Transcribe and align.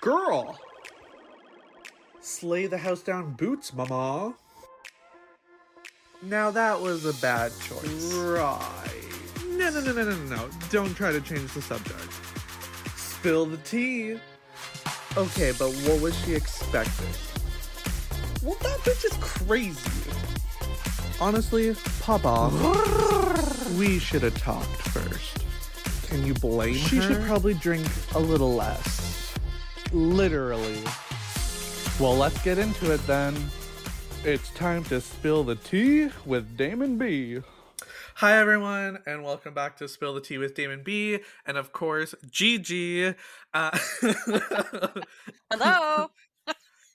Girl! 0.00 0.58
Slay 2.20 2.66
the 2.66 2.78
house 2.78 3.02
down 3.02 3.32
boots, 3.32 3.74
mama. 3.74 4.34
Now 6.22 6.50
that 6.50 6.80
was 6.80 7.04
a 7.04 7.14
bad 7.14 7.52
choice. 7.60 8.14
Right. 8.14 8.88
No, 9.46 9.70
no, 9.70 9.80
no, 9.80 9.92
no, 9.92 10.04
no, 10.04 10.36
no. 10.36 10.48
Don't 10.70 10.94
try 10.94 11.10
to 11.10 11.20
change 11.20 11.52
the 11.52 11.62
subject. 11.62 12.12
Spill 12.96 13.46
the 13.46 13.56
tea. 13.58 14.18
Okay, 15.16 15.52
but 15.58 15.72
what 15.72 16.00
was 16.00 16.16
she 16.20 16.34
expecting? 16.34 17.08
Well, 18.42 18.56
that 18.60 18.78
bitch 18.80 19.04
is 19.04 19.16
crazy. 19.20 20.10
Honestly, 21.20 21.74
Papa, 22.00 22.50
we 23.76 23.98
should 23.98 24.22
have 24.22 24.40
talked 24.40 24.82
first. 24.82 25.44
Can 26.08 26.24
you 26.24 26.34
blame 26.34 26.74
She 26.74 26.96
her? 26.96 27.02
She 27.02 27.08
should 27.08 27.22
probably 27.24 27.54
drink 27.54 27.86
a 28.14 28.20
little 28.20 28.54
less. 28.54 29.07
Literally. 29.92 30.82
Well, 31.98 32.16
let's 32.16 32.40
get 32.42 32.58
into 32.58 32.92
it 32.92 33.04
then. 33.06 33.34
It's 34.24 34.50
time 34.50 34.84
to 34.84 35.00
spill 35.00 35.44
the 35.44 35.54
tea 35.56 36.10
with 36.26 36.56
Damen 36.56 36.98
B. 36.98 37.40
Hi, 38.16 38.36
everyone, 38.38 38.98
and 39.06 39.22
welcome 39.22 39.54
back 39.54 39.76
to 39.76 39.86
Spill 39.88 40.12
the 40.12 40.20
Tea 40.20 40.38
with 40.38 40.54
Damen 40.56 40.82
B. 40.84 41.20
And 41.46 41.56
of 41.56 41.72
course, 41.72 42.14
GG. 42.26 43.14
Uh, 43.54 43.78
Hello. 45.52 46.10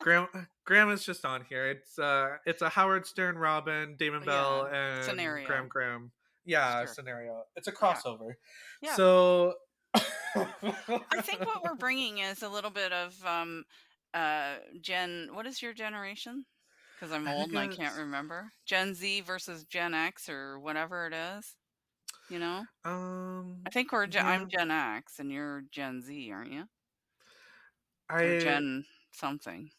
Graham, 0.02 0.28
Graham 0.66 0.92
is 0.92 1.06
just 1.06 1.24
on 1.24 1.46
here. 1.48 1.68
It's 1.70 1.98
uh, 1.98 2.28
it's 2.46 2.62
a 2.62 2.68
Howard 2.70 3.06
Stern, 3.06 3.38
Robin, 3.38 3.96
Damen 3.98 4.26
Bell, 4.26 4.68
Yeah, 4.70 4.96
and 4.98 5.06
scenario. 5.06 5.48
Graham 5.48 5.68
Graham. 5.70 6.12
Yeah, 6.46 6.80
Sure. 6.80 6.88
scenario. 6.94 7.44
It's 7.56 7.68
a 7.70 7.72
crossover. 7.72 8.34
Yeah. 8.82 8.96
So. 8.96 9.54
I 9.96 10.02
think 11.22 11.46
what 11.46 11.64
we're 11.64 11.76
bringing 11.76 12.20
is 12.20 12.42
a 12.42 12.50
little 12.50 12.72
bit 12.72 12.92
of 12.92 13.16
um, 13.26 13.64
uh, 14.14 14.56
Gen. 14.82 15.30
What 15.34 15.46
is 15.46 15.62
your 15.62 15.74
generation? 15.74 16.46
Because 16.96 17.12
I'm 17.14 17.28
I 17.28 17.34
old 17.36 17.50
and 17.50 17.60
I 17.60 17.68
can't 17.68 17.96
remember. 17.98 18.52
Gen 18.66 18.94
Z 18.94 19.22
versus 19.22 19.64
Gen 19.66 19.94
X 19.94 20.30
or 20.30 20.60
whatever 20.60 21.08
it 21.08 21.14
is. 21.14 21.56
You 22.30 22.40
know, 22.40 22.64
um, 22.86 23.58
I 23.66 23.70
think 23.70 23.92
we're. 23.92 24.08
Gen, 24.08 24.26
Yeah. 24.26 24.32
I'm 24.32 24.50
Gen 24.50 24.72
X 24.72 25.20
and 25.20 25.32
you're 25.32 25.64
Gen 25.72 26.02
Z, 26.02 26.32
aren't 26.32 26.52
you? 26.52 26.68
Or 28.10 28.18
I 28.18 28.40
Gen 28.40 28.86
something. 29.12 29.72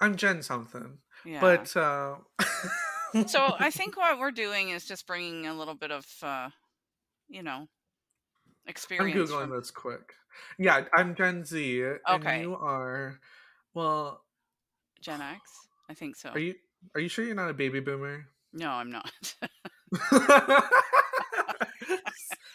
I'm 0.00 0.16
Gen 0.16 0.42
something, 0.42 0.98
Yeah. 1.24 1.40
but 1.40 1.76
uh, 1.76 2.16
so 3.26 3.54
I 3.58 3.70
think 3.70 3.96
what 3.96 4.18
we're 4.18 4.30
doing 4.32 4.70
is 4.70 4.86
just 4.86 5.06
bringing 5.06 5.46
a 5.46 5.54
little 5.54 5.74
bit 5.74 5.90
of, 5.92 6.06
uh, 6.22 6.50
you 7.28 7.42
know, 7.42 7.68
I'm 8.66 8.74
googling 8.74 9.40
from- 9.48 9.50
this 9.50 9.70
quick. 9.70 10.14
Yeah, 10.58 10.84
I'm 10.94 11.14
Gen 11.14 11.44
Z, 11.44 11.82
and 11.82 11.98
Okay. 12.08 12.40
you 12.42 12.54
are. 12.56 13.20
Well, 13.74 14.24
Gen 15.00 15.20
X. 15.20 15.40
I 15.90 15.94
think 15.94 16.16
so. 16.16 16.30
are 16.30 16.38
you 16.38 16.54
are 16.94 17.00
you 17.00 17.08
sure 17.08 17.24
you're 17.24 17.34
not 17.34 17.50
a 17.50 17.54
baby 17.54 17.80
boomer? 17.80 18.26
No, 18.52 18.70
I'm 18.70 18.90
not. 18.90 19.10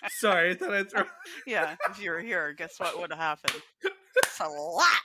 Sorry, 0.09 0.51
I 0.51 0.53
thought 0.55 0.73
I'd 0.73 0.89
throw. 0.89 1.03
yeah, 1.47 1.75
if 1.89 2.01
you 2.01 2.11
were 2.11 2.19
here, 2.19 2.53
guess 2.53 2.79
what 2.79 2.97
would 2.99 3.11
have 3.11 3.19
happened? 3.19 3.61
Slap. 4.27 5.03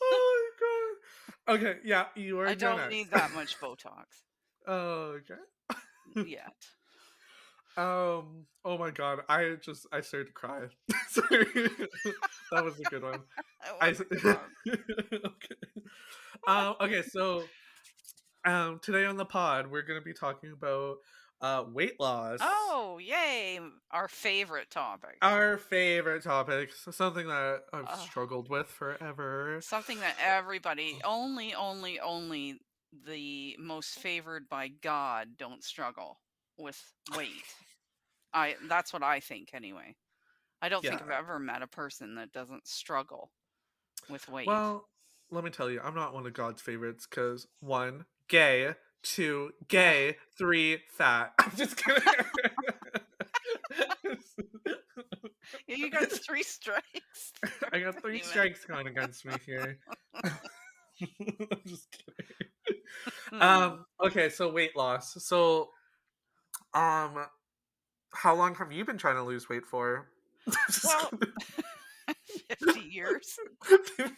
oh 0.00 0.48
my 0.58 1.54
god. 1.56 1.56
Okay, 1.56 1.78
yeah, 1.84 2.06
you 2.14 2.38
are. 2.40 2.46
I 2.46 2.54
don't 2.54 2.78
X. 2.80 2.90
need 2.90 3.10
that 3.10 3.32
much 3.34 3.58
Botox 3.60 4.04
Oh, 4.66 5.16
okay. 6.16 6.28
yet. 6.30 6.52
Um. 7.76 8.46
Oh 8.64 8.78
my 8.78 8.90
god. 8.90 9.20
I 9.28 9.56
just 9.60 9.86
I 9.92 10.00
started 10.00 10.26
to 10.28 10.32
cry. 10.32 10.60
That 12.52 12.64
was 12.64 12.78
a 12.78 12.82
good 12.84 13.02
one. 13.02 13.20
I. 13.80 13.92
good 13.92 14.36
okay. 14.66 15.54
Um. 16.46 16.74
Okay. 16.80 17.02
So, 17.02 17.44
um, 18.44 18.78
today 18.82 19.06
on 19.06 19.16
the 19.16 19.24
pod 19.24 19.70
we're 19.70 19.82
gonna 19.82 20.02
be 20.02 20.12
talking 20.12 20.52
about 20.52 20.96
uh 21.40 21.64
weight 21.72 21.98
loss. 21.98 22.40
Oh, 22.42 22.98
yay! 23.02 23.58
Our 23.90 24.08
favorite 24.08 24.70
topic. 24.70 25.16
Our 25.22 25.56
favorite 25.56 26.22
topic, 26.22 26.72
something 26.74 27.26
that 27.26 27.62
I've 27.72 27.86
Ugh. 27.88 27.98
struggled 28.00 28.50
with 28.50 28.66
forever. 28.66 29.60
Something 29.62 29.98
that 30.00 30.16
everybody, 30.22 31.00
only, 31.04 31.54
only, 31.54 32.00
only 32.00 32.60
the 33.06 33.56
most 33.58 33.98
favored 33.98 34.48
by 34.50 34.68
God 34.68 35.38
don't 35.38 35.64
struggle 35.64 36.18
with 36.62 36.80
weight. 37.16 37.28
I. 38.32 38.56
That's 38.68 38.92
what 38.92 39.02
I 39.02 39.20
think, 39.20 39.50
anyway. 39.52 39.96
I 40.60 40.68
don't 40.68 40.82
think 40.82 41.02
I've 41.02 41.10
ever 41.10 41.38
met 41.38 41.62
a 41.62 41.66
person 41.66 42.14
that 42.14 42.32
doesn't 42.32 42.68
struggle 42.68 43.30
with 44.08 44.28
weight. 44.28 44.46
Well, 44.46 44.88
let 45.30 45.42
me 45.42 45.50
tell 45.50 45.68
you, 45.68 45.80
I'm 45.82 45.94
not 45.94 46.14
one 46.14 46.24
of 46.24 46.32
God's 46.34 46.62
favorites 46.62 47.06
because 47.10 47.48
one, 47.60 48.04
gay, 48.28 48.74
two, 49.02 49.50
gay, 49.66 50.16
three, 50.38 50.78
fat. 50.96 51.32
I'm 51.38 51.56
just 51.56 51.76
kidding. 51.76 52.02
Yeah, 55.66 55.76
you 55.76 55.90
got 55.90 56.10
three 56.10 56.42
strikes. 56.42 57.32
I 57.72 57.80
got 57.80 58.00
three 58.00 58.16
Even. 58.16 58.28
strikes 58.28 58.64
going 58.64 58.86
against 58.86 59.24
me 59.24 59.34
here. 59.44 59.78
I'm 60.24 61.60
just 61.66 61.88
kidding. 61.90 62.82
Hmm. 63.30 63.42
Um. 63.42 63.84
Okay. 64.04 64.28
So 64.28 64.52
weight 64.52 64.76
loss. 64.76 65.14
So, 65.24 65.70
um, 66.74 67.26
how 68.14 68.34
long 68.34 68.54
have 68.56 68.72
you 68.72 68.84
been 68.84 68.98
trying 68.98 69.16
to 69.16 69.22
lose 69.22 69.48
weight 69.48 69.66
for? 69.66 70.08
Well, 70.84 71.10
50 72.58 72.80
years. 72.80 73.36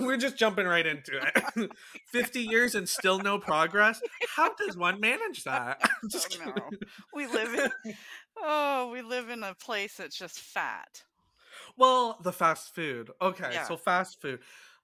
We're 0.00 0.16
just 0.16 0.36
jumping 0.36 0.66
right 0.66 0.86
into 0.86 1.12
it. 1.56 1.70
50 2.08 2.40
years 2.40 2.74
and 2.74 2.88
still 2.88 3.18
no 3.18 3.38
progress? 3.38 4.00
How 4.34 4.54
does 4.54 4.76
one 4.76 4.98
manage 5.00 5.44
that? 5.44 5.80
Just 6.10 6.38
Oh, 6.44 6.50
no. 6.56 6.70
We 7.14 7.26
live 7.26 7.54
in 7.54 7.94
oh, 8.42 8.90
we 8.92 9.02
live 9.02 9.28
in 9.30 9.42
a 9.42 9.54
place 9.54 9.96
that's 9.96 10.16
just 10.16 10.40
fat. 10.40 11.02
Well, 11.76 12.18
the 12.22 12.32
fast 12.32 12.74
food. 12.74 13.10
Okay, 13.20 13.50
Yeah. 13.52 13.64
so 13.64 13.76
fast 13.76 14.20
food. 14.20 14.40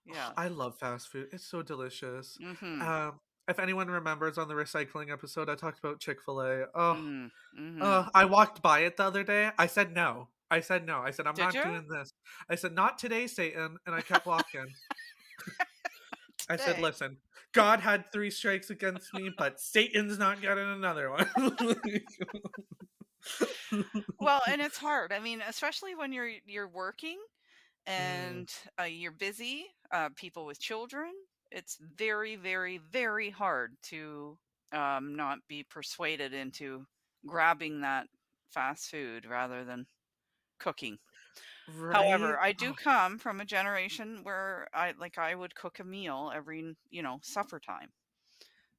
Yeah. 0.07 0.31
I 0.37 0.49
love 0.49 0.79
fast 0.79 1.09
food. 1.09 1.29
It's 1.33 1.45
so 1.47 1.63
delicious. 1.63 2.39
Mm-hmm. 2.43 2.83
Um, 2.83 3.21
if 3.49 3.59
anyone 3.59 3.89
remembers 3.89 4.39
on 4.39 4.49
the 4.49 4.55
recycling 4.55 5.13
episode, 5.13 5.49
I 5.49 5.55
talked 5.55 5.79
about 5.79 6.01
Chick 6.01 6.21
fil 6.23 6.41
A. 6.41 6.67
Oh, 6.75 6.97
mm, 6.99 7.31
mhm. 7.59 7.83
uh, 7.83 8.09
I 8.15 8.25
walked 8.25 8.63
by 8.63 8.81
it 8.81 8.97
the 8.97 9.05
other 9.05 9.23
day. 9.25 9.51
I 9.59 9.67
said 9.67 9.95
no. 9.95 10.29
I 10.51 10.61
said 10.61 10.87
no. 10.87 10.99
I 11.01 11.11
said, 11.11 11.27
I'm 11.27 11.35
Did 11.35 11.43
not 11.43 11.55
you? 11.55 11.63
doing 11.65 11.87
this. 11.89 12.13
I 12.49 12.55
said, 12.55 12.73
not 12.73 12.99
today, 12.99 13.27
Satan. 13.27 13.79
And 13.87 13.95
I 13.95 14.01
kept 14.01 14.27
walking. 14.27 14.67
I 16.49 16.57
said, 16.57 16.79
listen, 16.81 17.17
God 17.53 17.81
had 17.81 18.13
three 18.13 18.31
strikes 18.31 18.71
against 18.71 19.13
me, 19.13 19.31
but 19.37 19.59
Satan's 19.61 20.19
not 20.19 20.41
getting 20.41 20.69
another 20.69 21.11
one. 21.11 21.29
well, 24.21 24.41
and 24.49 24.61
it's 24.61 24.79
hard. 24.79 25.13
I 25.13 25.19
mean, 25.19 25.43
especially 25.49 25.95
when 25.97 26.13
you're 26.13 26.31
you're 26.47 26.69
working 26.69 27.19
Mm. 27.89 27.93
and 27.93 28.55
uh, 28.81 28.85
you're 28.85 29.13
busy, 29.13 29.67
uh, 29.93 30.09
people 30.17 30.45
with 30.45 30.61
children. 30.61 31.13
It's 31.51 31.77
very, 31.81 32.37
very, 32.37 32.79
very 32.79 33.31
hard 33.31 33.77
to 33.85 34.39
um, 34.73 35.17
not 35.17 35.47
be 35.49 35.65
persuaded 35.65 36.35
into 36.35 36.87
grabbing 37.27 37.81
that 37.83 38.09
fast 38.53 38.91
food 38.91 39.27
rather 39.27 39.65
than 39.65 39.87
cooking. 40.61 40.99
However, 41.91 42.39
I 42.41 42.53
do 42.53 42.73
Oh, 42.73 42.75
come 42.75 43.19
from 43.19 43.41
a 43.41 43.45
generation 43.45 44.23
where 44.25 44.69
I 44.75 44.93
like 44.93 45.19
I 45.19 45.35
would 45.35 45.55
cook 45.57 45.79
a 45.81 45.85
meal 45.85 46.33
every, 46.35 46.77
you 46.91 47.03
know, 47.03 47.21
supper 47.23 47.61
time. 47.61 47.93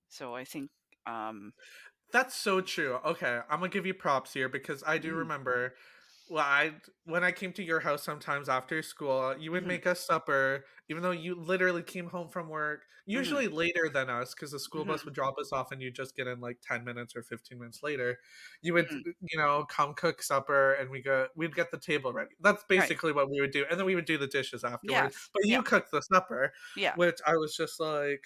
So 0.09 0.35
I 0.35 0.45
think 0.45 0.71
um 1.05 1.53
That's 2.11 2.35
so 2.35 2.61
true. 2.61 2.95
Okay, 2.95 3.41
I'm 3.49 3.59
gonna 3.59 3.69
give 3.69 3.85
you 3.85 3.93
props 3.93 4.33
here 4.33 4.47
because 4.49 4.83
I 4.85 4.97
do 4.97 5.13
Mm. 5.13 5.15
remember. 5.15 5.75
Well, 6.29 6.43
I 6.43 6.81
when 7.03 7.23
I 7.23 7.31
came 7.31 7.53
to 7.53 7.63
your 7.63 7.81
house 7.81 8.03
sometimes 8.03 8.49
after 8.49 8.81
school, 8.81 9.35
you 9.37 9.51
would 9.51 9.65
Mhm. 9.65 9.65
make 9.65 9.85
us 9.85 10.05
supper, 10.05 10.65
even 10.89 11.03
though 11.03 11.11
you 11.11 11.35
literally 11.35 11.83
came 11.83 12.07
home 12.09 12.29
from 12.29 12.49
work, 12.49 12.85
Mm-hmm. 13.13 13.37
usually 13.37 13.47
later 13.47 13.89
than 13.89 14.09
us, 14.09 14.33
because 14.33 14.51
the 14.51 14.59
school 14.59 14.85
bus 14.85 15.05
would 15.05 15.13
drop 15.13 15.35
us 15.39 15.51
off 15.53 15.71
and 15.71 15.81
you 15.81 15.91
just 15.91 16.15
get 16.15 16.27
in 16.27 16.39
like 16.39 16.59
ten 16.61 16.83
minutes 16.83 17.15
or 17.15 17.23
fifteen 17.23 17.59
minutes 17.59 17.83
later. 17.83 18.19
You 18.61 18.73
would, 18.73 18.89
Mhm. 18.89 19.03
you 19.21 19.37
know, 19.37 19.65
come 19.65 19.93
cook 19.93 20.21
supper, 20.21 20.73
and 20.73 20.89
we 20.89 21.01
go, 21.01 21.27
we'd 21.35 21.55
get 21.55 21.71
the 21.71 21.79
table 21.79 22.13
ready. 22.13 22.35
That's 22.39 22.63
basically 22.65 23.11
what 23.13 23.29
we 23.29 23.39
would 23.41 23.51
do, 23.51 23.65
and 23.69 23.79
then 23.79 23.85
we 23.85 23.95
would 23.95 24.05
do 24.05 24.17
the 24.17 24.27
dishes 24.27 24.63
afterwards. 24.63 25.15
But 25.33 25.45
you 25.45 25.61
Yeah. 25.61 25.63
cooked 25.63 25.91
the 25.91 26.01
supper, 26.01 26.53
Yeah. 26.75 26.95
which 26.95 27.19
I 27.25 27.35
was 27.37 27.55
just 27.55 27.79
like, 27.79 28.25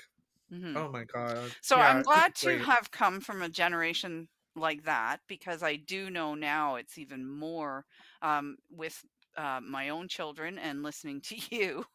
mhm. 0.50 0.76
oh 0.76 0.90
my 0.92 1.06
god. 1.06 1.56
So 1.62 1.78
Yeah, 1.78 1.82
I'm 1.82 2.04
glad 2.04 2.36
to 2.38 2.60
great. 2.60 2.60
have 2.60 2.92
come 2.92 3.22
from 3.22 3.42
a 3.42 3.50
generation 3.50 4.30
like 4.56 4.84
that 4.86 5.22
because 5.28 5.64
I 5.64 5.78
do 5.78 6.10
know 6.10 6.36
now 6.36 6.76
it's 6.76 6.98
even 6.98 7.28
more 7.30 7.86
um, 8.22 8.58
with 8.72 9.04
uh, 9.38 9.62
my 9.62 9.90
own 9.90 10.08
children 10.10 10.60
and 10.60 10.84
listening 10.84 11.22
to 11.24 11.38
you. 11.56 11.86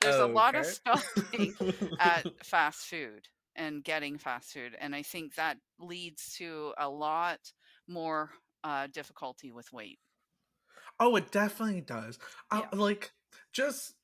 There's 0.00 0.18
a 0.18 0.26
lot 0.26 0.56
of 0.56 0.66
Okay. 0.66 0.76
stopping 0.94 1.56
at 1.98 2.26
fast 2.44 2.86
food 2.86 3.28
and 3.54 3.82
getting 3.84 4.18
fast 4.18 4.52
food, 4.52 4.76
and 4.78 4.94
I 4.94 5.02
think 5.02 5.34
that 5.36 5.58
leads 5.78 6.34
to 6.36 6.74
a 6.78 6.88
lot 6.88 7.52
more 7.88 8.32
uh, 8.64 8.86
difficulty 8.88 9.52
with 9.52 9.72
weight. 9.72 9.98
Oh, 10.98 11.16
it 11.16 11.30
definitely 11.30 11.80
does. 11.80 12.18
Uh, 12.50 12.62
like 12.72 13.12
just 13.52 13.94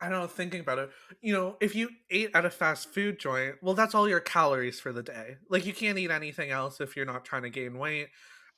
I 0.00 0.08
don't 0.10 0.20
know, 0.20 0.28
thinking 0.28 0.60
about 0.60 0.78
it, 0.78 0.90
you 1.22 1.32
know, 1.32 1.56
if 1.60 1.74
you 1.74 1.90
ate 2.10 2.30
at 2.34 2.44
a 2.46 2.50
fast 2.50 2.92
food 2.94 3.18
joint, 3.20 3.56
well, 3.62 3.74
that's 3.74 3.94
all 3.94 4.08
your 4.08 4.20
calories 4.20 4.80
for 4.80 4.92
the 4.92 5.02
day. 5.02 5.38
Like, 5.50 5.66
you 5.66 5.74
can't 5.74 5.98
eat 5.98 6.10
anything 6.10 6.50
else 6.50 6.80
if 6.80 6.96
you're 6.96 7.06
not 7.06 7.24
trying 7.24 7.42
to 7.44 7.50
gain 7.50 7.78
weight. 7.78 8.10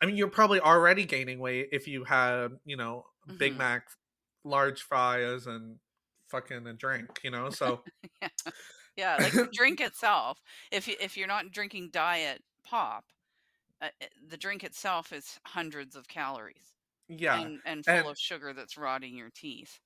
I 0.03 0.07
mean, 0.07 0.17
you're 0.17 0.31
probably 0.31 0.61
already 0.61 1.05
gaining 1.07 1.41
weight 1.41 1.71
if 1.73 1.89
you 1.89 2.05
had, 2.05 2.59
you 2.65 2.77
know, 2.77 3.07
Big 3.39 3.57
Mhm. 3.57 3.59
Mac, 3.59 3.89
large 4.45 4.83
fries, 4.83 5.47
and 5.47 5.81
fucking 6.31 6.67
a 6.67 6.73
drink, 6.75 7.21
you 7.25 7.31
know? 7.31 7.50
So, 7.50 7.85
yeah. 8.23 8.29
yeah, 8.97 9.17
like 9.19 9.37
the 9.38 9.49
drink 9.53 9.81
itself. 9.82 10.41
If 10.71 10.88
you 10.88 10.97
if 11.00 11.17
you're 11.17 11.29
not 11.29 11.50
drinking 11.53 11.91
diet 11.93 12.43
pop, 12.65 13.05
uh, 13.82 13.91
the 14.29 14.37
drink 14.38 14.65
itself 14.65 15.12
is 15.12 15.38
hundreds 15.47 15.97
of 15.97 16.09
calories 16.09 16.77
yeah. 17.09 17.38
and 17.38 17.61
and 17.65 17.87
full 17.87 18.09
And 18.09 18.09
of 18.09 18.19
sugar 18.19 18.53
that's 18.55 18.77
rotting 18.79 19.17
your 19.17 19.31
teeth. 19.31 19.81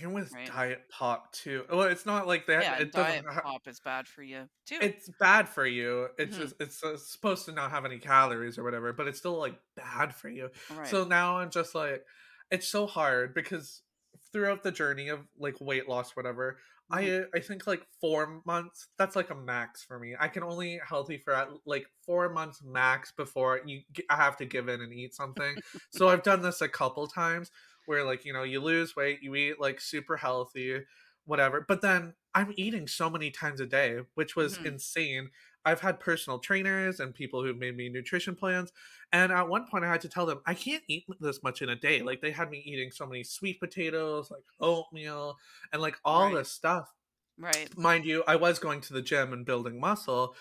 and 0.00 0.14
with 0.14 0.32
Right. 0.32 0.46
diet 0.46 0.88
pop, 0.88 1.32
too. 1.32 1.66
Well, 1.68 1.82
it's 1.82 2.06
not 2.06 2.26
like 2.26 2.46
that. 2.46 2.62
Yeah, 2.62 2.76
it 2.76 2.92
diet 2.92 3.24
doesn't. 3.24 3.26
Pop 3.42 3.66
is 3.66 3.80
bad 3.80 4.06
for 4.08 4.22
you 4.22 4.48
too. 4.66 4.78
it's 4.80 5.08
bad 5.18 5.48
for 5.48 5.66
you. 5.66 6.08
It's 6.18 6.36
Mhm. 6.36 6.40
just, 6.40 6.54
it's 6.60 6.82
uh, 6.82 6.96
supposed 6.96 7.44
to 7.46 7.52
not 7.52 7.70
have 7.70 7.84
any 7.84 7.98
calories 7.98 8.58
or 8.58 8.62
whatever, 8.64 8.92
but 8.92 9.08
it's 9.08 9.18
still 9.18 9.38
like 9.38 9.60
bad 9.76 10.14
for 10.14 10.28
you. 10.28 10.50
right. 10.68 10.88
So 10.88 11.04
now 11.04 11.38
I'm 11.38 11.50
just 11.50 11.74
like, 11.74 12.04
it's 12.50 12.68
so 12.68 12.86
hard 12.86 13.34
because 13.34 13.82
throughout 14.32 14.62
the 14.62 14.72
journey 14.72 15.08
of 15.08 15.26
like 15.36 15.60
weight 15.60 15.88
loss, 15.88 16.16
whatever, 16.16 16.58
Mhm. 16.88 17.10
I 17.10 17.24
I 17.34 17.40
think 17.40 17.66
like 17.66 17.86
four 18.00 18.42
months. 18.46 18.88
That's 18.98 19.16
like 19.16 19.30
a 19.30 19.34
max 19.34 19.84
for 19.84 19.98
me. 19.98 20.16
I 20.18 20.28
can 20.28 20.42
only 20.42 20.80
healthy 20.86 21.18
for 21.18 21.32
at, 21.34 21.48
like 21.66 21.86
four 22.04 22.28
months 22.30 22.62
max 22.62 23.12
before 23.12 23.60
you. 23.64 23.82
I 24.10 24.16
have 24.16 24.36
to 24.38 24.46
give 24.46 24.68
in 24.68 24.80
and 24.80 24.92
eat 24.92 25.14
something. 25.14 25.58
so 25.90 26.08
I've 26.08 26.22
done 26.24 26.42
this 26.42 26.60
a 26.60 26.68
couple 26.68 27.06
times 27.06 27.50
where 27.86 28.04
like 28.04 28.24
you 28.24 28.32
know 28.32 28.42
you 28.42 28.60
lose 28.60 28.96
weight, 28.96 29.22
you 29.22 29.34
eat 29.34 29.60
like 29.60 29.80
super 29.80 30.16
healthy, 30.16 30.82
whatever. 31.24 31.64
But 31.66 31.80
then 31.82 32.14
I'm 32.34 32.52
eating 32.56 32.86
so 32.88 33.10
many 33.10 33.30
times 33.30 33.60
a 33.60 33.66
day, 33.66 34.00
which 34.14 34.36
was 34.36 34.58
Mhm. 34.58 34.64
insane. 34.64 35.30
I've 35.64 35.80
had 35.80 36.00
personal 36.00 36.38
trainers 36.38 37.00
and 37.00 37.14
people 37.14 37.42
who've 37.42 37.56
made 37.58 37.76
me 37.76 37.88
nutrition 37.88 38.34
plans. 38.34 38.72
And 39.12 39.32
at 39.32 39.48
one 39.48 39.66
point, 39.68 39.84
I 39.84 39.88
had 39.88 40.00
to 40.02 40.08
tell 40.08 40.26
them, 40.26 40.40
I 40.46 40.54
can't 40.54 40.84
eat 40.88 41.06
this 41.20 41.42
much 41.42 41.62
in 41.62 41.68
a 41.68 41.76
day. 41.76 42.02
Like, 42.02 42.20
they 42.22 42.30
had 42.30 42.50
me 42.50 42.58
eating 42.60 42.90
so 42.92 43.06
many 43.06 43.24
sweet 43.24 43.60
potatoes, 43.60 44.30
like 44.30 44.44
oatmeal, 44.60 45.36
and 45.72 45.82
like 45.82 45.98
all 46.04 46.30
Right. 46.30 46.30
this 46.30 46.50
stuff. 46.50 46.90
right. 47.38 47.72
Mind 47.76 48.04
you, 48.04 48.24
I 48.26 48.36
was 48.36 48.58
going 48.58 48.80
to 48.82 48.92
the 48.92 49.02
gym 49.02 49.32
and 49.32 49.46
building 49.46 49.78
muscle, 49.80 50.34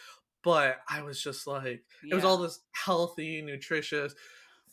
but 0.44 0.80
I 0.90 1.02
was 1.04 1.22
just 1.22 1.48
like, 1.48 1.84
it 2.10 2.16
was 2.16 2.24
all 2.24 2.38
this 2.38 2.62
healthy, 2.74 3.42
nutritious 3.42 4.16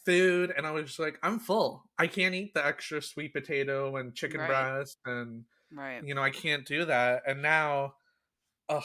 food. 0.05 0.53
And 0.57 0.67
I 0.67 0.71
was 0.71 0.87
just 0.87 0.99
like, 0.99 1.19
I'm 1.23 1.39
full. 1.39 1.91
I 1.99 2.07
can't 2.07 2.35
eat 2.35 2.55
the 2.55 2.65
extra 2.65 3.03
sweet 3.03 3.33
potato 3.35 3.97
and 3.97 4.15
chicken 4.15 4.45
Right. 4.45 4.47
breast. 4.47 4.99
And, 5.05 5.45
Right. 5.71 6.07
you 6.07 6.15
know, 6.15 6.23
I 6.23 6.31
can't 6.31 6.67
do 6.67 6.85
that. 6.87 7.25
And 7.27 7.43
now, 7.43 7.97
ugh, 8.69 8.85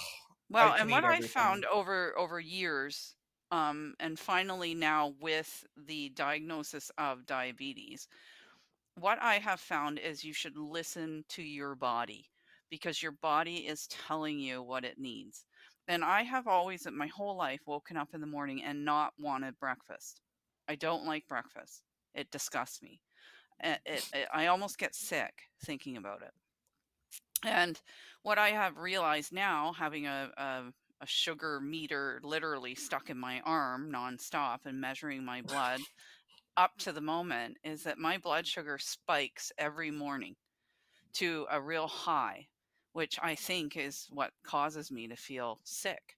Well, 0.51 0.73
can 0.73 0.77
and 0.77 0.89
eat 0.89 0.91
what 0.91 1.05
I 1.05 1.21
everything. 1.21 1.21
found 1.21 1.65
over 1.65 2.17
over 2.17 2.39
years, 2.39 3.15
um, 3.51 3.95
and 3.99 4.19
finally 4.19 4.73
now 4.75 5.15
with 5.19 5.65
the 5.77 6.09
diagnosis 6.09 6.91
of 6.97 7.25
diabetes, 7.25 8.07
what 8.95 9.21
I 9.21 9.35
have 9.39 9.59
found 9.59 9.99
is 9.99 10.23
you 10.23 10.33
should 10.33 10.57
listen 10.57 11.25
to 11.29 11.41
your 11.43 11.75
body 11.75 12.29
because 12.69 13.01
your 13.01 13.11
body 13.13 13.67
is 13.67 13.87
telling 13.87 14.39
you 14.39 14.61
what 14.63 14.85
it 14.85 14.97
needs. 14.99 15.45
And 15.87 16.03
I 16.03 16.23
have 16.23 16.47
always, 16.47 16.87
my 16.91 17.07
whole 17.07 17.35
life, 17.35 17.61
woken 17.67 17.97
up 17.97 18.09
in 18.13 18.21
the 18.21 18.27
morning 18.27 18.63
and 18.63 18.85
not 18.85 19.13
wanted 19.19 19.59
breakfast. 19.59 20.21
I 20.67 20.75
don't 20.75 21.05
like 21.05 21.27
breakfast. 21.27 21.83
It 22.15 22.31
disgusts 22.31 22.81
me. 22.81 23.01
It, 23.61 23.79
it, 23.85 24.05
it- 24.13 24.29
I 24.33 24.47
almost 24.47 24.77
get 24.77 24.95
sick 24.95 25.33
thinking 25.63 25.97
about 25.97 26.21
it. 26.23 26.33
And 27.43 27.79
what 28.23 28.37
I 28.37 28.49
have 28.49 28.77
realized 28.77 29.33
now, 29.33 29.73
having 29.73 30.05
a, 30.05 30.29
a, 30.37 30.63
a 31.01 31.07
sugar 31.07 31.59
meter 31.59 32.19
literally 32.23 32.75
stuck 32.75 33.09
in 33.09 33.17
my 33.17 33.41
arm 33.41 33.91
nonstop 33.91 34.59
and 34.65 34.79
measuring 34.79 35.25
my 35.25 35.41
blood 35.41 35.79
up 36.57 36.77
to 36.79 36.91
the 36.91 37.01
moment, 37.01 37.57
is 37.63 37.83
that 37.83 37.97
my 37.97 38.17
blood 38.17 38.45
sugar 38.45 38.77
spikes 38.77 39.51
every 39.57 39.89
morning 39.89 40.35
to 41.13 41.47
a 41.49 41.59
real 41.59 41.87
high, 41.87 42.47
which 42.93 43.17
I 43.21 43.35
think 43.35 43.75
is 43.75 44.07
what 44.11 44.31
causes 44.43 44.91
me 44.91 45.07
to 45.07 45.15
feel 45.15 45.59
sick. 45.63 46.17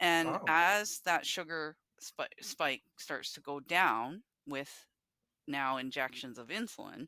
And 0.00 0.36
as 0.46 1.00
that 1.06 1.24
sugar 1.24 1.76
spi- 1.98 2.26
spike 2.42 2.82
starts 2.98 3.32
to 3.32 3.40
go 3.40 3.60
down 3.60 4.22
with 4.46 4.86
now 5.46 5.78
injections 5.78 6.38
of 6.38 6.48
insulin, 6.48 7.06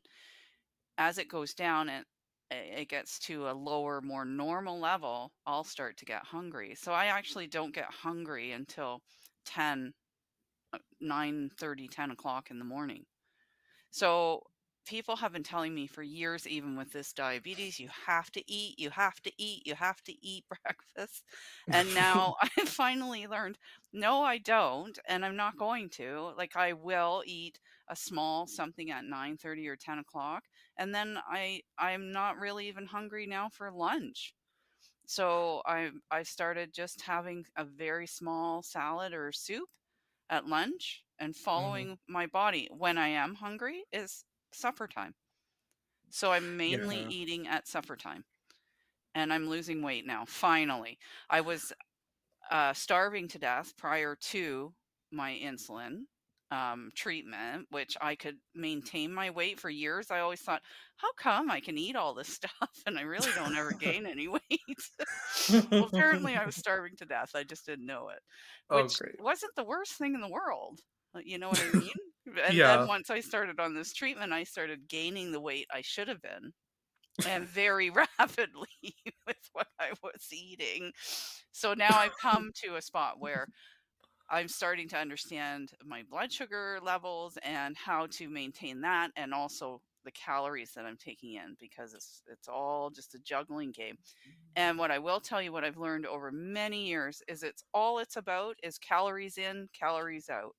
as 0.97 1.17
it 1.17 1.29
goes 1.29 1.53
down 1.53 1.89
and 1.89 2.05
it 2.51 2.89
gets 2.89 3.19
to 3.19 3.47
a 3.49 3.53
lower, 3.53 4.01
more 4.01 4.25
normal 4.25 4.79
level, 4.79 5.31
I'll 5.45 5.63
start 5.63 5.97
to 5.97 6.05
get 6.05 6.23
hungry. 6.25 6.75
So 6.75 6.91
I 6.91 7.05
actually 7.05 7.47
don't 7.47 7.73
get 7.73 7.85
hungry 7.85 8.51
until 8.51 9.01
10, 9.45 9.93
uh, 10.73 10.77
9 10.99 11.51
10 11.57 12.11
o'clock 12.11 12.51
in 12.51 12.59
the 12.59 12.65
morning. 12.65 13.05
So 13.91 14.43
people 14.89 15.15
have 15.15 15.31
been 15.31 15.43
telling 15.43 15.75
me 15.75 15.85
for 15.85 16.01
years, 16.01 16.47
even 16.47 16.75
with 16.75 16.91
this 16.91 17.13
diabetes, 17.13 17.79
you 17.79 17.89
have 18.07 18.31
to 18.31 18.51
eat, 18.51 18.79
you 18.79 18.89
have 18.89 19.21
to 19.21 19.31
eat, 19.37 19.65
you 19.65 19.75
have 19.75 20.01
to 20.03 20.13
eat 20.25 20.43
breakfast. 20.63 21.23
And 21.67 21.93
now 21.93 22.35
I 22.57 22.65
finally 22.65 23.27
learned, 23.27 23.59
no, 23.93 24.23
I 24.23 24.39
don't, 24.39 24.97
and 25.07 25.23
I'm 25.23 25.35
not 25.35 25.57
going 25.57 25.89
to. 25.91 26.31
Like 26.35 26.55
I 26.55 26.73
will 26.73 27.21
eat 27.25 27.59
a 27.87 27.95
small 27.95 28.47
something 28.47 28.89
at 28.89 29.05
9 29.05 29.37
30 29.37 29.67
or 29.67 29.75
10 29.75 29.99
o'clock 29.99 30.43
and 30.79 30.95
then 30.95 31.19
i 31.29 31.61
i'm 31.79 32.11
not 32.13 32.39
really 32.39 32.67
even 32.69 32.87
hungry 32.87 33.27
now 33.27 33.49
for 33.49 33.71
lunch. 33.71 34.35
So 35.07 35.61
i 35.65 35.91
i 36.11 36.23
started 36.23 36.73
just 36.73 37.01
having 37.03 37.45
a 37.57 37.65
very 37.65 38.07
small 38.07 38.63
salad 38.63 39.13
or 39.13 39.31
soup 39.33 39.69
at 40.29 40.47
lunch 40.47 41.03
and 41.19 41.35
following 41.35 41.99
my 42.07 42.27
body. 42.27 42.69
When 42.71 42.97
i 42.97 43.09
am 43.09 43.35
hungry 43.35 43.83
is 43.93 44.25
supper 44.53 44.87
time. 44.87 45.15
So 46.09 46.31
i'm 46.31 46.57
mainly 46.57 46.97
Yeah. 46.97 47.09
eating 47.09 47.47
at 47.47 47.67
supper 47.67 47.95
time 47.97 48.25
and 49.15 49.33
i'm 49.33 49.49
losing 49.49 49.81
weight 49.81 50.05
now 50.05 50.25
finally. 50.25 50.99
I 51.29 51.41
was 51.41 51.73
uh, 52.51 52.73
starving 52.73 53.27
to 53.29 53.39
death 53.39 53.75
prior 53.77 54.15
to 54.31 54.73
my 55.11 55.31
insulin 55.43 56.03
um, 56.51 56.91
treatment, 56.95 57.67
which 57.69 57.95
I 58.01 58.15
could 58.15 58.39
maintain 58.55 59.13
my 59.13 59.29
weight 59.29 59.59
for 59.59 59.69
years. 59.69 60.11
I 60.11 60.19
always 60.19 60.41
thought, 60.41 60.63
how 60.97 61.13
come 61.13 61.51
I 61.51 61.59
can 61.61 61.77
eat 61.77 61.95
all 61.95 62.13
this 62.13 62.29
stuff 62.33 62.69
and 62.85 62.97
I 62.97 63.03
really 63.03 63.33
don't 63.33 63.55
ever 63.55 63.73
gain 63.73 64.05
any 64.05 64.27
weight? 64.27 64.41
well, 65.79 65.89
apparently 65.89 66.35
I 66.35 66.45
was 66.45 66.55
starving 66.57 66.95
to 66.97 67.05
death. 67.05 67.31
I 67.35 67.43
just 67.43 67.65
didn't 67.65 67.85
know 67.85 68.09
it, 68.09 68.19
Oh, 68.69 68.87
which 68.87 68.97
great. 68.97 69.19
wasn't 69.19 69.55
the 69.55 69.63
worst 69.63 69.93
thing 69.93 70.15
in 70.15 70.21
the 70.21 70.29
world. 70.29 70.81
uh, 71.15 71.19
You 71.23 71.37
know 71.37 71.49
what 71.49 71.59
I 71.61 71.69
mean? 71.69 71.95
and 72.43 72.63
Yeah. 72.63 72.65
then 72.65 72.85
once 72.87 73.09
I 73.09 73.19
started 73.21 73.59
on 73.59 73.73
this 73.73 73.93
treatment, 73.93 74.33
I 74.33 74.43
started 74.43 74.87
gaining 74.87 75.31
the 75.31 75.41
weight 75.41 75.67
I 75.71 75.81
should 75.81 76.07
have 76.07 76.21
been. 76.21 76.53
and 77.25 77.47
very 77.47 77.89
rapidly 78.19 78.67
with 79.27 79.49
what 79.53 79.67
I 79.79 79.93
was 80.03 80.27
eating. 80.31 80.93
So 81.51 81.73
now 81.73 81.97
I've 81.97 82.17
come 82.17 82.51
to 82.63 82.75
a 82.75 82.81
spot 82.81 83.19
where 83.19 83.49
I'm 84.31 84.47
starting 84.47 84.87
to 84.89 84.97
understand 84.97 85.71
my 85.85 86.03
blood 86.09 86.31
sugar 86.31 86.79
levels 86.83 87.37
and 87.43 87.75
how 87.75 88.07
to 88.11 88.29
maintain 88.29 88.81
that 88.81 89.09
and 89.15 89.33
also 89.33 89.81
the 90.05 90.11
calories 90.11 90.71
that 90.75 90.85
I'm 90.85 90.97
taking 90.97 91.33
in 91.33 91.55
because 91.59 91.93
it's 91.93 92.21
it's 92.31 92.47
all 92.47 92.89
just 92.89 93.15
a 93.15 93.19
juggling 93.19 93.71
game. 93.71 93.95
Mm-hmm. 93.95 94.31
And 94.55 94.77
what 94.77 94.91
I 94.91 94.99
will 94.99 95.19
tell 95.19 95.41
you 95.41 95.51
what 95.51 95.63
I've 95.63 95.77
learned 95.77 96.05
over 96.05 96.31
many 96.31 96.87
years 96.87 97.21
is 97.27 97.43
it's 97.43 97.63
all 97.73 97.99
it's 97.99 98.15
about 98.17 98.55
is 98.63 98.77
calories 98.77 99.37
in, 99.37 99.67
calories 99.77 100.29
out. 100.29 100.55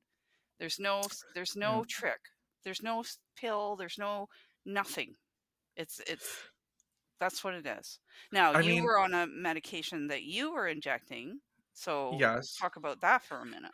There's 0.59 0.79
no 0.79 1.03
there's 1.35 1.57
no 1.57 1.79
Yeah. 1.79 1.85
trick. 1.89 2.21
There's 2.65 2.83
no 2.83 3.03
pill, 3.37 3.77
there's 3.77 3.97
no 3.99 4.27
nothing. 4.67 5.15
It's 5.77 6.01
it's 6.07 6.29
that's 7.19 7.43
what 7.45 7.55
it 7.55 7.67
is. 7.67 7.99
Now, 8.33 8.53
I 8.53 8.61
you 8.61 8.75
mean- 8.77 8.83
were 8.85 8.99
on 8.99 9.15
a 9.15 9.27
medication 9.27 10.09
that 10.09 10.23
you 10.23 10.53
were 10.53 10.67
injecting. 10.69 11.41
So 11.81 12.23
Yes. 12.23 12.59
talk 12.59 12.77
about 12.77 13.01
that 13.01 13.23
for 13.23 13.39
a 13.41 13.47
minute. 13.47 13.73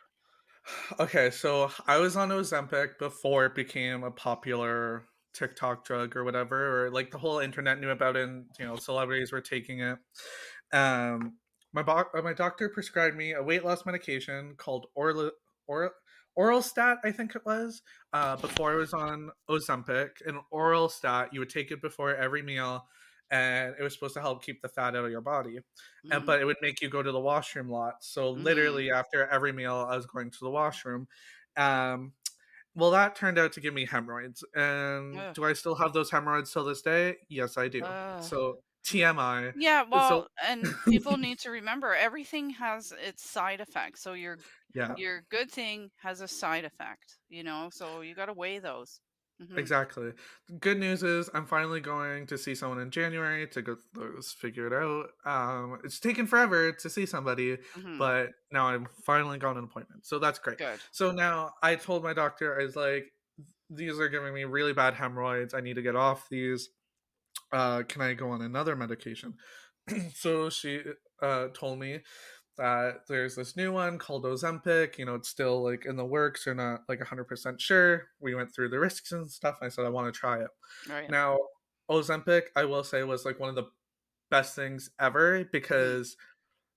Okay, 0.99 1.29
so 1.31 1.71
I 1.85 1.97
was 1.97 2.15
on 2.15 2.29
Ozempic 2.29 2.97
before 2.99 3.45
it 3.45 3.55
became 3.55 4.03
a 4.03 4.11
popular 4.11 5.07
TikTok 5.33 5.85
drug 5.85 6.15
or 6.15 6.23
whatever, 6.23 6.85
or 6.85 6.91
like 6.91 7.11
the 7.11 7.17
whole 7.17 7.39
internet 7.39 7.79
knew 7.79 7.89
about 7.89 8.15
it 8.17 8.27
and 8.27 8.47
you 8.59 8.65
know 8.65 8.75
celebrities 8.75 9.31
were 9.31 9.41
taking 9.41 9.79
it. 9.81 9.97
Um, 10.73 11.39
my 11.73 11.83
bo- 11.83 12.09
uh, 12.13 12.21
my 12.21 12.33
doctor 12.33 12.69
prescribed 12.69 13.15
me 13.15 13.33
a 13.33 13.43
weight 13.43 13.63
loss 13.65 13.85
medication 13.85 14.55
called 14.57 14.87
Orla 14.95 15.31
or 15.67 15.93
Orlistat, 16.37 16.97
I 17.03 17.11
think 17.11 17.35
it 17.35 17.45
was. 17.45 17.81
Uh, 18.13 18.37
before 18.37 18.73
I 18.73 18.75
was 18.75 18.93
on 18.93 19.31
Ozempic, 19.49 20.21
and 20.25 20.39
Orlistat, 20.53 21.33
you 21.33 21.39
would 21.39 21.49
take 21.49 21.71
it 21.71 21.81
before 21.81 22.15
every 22.15 22.41
meal, 22.43 22.87
and 23.31 23.75
it 23.79 23.83
was 23.83 23.93
supposed 23.93 24.13
to 24.15 24.21
help 24.21 24.43
keep 24.43 24.61
the 24.61 24.69
fat 24.69 24.95
out 24.95 25.05
of 25.05 25.11
your 25.11 25.21
body 25.21 25.59
and, 26.09 26.23
Mhm. 26.23 26.27
but 26.27 26.41
it 26.41 26.45
would 26.45 26.57
make 26.61 26.81
you 26.81 26.89
go 26.89 27.03
to 27.03 27.11
the 27.11 27.19
washroom 27.19 27.69
lot. 27.69 28.03
So 28.03 28.31
Mhm. 28.35 28.79
literally 28.81 28.91
after 28.91 29.27
every 29.27 29.51
meal, 29.51 29.75
I 29.89 29.95
was 29.95 30.05
going 30.05 30.31
to 30.31 30.37
the 30.41 30.49
washroom, 30.49 31.07
um, 31.57 32.13
well, 32.75 32.91
that 32.91 33.15
turned 33.15 33.37
out 33.39 33.53
to 33.53 33.61
give 33.61 33.73
me 33.73 33.85
hemorrhoids. 33.85 34.43
And 34.55 35.25
Ugh. 35.25 35.35
do 35.35 35.43
I 35.45 35.53
still 35.53 35.75
have 35.75 35.93
those 35.93 36.11
hemorrhoids 36.11 36.53
till 36.53 36.65
this 36.65 36.81
day? 36.81 37.17
Yes, 37.29 37.57
I 37.57 37.67
do. 37.69 37.81
Ugh. 37.81 38.19
So 38.19 38.63
TMI. 38.83 39.53
Yeah, 39.53 39.83
So 39.99 40.23
well, 40.23 40.27
and 40.43 40.69
people 40.85 41.17
need 41.17 41.39
to 41.39 41.49
remember 41.51 41.93
everything 41.93 42.49
has 42.51 42.91
its 42.91 43.23
side 43.23 43.59
effects. 43.61 44.01
So 44.01 44.13
your 44.13 44.39
yeah, 44.73 44.95
your 44.95 45.21
good 45.29 45.51
thing 45.51 45.91
has 45.97 46.21
a 46.21 46.27
side 46.27 46.65
effect, 46.65 47.19
you 47.29 47.43
know. 47.43 47.69
So 47.71 48.01
you 48.01 48.13
got 48.15 48.27
to 48.27 48.33
weigh 48.33 48.59
those. 48.59 49.01
Hmm 49.39 49.57
exactly. 49.57 50.13
Good 50.59 50.79
news 50.79 51.03
is 51.03 51.29
I'm 51.33 51.45
finally 51.45 51.79
going 51.81 52.27
to 52.27 52.37
see 52.37 52.55
someone 52.55 52.79
in 52.79 52.91
January 52.91 53.47
to 53.49 53.61
get 53.61 53.77
those 53.93 54.31
figured 54.31 54.73
out. 54.73 55.09
Um, 55.25 55.79
it's 55.83 55.99
taken 55.99 56.27
forever 56.27 56.71
to 56.71 56.89
see 56.89 57.05
somebody, 57.05 57.57
hmm 57.75 57.97
but 57.97 58.29
now 58.51 58.67
I'm 58.67 58.87
finally 59.05 59.37
got 59.37 59.57
an 59.57 59.63
appointment. 59.65 60.05
So 60.05 60.19
that's 60.19 60.39
great. 60.39 60.59
Good. 60.59 60.79
So 60.91 61.11
now 61.11 61.53
I 61.63 61.75
told 61.75 62.03
my 62.03 62.13
doctor, 62.13 62.59
I 62.59 62.63
was 62.63 62.75
like, 62.75 63.05
these 63.69 63.99
are 63.99 64.09
giving 64.09 64.33
me 64.33 64.45
really 64.45 64.73
bad 64.73 64.93
hemorrhoids. 64.95 65.53
I 65.53 65.61
need 65.61 65.75
to 65.75 65.81
get 65.81 65.95
off 65.95 66.29
these. 66.29 66.69
Uh, 67.51 67.83
can 67.83 68.01
I 68.01 68.13
go 68.13 68.29
on 68.31 68.41
another 68.41 68.75
medication? 68.75 69.35
so 70.13 70.49
she 70.49 70.83
uh, 71.21 71.47
told 71.49 71.79
me 71.79 72.01
that 72.57 73.07
there's 73.07 73.35
this 73.35 73.55
new 73.55 73.71
one 73.71 73.97
called 73.97 74.25
Ozempic. 74.25 74.97
You 74.97 75.05
know, 75.05 75.15
it's 75.15 75.29
still 75.29 75.63
like 75.63 75.85
in 75.85 75.95
the 75.95 76.05
works. 76.05 76.45
They're 76.45 76.55
not 76.55 76.81
like 76.89 76.99
100% 76.99 77.61
sure. 77.61 78.09
We 78.19 78.35
went 78.35 78.53
through 78.53 78.69
the 78.69 78.79
risks 78.79 79.11
and 79.11 79.29
stuff. 79.29 79.57
I 79.61 79.69
said, 79.69 79.85
I 79.85 79.89
want 79.89 80.13
to 80.13 80.17
try 80.19 80.41
it. 80.41 80.49
Right. 80.89 81.09
Now, 81.09 81.37
Ozempic, 81.89 82.43
I 82.55 82.65
will 82.65 82.83
say, 82.83 83.03
was 83.03 83.25
like 83.25 83.39
one 83.39 83.49
of 83.49 83.55
the 83.55 83.69
best 84.31 84.55
things 84.55 84.89
ever 84.99 85.45
because 85.45 86.17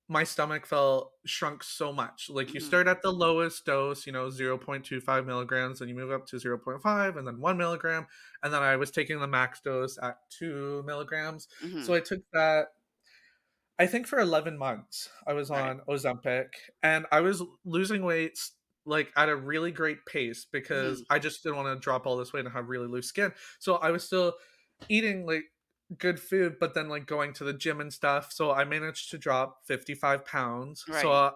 my 0.09 0.25
stomach 0.25 0.67
felt 0.67 1.13
shrunk 1.25 1.63
so 1.63 1.93
much. 1.93 2.29
Like 2.29 2.53
you 2.53 2.61
Mhm. 2.61 2.65
start 2.65 2.89
at 2.89 3.01
the 3.01 3.13
lowest 3.13 3.65
dose, 3.65 4.07
you 4.07 4.13
know, 4.13 4.29
0.25 4.29 5.25
milligrams, 5.25 5.81
and 5.81 5.89
you 5.89 5.95
move 5.95 6.11
up 6.11 6.27
to 6.27 6.39
0.5 6.41 7.17
and 7.17 7.27
then 7.27 7.41
one 7.41 7.57
milligram. 7.57 8.09
And 8.43 8.53
then 8.53 8.63
I 8.63 8.77
was 8.77 8.91
taking 8.91 9.21
the 9.21 9.29
max 9.29 9.61
dose 9.61 9.99
at 10.03 10.19
two 10.29 10.83
milligrams. 10.85 11.47
hmm 11.61 11.81
So 11.83 11.95
I 11.95 12.01
took 12.01 12.21
that, 12.33 12.69
I 13.81 13.87
think 13.87 14.07
for 14.07 14.21
11 14.21 14.59
months, 14.59 15.09
I 15.27 15.33
was 15.33 15.49
Right. 15.49 15.71
on 15.71 15.81
Ozempic 15.89 16.49
and 16.83 17.07
I 17.11 17.21
was 17.23 17.43
losing 17.65 18.03
weight 18.05 18.39
like 18.85 19.11
at 19.17 19.31
a 19.31 19.37
really 19.37 19.73
great 19.73 20.05
pace 20.05 20.47
because 20.51 21.03
I 21.09 21.19
just 21.19 21.43
didn't 21.43 21.57
want 21.57 21.75
to 21.75 21.83
drop 21.83 22.07
all 22.07 22.19
this 22.19 22.33
weight 22.33 22.45
and 22.45 22.53
have 22.53 22.69
really 22.69 22.87
loose 22.87 23.09
skin. 23.09 23.33
So 23.59 23.77
I 23.77 23.91
was 23.91 24.05
still 24.05 24.35
eating 24.91 25.25
like 25.25 25.45
good 25.97 26.21
food, 26.21 26.57
but 26.61 26.75
then 26.75 26.91
like 26.91 27.07
going 27.07 27.33
to 27.35 27.45
the 27.45 27.55
gym 27.55 27.81
and 27.81 27.91
stuff. 27.93 28.33
So 28.33 28.53
I 28.53 28.65
managed 28.65 29.11
to 29.13 29.19
drop 29.19 29.61
55 29.67 30.27
pounds. 30.27 30.85
Right. 30.87 31.01
So 31.01 31.11
uh, 31.13 31.31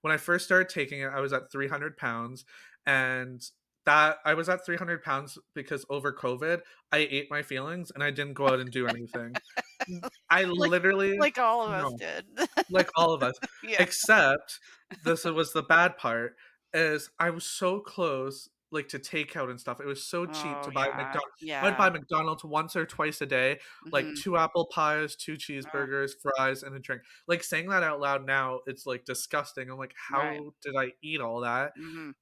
when 0.00 0.12
I 0.12 0.16
first 0.16 0.46
started 0.46 0.70
taking 0.70 1.00
it, 1.00 1.10
I 1.14 1.20
was 1.20 1.34
at 1.34 1.52
300 1.52 1.98
pounds. 1.98 2.46
And 2.86 3.42
that 3.86 4.18
I 4.24 4.34
was 4.34 4.48
at 4.48 4.64
300 4.64 5.02
pounds 5.02 5.38
because 5.54 5.84
over 5.90 6.12
COVID, 6.12 6.60
I 6.92 6.98
ate 6.98 7.30
my 7.30 7.42
feelings 7.42 7.90
and 7.90 8.02
I 8.02 8.10
didn't 8.10 8.34
go 8.34 8.46
out 8.46 8.60
and 8.60 8.70
do 8.70 8.86
anything. 8.86 9.34
I 10.30 10.44
Like- 10.44 10.70
literally, 10.70 11.18
like, 11.18 11.38
all 11.38 11.62
of 11.66 11.70
us 11.72 11.92
did. 11.98 12.24
like 12.70 12.88
all 12.96 13.12
of 13.12 13.22
us, 13.22 13.34
yeah. 13.64 13.76
except 13.82 14.58
this 15.04 15.24
was 15.24 15.52
the 15.52 15.62
bad 15.62 15.96
part 15.96 16.36
is 16.72 17.10
I 17.18 17.30
was 17.30 17.44
so 17.44 17.80
close 17.80 18.48
like 18.72 18.86
to 18.88 19.00
takeout 19.00 19.50
and 19.50 19.58
stuff. 19.58 19.80
It 19.80 19.86
was 19.86 20.04
so 20.04 20.26
cheap 20.26 20.62
to 20.62 20.68
Oh, 20.68 20.70
buy 20.70 20.86
yeah. 20.86 20.96
McDonald's. 20.96 21.34
Yeah. 21.42 21.64
I'd 21.66 21.76
buy 21.76 21.90
McDonald's 21.90 22.44
once 22.44 22.76
or 22.76 22.86
twice 22.86 23.20
a 23.20 23.26
day, 23.26 23.58
like 23.90 24.04
Mhm. 24.04 24.20
two 24.22 24.36
apple 24.36 24.66
pies, 24.72 25.16
two 25.16 25.32
cheeseburgers, 25.34 26.12
fries, 26.22 26.62
and 26.62 26.76
a 26.76 26.78
drink. 26.78 27.02
Like 27.26 27.42
saying 27.42 27.68
that 27.70 27.82
out 27.82 27.98
loud 27.98 28.24
now, 28.24 28.60
it's 28.66 28.86
like 28.86 29.04
disgusting. 29.04 29.68
I'm 29.68 29.76
like, 29.78 29.94
how 29.96 30.20
Right. 30.20 30.40
did 30.62 30.76
I 30.76 30.92
eat 31.02 31.20
all 31.20 31.40
that? 31.40 31.72
Mhm. 31.76 32.14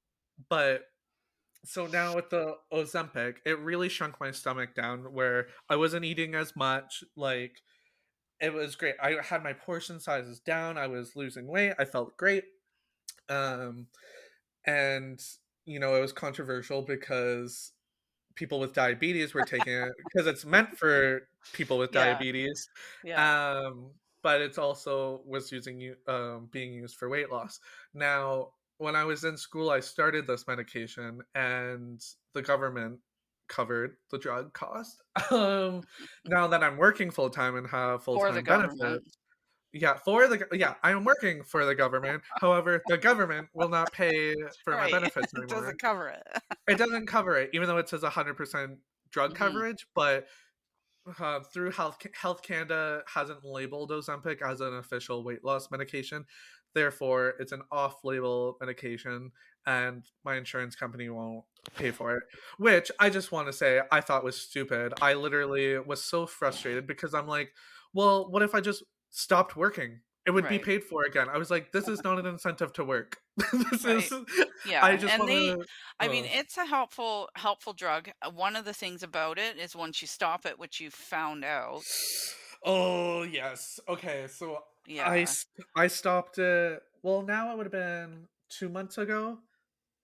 But 0.48 0.84
so 1.64 1.86
now 1.86 2.14
with 2.14 2.30
the 2.30 2.56
Ozempic, 2.72 3.36
it 3.44 3.58
really 3.58 3.88
shrunk 3.88 4.20
my 4.20 4.30
stomach 4.30 4.74
down 4.74 5.12
where 5.12 5.48
I 5.68 5.76
wasn't 5.76 6.04
eating 6.04 6.34
as 6.34 6.56
much. 6.56 7.04
Like 7.16 7.62
it 8.40 8.52
was 8.52 8.76
great. 8.76 8.96
I 9.02 9.16
had 9.22 9.42
my 9.42 9.52
portion 9.52 10.00
sizes 10.00 10.40
down. 10.40 10.78
I 10.78 10.86
was 10.88 11.16
losing 11.16 11.46
weight. 11.48 11.74
I 11.78 11.84
felt 11.84 12.16
great. 12.16 12.44
Um 13.28 13.88
and 14.66 15.20
you 15.66 15.80
know, 15.80 15.94
it 15.96 16.00
was 16.00 16.12
controversial 16.12 16.82
because 16.82 17.72
people 18.34 18.60
with 18.60 18.74
diabetes 18.74 19.34
were 19.34 19.42
taking 19.44 19.74
it 19.74 19.92
because 20.04 20.26
it's 20.26 20.44
meant 20.44 20.78
for 20.78 21.28
people 21.52 21.78
with 21.78 21.92
Yeah. 21.92 22.00
diabetes 22.00 22.68
Yeah. 23.02 23.24
um 23.64 23.92
but 24.22 24.40
it's 24.40 24.58
also 24.58 25.22
was 25.26 25.50
using 25.52 25.80
you 25.80 25.96
um 26.06 26.48
being 26.52 26.72
used 26.72 26.96
for 26.96 27.08
weight 27.08 27.30
loss 27.30 27.60
now 27.94 28.52
when 28.78 28.96
i 28.96 29.04
was 29.04 29.24
in 29.24 29.36
school 29.36 29.70
i 29.70 29.80
started 29.80 30.26
this 30.26 30.46
medication 30.46 31.20
and 31.34 32.00
the 32.34 32.42
government 32.42 32.98
covered 33.48 33.96
the 34.10 34.18
drug 34.18 34.52
cost 34.52 35.02
um 35.30 35.82
now 36.26 36.46
that 36.46 36.62
i'm 36.62 36.76
working 36.76 37.10
full-time 37.10 37.56
and 37.56 37.66
have 37.66 38.02
full-time 38.04 38.44
benefits 38.44 38.78
government. 38.78 39.04
yeah 39.72 39.94
for 40.04 40.26
the 40.28 40.46
yeah 40.52 40.74
i'm 40.82 41.04
working 41.04 41.42
for 41.44 41.64
the 41.64 41.74
government 41.74 42.22
however 42.40 42.82
the 42.88 42.98
government 42.98 43.48
will 43.54 43.68
not 43.68 43.92
pay 43.92 44.34
for 44.64 44.72
my 44.74 44.82
Right. 44.82 44.92
benefits 44.92 45.32
It 45.34 45.38
anymore 45.38 45.60
doesn't 45.60 45.80
cover 45.80 46.08
it. 46.08 46.22
it 46.68 46.74
doesn't 46.78 47.06
cover 47.06 47.36
it, 47.38 47.50
even 47.54 47.68
though 47.68 47.78
it 47.78 47.88
says 47.88 48.02
100% 48.02 48.78
drug 49.10 49.32
Mhm. 49.32 49.36
coverage. 49.36 49.86
But 49.94 50.26
uh, 51.18 51.40
through 51.40 51.70
Health 51.70 51.96
Health 52.14 52.42
Canada 52.42 53.02
hasn't 53.06 53.42
labeled 53.44 53.90
Ozempic 53.90 54.42
as 54.42 54.60
an 54.60 54.74
official 54.74 55.24
weight 55.24 55.42
loss 55.42 55.70
medication. 55.70 56.26
Therefore, 56.74 57.34
it's 57.38 57.52
an 57.52 57.62
off-label 57.72 58.56
medication, 58.60 59.32
and 59.66 60.04
my 60.24 60.36
insurance 60.36 60.76
company 60.76 61.08
won't 61.08 61.44
pay 61.76 61.90
for 61.90 62.16
it. 62.16 62.22
Which 62.58 62.90
I 62.98 63.10
just 63.10 63.32
want 63.32 63.46
to 63.48 63.52
say 63.52 63.80
I 63.90 64.00
thought 64.00 64.24
was 64.24 64.36
stupid. 64.40 64.94
I 65.00 65.14
literally 65.14 65.78
was 65.78 66.04
so 66.04 66.26
frustrated 66.26 66.86
because 66.86 67.14
I'm 67.14 67.26
like, 67.26 67.52
well, 67.92 68.30
what 68.30 68.42
if 68.42 68.54
I 68.54 68.60
just 68.60 68.84
stopped 69.10 69.56
working? 69.56 70.00
It 70.26 70.32
would 70.32 70.46
be 70.46 70.58
paid 70.58 70.84
for 70.84 71.04
again. 71.04 71.28
I 71.32 71.38
was 71.38 71.50
like, 71.50 71.72
this 71.72 71.88
is 71.88 72.04
not 72.04 72.18
an 72.18 72.26
incentive 72.26 72.74
to 72.74 72.84
work. 72.84 73.16
this 73.72 73.82
Right. 73.86 73.96
is. 73.96 74.12
Yeah. 74.66 74.84
I 74.84 74.94
just 74.96 75.14
and 75.14 75.20
want 75.20 75.32
they 75.32 75.46
to. 75.54 75.64
I 76.00 76.08
mean, 76.08 76.26
it's 76.26 76.58
a 76.58 76.66
helpful 76.66 77.30
helpful 77.34 77.72
drug. 77.72 78.10
Uh, 78.20 78.30
One 78.30 78.54
of 78.54 78.66
the 78.66 78.74
things 78.74 79.02
about 79.02 79.38
it 79.38 79.56
is 79.56 79.74
once 79.74 80.02
you 80.02 80.06
stop 80.06 80.44
it, 80.44 80.58
which 80.58 80.80
you 80.80 80.90
found 80.90 81.46
out. 81.46 81.80
Oh 82.62 83.22
yes. 83.22 83.80
Okay, 83.88 84.26
so 84.28 84.58
Yeah. 84.88 85.08
I 85.08 85.26
I 85.76 85.86
stopped 85.88 86.38
it. 86.38 86.82
Well, 87.02 87.22
now 87.22 87.52
it 87.52 87.56
would 87.56 87.66
have 87.66 87.72
been 87.72 88.28
two 88.48 88.68
months 88.68 88.98
ago, 88.98 89.40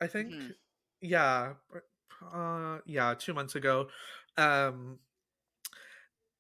I 0.01 0.07
think. 0.09 0.31
Mhm. 0.31 0.55
Yeah, 1.01 1.55
uh, 2.23 2.81
yeah, 2.87 3.15
two 3.15 3.35
months 3.35 3.55
ago. 3.57 3.91
Um, 4.37 5.01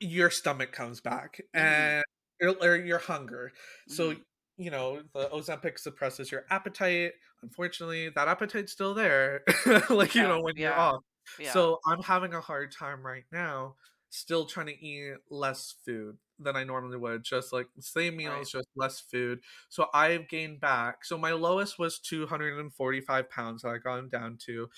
your 0.01 0.31
stomach 0.31 0.73
comes 0.73 1.01
back 1.01 1.41
Mhm. 1.57 1.63
and 1.63 2.05
or, 2.43 2.57
or 2.63 2.77
your 2.77 2.99
hunger. 2.99 3.53
So 3.89 4.11
Mhm. 4.11 4.25
you 4.57 4.71
know 4.71 5.03
the 5.15 5.29
Ozempic 5.31 5.79
suppresses 5.79 6.31
your 6.33 6.47
appetite. 6.51 7.15
Unfortunately, 7.43 8.09
that 8.11 8.29
appetite's 8.29 8.73
still 8.73 8.95
there. 8.95 9.43
like 9.91 10.15
you 10.15 10.23
know 10.23 10.41
when 10.41 10.57
you're 10.57 10.75
off. 10.75 11.03
yeah. 11.39 11.53
So 11.53 11.81
I'm 11.87 12.03
having 12.03 12.35
a 12.35 12.41
hard 12.41 12.73
time 12.73 13.05
right 13.07 13.25
now, 13.33 13.77
still 14.11 14.47
trying 14.47 14.67
to 14.67 14.75
eat 14.79 15.17
less 15.31 15.73
food 15.85 16.19
than 16.39 16.57
I 16.57 16.65
normally 16.65 16.97
would. 16.97 17.25
Just 17.25 17.53
like 17.53 17.69
same 17.81 18.17
Right. 18.25 18.39
meals, 18.39 18.51
just 18.51 18.69
less 18.77 19.01
food. 19.01 19.41
So 19.69 19.89
I've 19.95 20.29
gained 20.29 20.61
back. 20.61 21.05
So 21.05 21.17
my 21.19 21.33
lowest 21.33 21.79
was 21.79 21.99
245 21.99 23.29
pounds 23.31 23.63
that 23.63 23.69
I 23.69 23.79
got 23.79 24.11
down 24.11 24.39
to. 24.47 24.69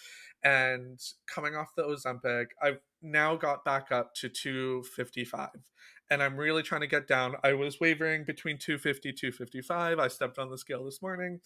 And 0.42 1.00
coming 1.26 1.54
off 1.56 1.74
the 1.76 1.82
Ozempic, 1.84 2.48
I've 2.62 2.80
now 3.02 3.36
got 3.36 3.64
back 3.64 3.90
up 3.92 4.14
to 4.16 4.28
255. 4.28 5.50
And 6.10 6.22
I'm 6.22 6.36
really 6.36 6.62
trying 6.62 6.82
to 6.82 6.86
get 6.86 7.08
down. 7.08 7.34
I 7.42 7.52
was 7.54 7.80
wavering 7.80 8.24
between 8.24 8.58
250, 8.58 9.12
255. 9.12 9.98
I 9.98 10.08
stepped 10.08 10.38
on 10.38 10.50
the 10.50 10.58
scale 10.58 10.84
this 10.84 11.02
morning 11.02 11.40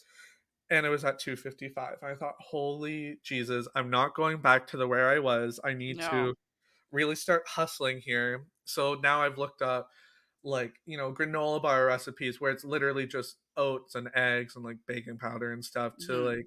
and 0.71 0.87
it 0.87 0.88
was 0.88 1.05
at 1.05 1.19
255 1.19 1.97
i 2.02 2.14
thought 2.14 2.35
holy 2.38 3.19
jesus 3.23 3.67
i'm 3.75 3.90
not 3.90 4.14
going 4.14 4.40
back 4.40 4.67
to 4.67 4.76
the 4.76 4.87
where 4.87 5.09
i 5.11 5.19
was 5.19 5.59
i 5.64 5.73
need 5.75 5.99
No. 5.99 6.09
to 6.11 6.35
really 6.93 7.15
start 7.17 7.47
hustling 7.49 8.01
here 8.01 8.47
so 8.65 8.95
now 8.95 9.23
i've 9.23 9.39
looked 9.39 9.63
up 9.63 9.91
like 10.45 10.81
you 10.87 10.97
know 10.97 11.13
granola 11.15 11.63
bar 11.63 11.87
recipes 11.87 12.41
where 12.41 12.53
it's 12.53 12.65
literally 12.65 13.07
just 13.07 13.39
oats 13.57 13.95
and 13.95 14.11
eggs 14.15 14.57
and 14.57 14.65
like 14.65 14.79
baking 14.87 15.19
powder 15.19 15.53
and 15.53 15.65
stuff 15.65 15.99
to 15.99 16.19
Mhm. 16.19 16.25
like 16.25 16.47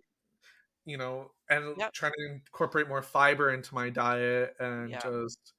you 0.85 0.97
know 0.97 1.31
and 1.49 1.75
Yep. 1.75 1.93
trying 1.93 2.11
to 2.17 2.33
incorporate 2.33 2.87
more 2.87 3.01
fiber 3.03 3.51
into 3.53 3.73
my 3.73 3.89
diet 3.89 4.55
and 4.59 4.99
Yeah. 4.99 4.99
just 4.99 5.53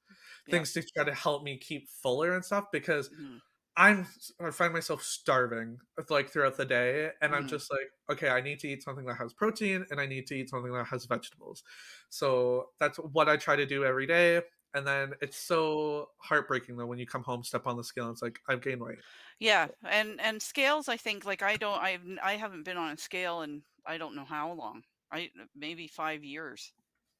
Yep. 0.47 0.61
things 0.61 0.73
to 0.73 0.83
try 0.95 1.03
to 1.05 1.13
help 1.15 1.43
me 1.43 1.57
keep 1.57 1.89
fuller 1.89 2.33
and 2.35 2.45
stuff 2.45 2.65
because 2.71 3.09
Mhm. 3.09 3.41
I'm 3.77 4.07
I 4.41 4.51
find 4.51 4.73
myself 4.73 5.03
starving 5.03 5.79
like 6.09 6.29
throughout 6.29 6.57
the 6.57 6.65
day 6.65 7.11
and 7.21 7.35
I'm 7.35 7.45
Mhm. 7.45 7.47
just 7.47 7.71
like 7.71 7.89
okay 8.11 8.29
I 8.29 8.41
need 8.41 8.59
to 8.61 8.69
eat 8.69 8.83
something 8.83 9.05
that 9.05 9.15
has 9.17 9.33
protein 9.33 9.85
and 9.91 9.99
I 10.01 10.05
need 10.07 10.27
to 10.27 10.35
eat 10.35 10.49
something 10.49 10.73
that 10.73 10.85
has 10.87 11.05
vegetables. 11.05 11.63
So 12.09 12.71
that's 12.79 12.97
what 12.99 13.29
I 13.29 13.37
try 13.37 13.55
to 13.57 13.65
do 13.65 13.85
every 13.85 14.07
day 14.07 14.43
and 14.75 14.85
then 14.87 15.13
it's 15.21 15.37
so 15.37 16.11
heartbreaking 16.19 16.77
though 16.77 16.85
when 16.85 16.99
you 16.99 17.07
come 17.07 17.23
home 17.23 17.43
step 17.43 17.67
on 17.67 17.77
the 17.77 17.83
scale 17.83 18.05
and 18.05 18.13
it's 18.13 18.21
like 18.21 18.39
I've 18.47 18.61
gained 18.61 18.81
weight. 18.81 18.99
Yeah, 19.39 19.67
and 19.83 20.19
and 20.21 20.41
scales. 20.41 20.87
I 20.87 20.97
think 20.97 21.25
like 21.25 21.41
I 21.41 21.57
don't. 21.57 21.81
I've 21.81 22.01
n- 22.05 22.19
I 22.23 22.33
haven't 22.37 22.63
been 22.63 22.77
on 22.77 22.93
a 22.93 22.97
scale 22.97 23.41
in 23.41 23.63
I 23.85 23.97
don't 23.97 24.15
know 24.15 24.25
how 24.25 24.51
long. 24.53 24.83
I 25.11 25.31
maybe 25.55 25.87
five 25.87 26.23
years. 26.23 26.73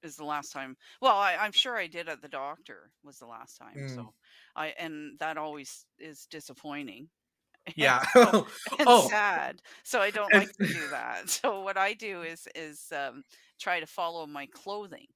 is 0.04 0.18
the 0.18 0.26
last 0.26 0.52
time. 0.52 0.78
Well, 1.02 1.16
I, 1.18 1.36
I'm 1.38 1.52
sure 1.54 1.78
I 1.78 1.88
did 1.88 2.10
at 2.10 2.22
the 2.22 2.30
doctor 2.30 2.92
was 3.04 3.20
the 3.20 3.28
last 3.28 3.58
time. 3.58 3.80
Mm. 3.80 3.88
So 3.88 4.14
I 4.56 4.68
and 4.80 5.20
that 5.20 5.38
always 5.38 5.86
is 6.00 6.28
disappointing. 6.28 7.10
and 7.80 8.02
Yeah. 8.02 8.04
so 8.14 8.48
and 8.80 8.88
oh, 8.88 9.10
sad. 9.10 9.62
So 9.84 10.02
I 10.02 10.12
don't 10.12 10.34
and 10.34 10.44
like 10.44 10.54
to 10.54 10.68
do 10.68 10.90
that. 10.90 11.30
So 11.30 11.62
what 11.62 11.78
I 11.78 11.94
do 11.94 12.24
is 12.24 12.48
is 12.56 12.92
um, 12.92 13.24
try 13.60 13.80
to 13.80 13.88
follow 13.88 14.28
my 14.28 14.48
clothing. 14.48 15.08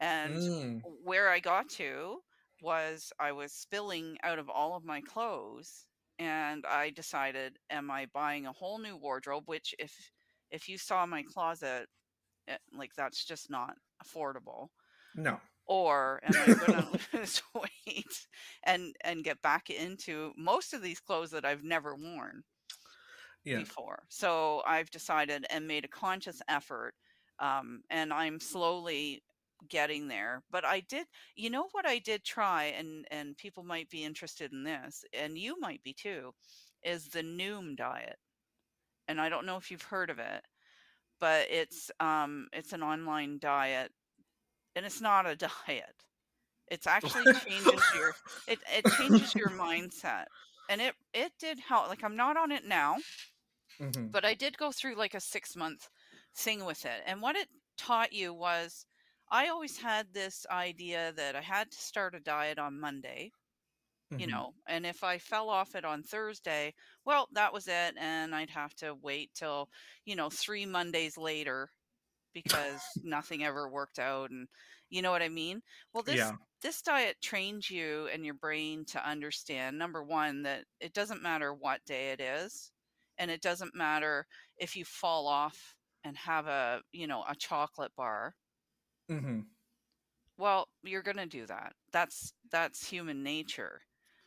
And 0.00 0.42
mm, 0.54 0.82
where 0.82 1.28
I 1.30 1.40
got 1.40 1.68
to 1.70 2.22
was 2.60 3.12
I 3.18 3.32
was 3.32 3.52
spilling 3.52 4.18
out 4.22 4.38
of 4.38 4.48
all 4.50 4.74
of 4.76 4.84
my 4.84 5.00
clothes, 5.02 5.86
and 6.18 6.64
I 6.66 6.90
decided, 6.90 7.58
am 7.70 7.90
I 7.90 8.06
buying 8.06 8.46
a 8.46 8.52
whole 8.52 8.78
new 8.78 8.96
wardrobe? 8.96 9.48
Which 9.48 9.74
if 9.78 10.12
if 10.50 10.68
you 10.68 10.78
saw 10.78 11.06
my 11.06 11.22
closet, 11.22 11.88
eh, 12.48 12.58
like 12.72 12.94
that's 12.96 13.24
just 13.26 13.50
not 13.50 13.78
affordable. 14.04 14.70
no. 15.14 15.40
Or 15.66 16.20
am 16.24 16.40
I 16.40 16.52
going 16.52 16.72
to 16.72 17.08
lose 17.18 17.42
weight 17.54 18.26
and 18.64 18.96
and 19.02 19.24
get 19.24 19.42
back 19.42 19.70
into 19.70 20.32
most 20.36 20.72
of 20.72 20.82
these 20.82 21.00
clothes 21.00 21.30
that 21.32 21.44
I've 21.44 21.64
never 21.64 21.94
worn 21.96 22.44
Yeah. 23.44 23.64
before. 23.64 24.04
So 24.08 24.62
I've 24.66 24.90
decided 24.90 25.46
and 25.50 25.66
made 25.66 25.84
a 25.84 25.88
conscious 25.88 26.42
effort, 26.48 26.94
um, 27.38 27.82
and 27.90 28.12
I'm 28.12 28.40
slowly 28.40 29.22
getting 29.68 30.08
there. 30.08 30.42
But 30.50 30.64
I 30.64 30.80
did, 30.80 31.06
you 31.36 31.50
know, 31.50 31.68
what 31.72 31.86
I 31.86 31.98
did 31.98 32.24
try, 32.24 32.64
and 32.66 33.06
and 33.10 33.36
people 33.36 33.64
might 33.64 33.90
be 33.90 34.04
interested 34.04 34.52
in 34.52 34.64
this, 34.64 35.04
and 35.12 35.38
you 35.38 35.58
might 35.60 35.82
be 35.82 35.94
too, 35.94 36.32
is 36.82 37.08
the 37.08 37.22
Noom 37.22 37.76
diet. 37.76 38.18
And 39.08 39.20
I 39.20 39.28
don't 39.28 39.46
know 39.46 39.56
if 39.56 39.70
you've 39.70 39.82
heard 39.82 40.10
of 40.10 40.18
it, 40.18 40.44
but 41.20 41.48
it's 41.50 41.90
um 42.00 42.48
it's 42.52 42.72
an 42.72 42.82
online 42.82 43.38
diet, 43.40 43.92
and 44.76 44.86
it's 44.86 45.00
not 45.00 45.26
a 45.26 45.36
diet. 45.66 46.04
It's 46.68 46.86
actually 46.86 47.28
changes 47.48 47.92
your 47.92 48.14
it 48.46 48.60
it 48.66 48.86
changes 48.88 49.34
your 49.36 49.50
mindset. 49.50 50.26
And 50.68 50.80
it 50.80 50.94
it 51.14 51.32
did 51.38 51.58
help. 51.60 51.88
Like 51.88 52.04
I'm 52.04 52.16
not 52.16 52.36
on 52.36 52.52
it 52.52 52.64
now, 52.64 53.02
hmm 53.80 54.08
but 54.12 54.24
I 54.24 54.34
did 54.34 54.58
go 54.58 54.72
through 54.72 54.96
like 54.96 55.14
a 55.14 55.20
six 55.20 55.56
month 55.56 55.88
thing 56.34 56.64
with 56.64 56.84
it. 56.84 57.02
And 57.06 57.20
what 57.22 57.36
it 57.36 57.48
taught 57.76 58.12
you 58.12 58.32
was 58.32 58.86
I 59.28 59.48
always 59.48 59.78
had 59.78 60.12
this 60.12 60.46
idea 60.50 61.12
that 61.12 61.36
I 61.36 61.40
had 61.42 61.70
to 61.72 61.76
start 61.78 62.14
a 62.14 62.20
diet 62.20 62.58
on 62.58 62.80
Monday, 62.80 63.32
you 64.16 64.26
hmm 64.26 64.28
know, 64.28 64.54
and 64.66 64.86
if 64.86 65.04
I 65.04 65.18
fell 65.18 65.50
off 65.50 65.74
it 65.74 65.84
on 65.84 66.02
Thursday, 66.02 66.74
well, 67.04 67.28
that 67.32 67.52
was 67.52 67.68
it. 67.68 67.96
And 67.98 68.34
I'd 68.34 68.50
have 68.50 68.74
to 68.76 68.94
wait 68.94 69.32
till, 69.34 69.70
you 70.04 70.16
know, 70.16 70.30
three 70.30 70.66
Mondays 70.66 71.18
later 71.18 71.70
because 72.34 72.98
nothing 73.02 73.44
ever 73.44 73.68
worked 73.68 73.98
out. 73.98 74.30
And 74.30 74.48
you 74.90 75.02
know 75.02 75.10
what 75.10 75.22
I 75.22 75.28
mean? 75.28 75.62
Well, 75.92 76.02
this. 76.02 76.32
Yeah. 76.32 76.36
This 76.62 76.82
diet 76.82 77.18
trains 77.22 77.70
you 77.70 78.08
and 78.08 78.24
your 78.24 78.34
brain 78.34 78.86
to 78.86 79.06
understand 79.08 79.78
number 79.78 80.02
one, 80.02 80.42
that 80.42 80.64
it 80.80 80.92
doesn't 80.94 81.22
matter 81.22 81.54
what 81.54 81.84
day 81.84 82.12
it 82.12 82.20
is, 82.20 82.72
and 83.18 83.30
it 83.30 83.42
doesn't 83.42 83.74
matter 83.74 84.26
if 84.56 84.74
you 84.74 84.84
fall 84.84 85.26
off 85.28 85.76
and 86.04 86.16
have 86.16 86.46
a 86.46 86.82
you 86.92 87.06
know 87.06 87.24
a 87.28 87.36
chocolate 87.36 87.94
bar 87.96 88.34
hmm 89.08 89.40
well 90.38 90.68
you're 90.82 91.02
going 91.02 91.16
to 91.16 91.26
do 91.26 91.46
that. 91.46 91.72
That's 91.92 92.32
that's 92.50 92.88
human 92.88 93.22
nature. 93.22 93.82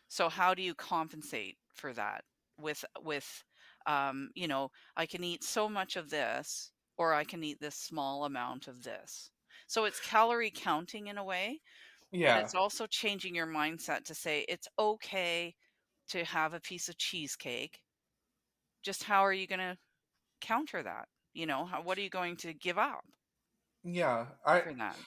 So 0.07 0.29
how 0.29 0.53
do 0.53 0.61
you 0.61 0.73
compensate 0.75 1.57
for 1.73 1.93
that 1.93 2.23
with 2.57 2.83
with 3.01 3.43
um 3.85 4.29
you 4.35 4.47
know 4.47 4.69
i 4.97 5.05
can 5.05 5.23
eat 5.23 5.43
so 5.43 5.69
much 5.69 5.95
of 5.95 6.09
this 6.09 6.71
or 6.97 7.13
i 7.13 7.23
can 7.23 7.41
eat 7.43 7.59
this 7.61 7.75
small 7.75 8.25
amount 8.25 8.67
of 8.67 8.83
this. 8.83 9.31
So 9.67 9.85
it's 9.85 9.99
calorie 9.99 10.51
counting 10.51 11.07
in 11.07 11.17
a 11.17 11.23
way 11.23 11.61
Yeah. 12.11 12.39
it's 12.39 12.55
also 12.55 12.87
changing 12.87 13.35
your 13.35 13.47
mindset 13.47 14.05
to 14.05 14.15
say 14.15 14.45
it's 14.49 14.67
okay 14.79 15.55
to 16.09 16.25
have 16.25 16.53
a 16.53 16.61
piece 16.61 16.89
of 16.89 16.97
cheesecake. 16.97 17.81
Just 18.83 19.03
how 19.03 19.21
are 19.21 19.31
you 19.33 19.47
going 19.47 19.59
to 19.59 19.77
counter 20.41 20.83
that? 20.83 21.09
You 21.33 21.45
know 21.47 21.65
how, 21.65 21.81
what 21.81 21.97
are 21.97 22.01
you 22.01 22.09
going 22.09 22.37
to 22.37 22.53
give 22.53 22.77
up 22.77 23.05
Yeah. 23.83 24.27
I 24.45 24.63
for 24.63 24.73
that 24.75 24.99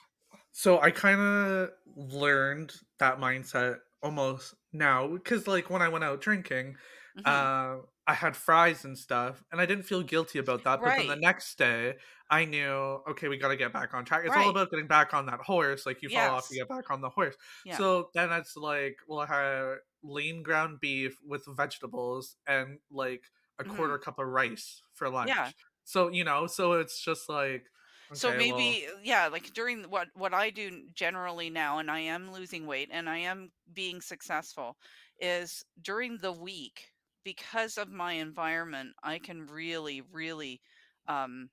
so 0.52 0.80
I 0.80 0.90
kind 0.90 1.20
of 1.20 1.70
learned 1.96 2.74
that 2.98 3.18
mindset 3.18 3.80
almost 4.02 4.54
now 4.72 5.08
because 5.08 5.46
like 5.46 5.70
when 5.70 5.82
I 5.82 5.88
went 5.88 6.04
out 6.04 6.20
drinking, 6.20 6.76
hmm 7.14 7.22
uh, 7.24 7.78
I 8.06 8.14
had 8.14 8.36
fries 8.36 8.84
and 8.84 8.98
stuff, 8.98 9.44
and 9.52 9.60
I 9.60 9.66
didn't 9.66 9.84
feel 9.84 10.02
guilty 10.02 10.38
about 10.40 10.64
that. 10.64 10.82
But 10.84 10.96
then 10.96 11.06
the 11.06 11.16
next 11.16 11.56
day, 11.58 11.96
I 12.30 12.44
knew, 12.46 12.66
okay, 13.10 13.28
we 13.28 13.38
got 13.38 13.48
to 13.48 13.56
get 13.56 13.72
back 13.72 13.94
on 13.94 14.04
track. 14.04 14.24
It's 14.26 14.36
all 14.36 14.48
about 14.50 14.70
getting 14.70 14.88
back 14.88 15.14
on 15.14 15.26
that 15.26 15.40
horse. 15.40 15.86
Like 15.86 16.02
you 16.02 16.10
fall 16.10 16.30
off, 16.30 16.46
you 16.50 16.58
get 16.60 16.68
back 16.68 16.90
on 16.90 17.00
the 17.00 17.10
horse. 17.10 17.36
yeah 17.64 17.82
So 17.82 18.10
then 18.14 18.32
it's 18.32 18.56
like, 18.56 18.96
well, 19.06 19.20
I 19.20 19.26
had 19.26 19.76
lean 20.02 20.42
ground 20.42 20.80
beef 20.80 21.18
with 21.24 21.44
vegetables 21.48 22.36
and 22.46 22.80
like 22.90 23.24
a 23.58 23.64
quarter 23.64 23.98
cup 23.98 24.18
of 24.18 24.26
rice 24.26 24.82
for 24.94 25.08
lunch 25.08 25.30
yeah 25.30 25.44
lunch. 25.44 25.56
So 25.84 26.08
you 26.08 26.24
know, 26.24 26.46
so 26.46 26.72
it's 26.74 27.00
just 27.02 27.28
like, 27.28 27.66
so 28.12 28.32
okay, 28.32 28.42
well, 28.42 28.76
maybe 28.76 28.86
yeah 29.02 29.28
like 29.28 29.52
during 29.54 29.84
what 29.84 30.08
what 30.14 30.34
i 30.34 30.50
do 30.50 30.82
generally 30.94 31.50
now 31.50 31.78
and 31.78 31.90
i 31.90 31.98
am 32.00 32.32
losing 32.32 32.66
weight 32.66 32.88
and 32.92 33.08
i 33.08 33.18
am 33.18 33.50
being 33.72 34.00
successful 34.00 34.76
is 35.20 35.64
during 35.82 36.18
the 36.18 36.32
week 36.32 36.90
because 37.24 37.78
of 37.78 37.88
my 37.90 38.12
environment 38.14 38.90
i 39.02 39.18
can 39.18 39.46
really 39.46 40.02
really 40.12 40.60
um 41.08 41.48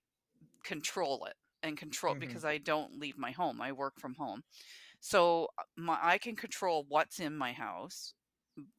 control 0.64 1.26
it 1.26 1.36
and 1.64 1.78
control 1.78 2.14
hmm 2.14 2.20
because 2.20 2.46
i 2.46 2.58
don't 2.58 3.00
leave 3.00 3.18
my 3.18 3.32
home 3.32 3.62
i 3.62 3.72
work 3.72 3.94
from 4.00 4.16
home. 4.16 4.44
So 5.00 5.48
uh, 5.60 5.64
my, 5.78 5.98
i 6.02 6.18
can 6.18 6.36
control 6.36 6.86
what's 6.88 7.20
in 7.20 7.36
my 7.36 7.54
house 7.54 8.14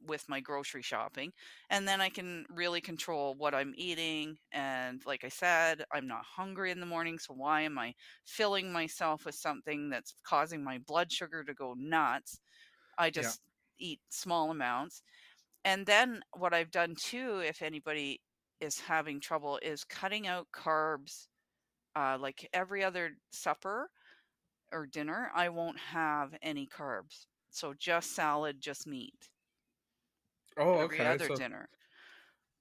with 0.07 0.25
my 0.29 0.40
grocery 0.40 0.83
shopping 0.83 1.33
and 1.71 1.87
then 1.87 2.01
i 2.01 2.09
can 2.09 2.45
really 2.51 2.81
control 2.81 3.35
what 3.37 3.55
i'm 3.55 3.73
eating 3.77 4.37
and 4.53 5.03
like 5.07 5.25
i 5.25 5.29
said 5.29 5.85
i'm 5.93 6.07
not 6.07 6.25
hungry 6.25 6.71
in 6.71 6.81
the 6.81 6.87
morning 6.87 7.19
so 7.19 7.35
why 7.35 7.62
am 7.62 7.79
i 7.79 7.93
filling 8.27 8.73
myself 8.73 9.25
with 9.25 9.35
something 9.35 9.90
that's 9.90 10.14
causing 10.25 10.62
my 10.64 10.79
blood 10.87 11.11
sugar 11.12 11.45
to 11.45 11.55
go 11.55 11.75
nuts? 11.77 12.40
I 12.99 13.11
yeah, 13.14 13.23
just 13.23 13.40
eat 13.79 14.01
small 14.11 14.51
amounts 14.51 15.03
and 15.64 15.87
then 15.87 16.23
what 16.37 16.55
i've 16.55 16.71
done 16.71 16.95
too 16.97 17.40
if 17.45 17.62
anybody 17.62 18.21
is 18.61 18.79
having 18.81 19.21
trouble 19.21 19.59
is 19.62 19.85
cutting 19.85 20.27
out 20.27 20.47
carbs 20.55 21.29
uh, 21.97 22.16
like 22.21 22.49
every 22.53 22.85
other 22.85 23.12
supper 23.33 23.90
or 24.73 24.87
dinner 24.87 25.31
i 25.35 25.49
won't 25.49 25.79
have 25.79 26.35
any 26.43 26.66
carbs 26.66 27.27
so 27.51 27.75
just 27.79 28.14
salad 28.14 28.61
just 28.61 28.87
meat 28.87 29.29
Oh, 30.61 30.79
every 30.79 31.05
okay. 31.05 31.05
other 31.05 31.29
So, 31.29 31.40
dinner. 31.40 31.68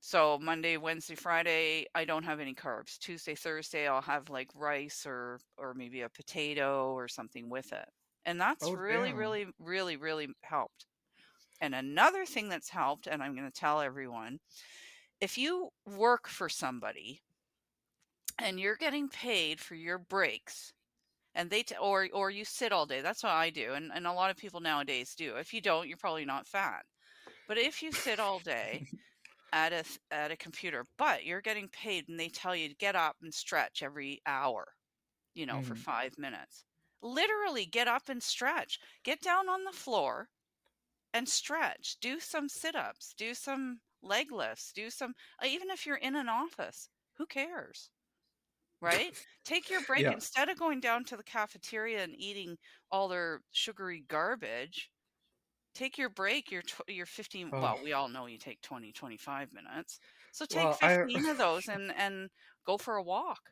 So 0.02 0.38
Monday, 0.40 0.78
Wednesday, 0.78 1.16
Friday, 1.16 1.86
I 1.96 2.06
don't 2.06 2.24
have 2.24 2.40
any 2.40 2.54
carbs. 2.56 2.98
Tuesday, 2.98 3.36
Thursday, 3.36 3.88
I'll 3.88 4.02
have 4.02 4.30
like 4.30 4.50
rice 4.56 5.06
or 5.06 5.40
or 5.58 5.74
maybe 5.74 6.02
a 6.02 6.10
potato 6.10 6.94
or 6.94 7.08
something 7.08 7.50
with 7.50 7.72
it. 7.74 7.90
And 8.26 8.40
that's 8.40 8.72
oh 8.72 8.74
really, 8.74 9.14
damn. 9.14 9.14
really, 9.14 9.48
really, 9.60 9.98
really 9.98 10.30
helped. 10.44 10.88
And 11.62 11.76
another 11.76 12.26
thing 12.26 12.50
that's 12.50 12.70
helped, 12.70 13.08
and 13.08 13.24
I'm 13.24 13.36
going 13.36 13.52
to 13.52 13.60
tell 13.60 13.82
everyone, 13.82 14.40
if 15.22 15.38
you 15.38 15.72
work 15.86 16.28
for 16.28 16.50
somebody 16.50 17.22
and 18.38 18.60
you're 18.60 18.76
getting 18.76 19.10
paid 19.10 19.60
for 19.60 19.76
your 19.76 19.98
breaks, 20.00 20.74
and 21.36 21.50
they 21.52 21.64
t- 21.64 21.76
or 21.78 22.10
or 22.14 22.32
you 22.32 22.46
sit 22.46 22.72
all 22.74 22.86
day, 22.88 23.02
that's 23.02 23.24
what 23.24 23.34
I 23.34 23.50
do, 23.52 23.74
and 23.74 23.92
and 23.94 24.08
a 24.08 24.14
lot 24.14 24.32
of 24.32 24.38
people 24.38 24.62
nowadays 24.62 25.16
do. 25.16 25.38
If 25.38 25.54
you 25.54 25.62
don't, 25.62 25.88
you're 25.88 25.98
probably 25.98 26.26
not 26.26 26.48
fat. 26.48 26.86
But 27.50 27.58
if 27.58 27.84
you 27.84 27.92
sit 27.92 28.18
all 28.18 28.40
day 28.40 28.88
at 29.52 29.74
a 29.74 29.86
at 30.12 30.32
a 30.32 30.38
computer, 30.38 30.86
but 30.98 31.26
you're 31.26 31.42
getting 31.42 31.70
paid 31.70 32.10
and 32.10 32.20
they 32.20 32.30
tell 32.30 32.56
you 32.56 32.70
to 32.70 32.76
get 32.76 32.96
up 32.96 33.18
and 33.22 33.34
stretch 33.34 33.84
every 33.84 34.22
hour, 34.26 34.76
you 35.34 35.46
know, 35.46 35.62
for 35.62 35.74
hmm 35.74 35.78
5 35.78 36.18
minutes. 36.18 36.66
Literally 37.02 37.66
get 37.66 37.88
up 37.88 38.10
and 38.10 38.24
stretch. 38.24 38.80
Get 39.04 39.22
down 39.22 39.50
on 39.50 39.66
the 39.66 39.74
floor 39.74 40.30
and 41.14 41.30
stretch. 41.30 42.00
Do 42.00 42.20
some 42.20 42.50
sit-ups, 42.50 43.14
do 43.14 43.34
some 43.36 43.82
leg 44.02 44.32
lifts, 44.32 44.74
do 44.74 44.90
some 44.90 45.16
uh, 45.44 45.46
even 45.48 45.70
if 45.70 45.86
you're 45.86 45.98
in 45.98 46.16
an 46.16 46.30
office, 46.30 46.90
who 47.18 47.28
cares? 47.28 47.92
Right? 48.82 49.16
Take 49.46 49.70
your 49.70 49.82
break 49.82 50.10
Yeah. 50.10 50.12
instead 50.12 50.50
of 50.50 50.58
going 50.60 50.82
down 50.82 51.06
to 51.06 51.16
the 51.18 51.24
cafeteria 51.24 52.04
and 52.04 52.14
eating 52.16 52.58
all 52.92 53.08
their 53.08 53.42
sugary 53.52 54.02
garbage 54.02 54.92
take 55.74 55.98
your 55.98 56.10
break 56.10 56.52
your 56.52 56.62
tw- 56.64 56.90
your 56.90 57.06
15 57.06 57.52
Oh, 57.52 57.60
well 57.60 57.80
we 57.82 57.94
all 57.94 58.10
know 58.10 58.26
you 58.28 58.38
take 58.38 58.62
20 58.62 58.92
25 58.94 59.52
minutes 59.54 60.00
so 60.32 60.46
take 60.46 60.74
well, 60.74 60.78
I 60.82 61.06
15 61.08 61.28
of 61.28 61.38
those 61.38 61.68
and 61.68 61.92
and 61.94 62.30
go 62.66 62.78
for 62.78 62.96
a 62.96 63.04
walk 63.04 63.52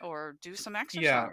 or 0.00 0.36
do 0.40 0.56
some 0.56 0.74
exercise 0.76 1.26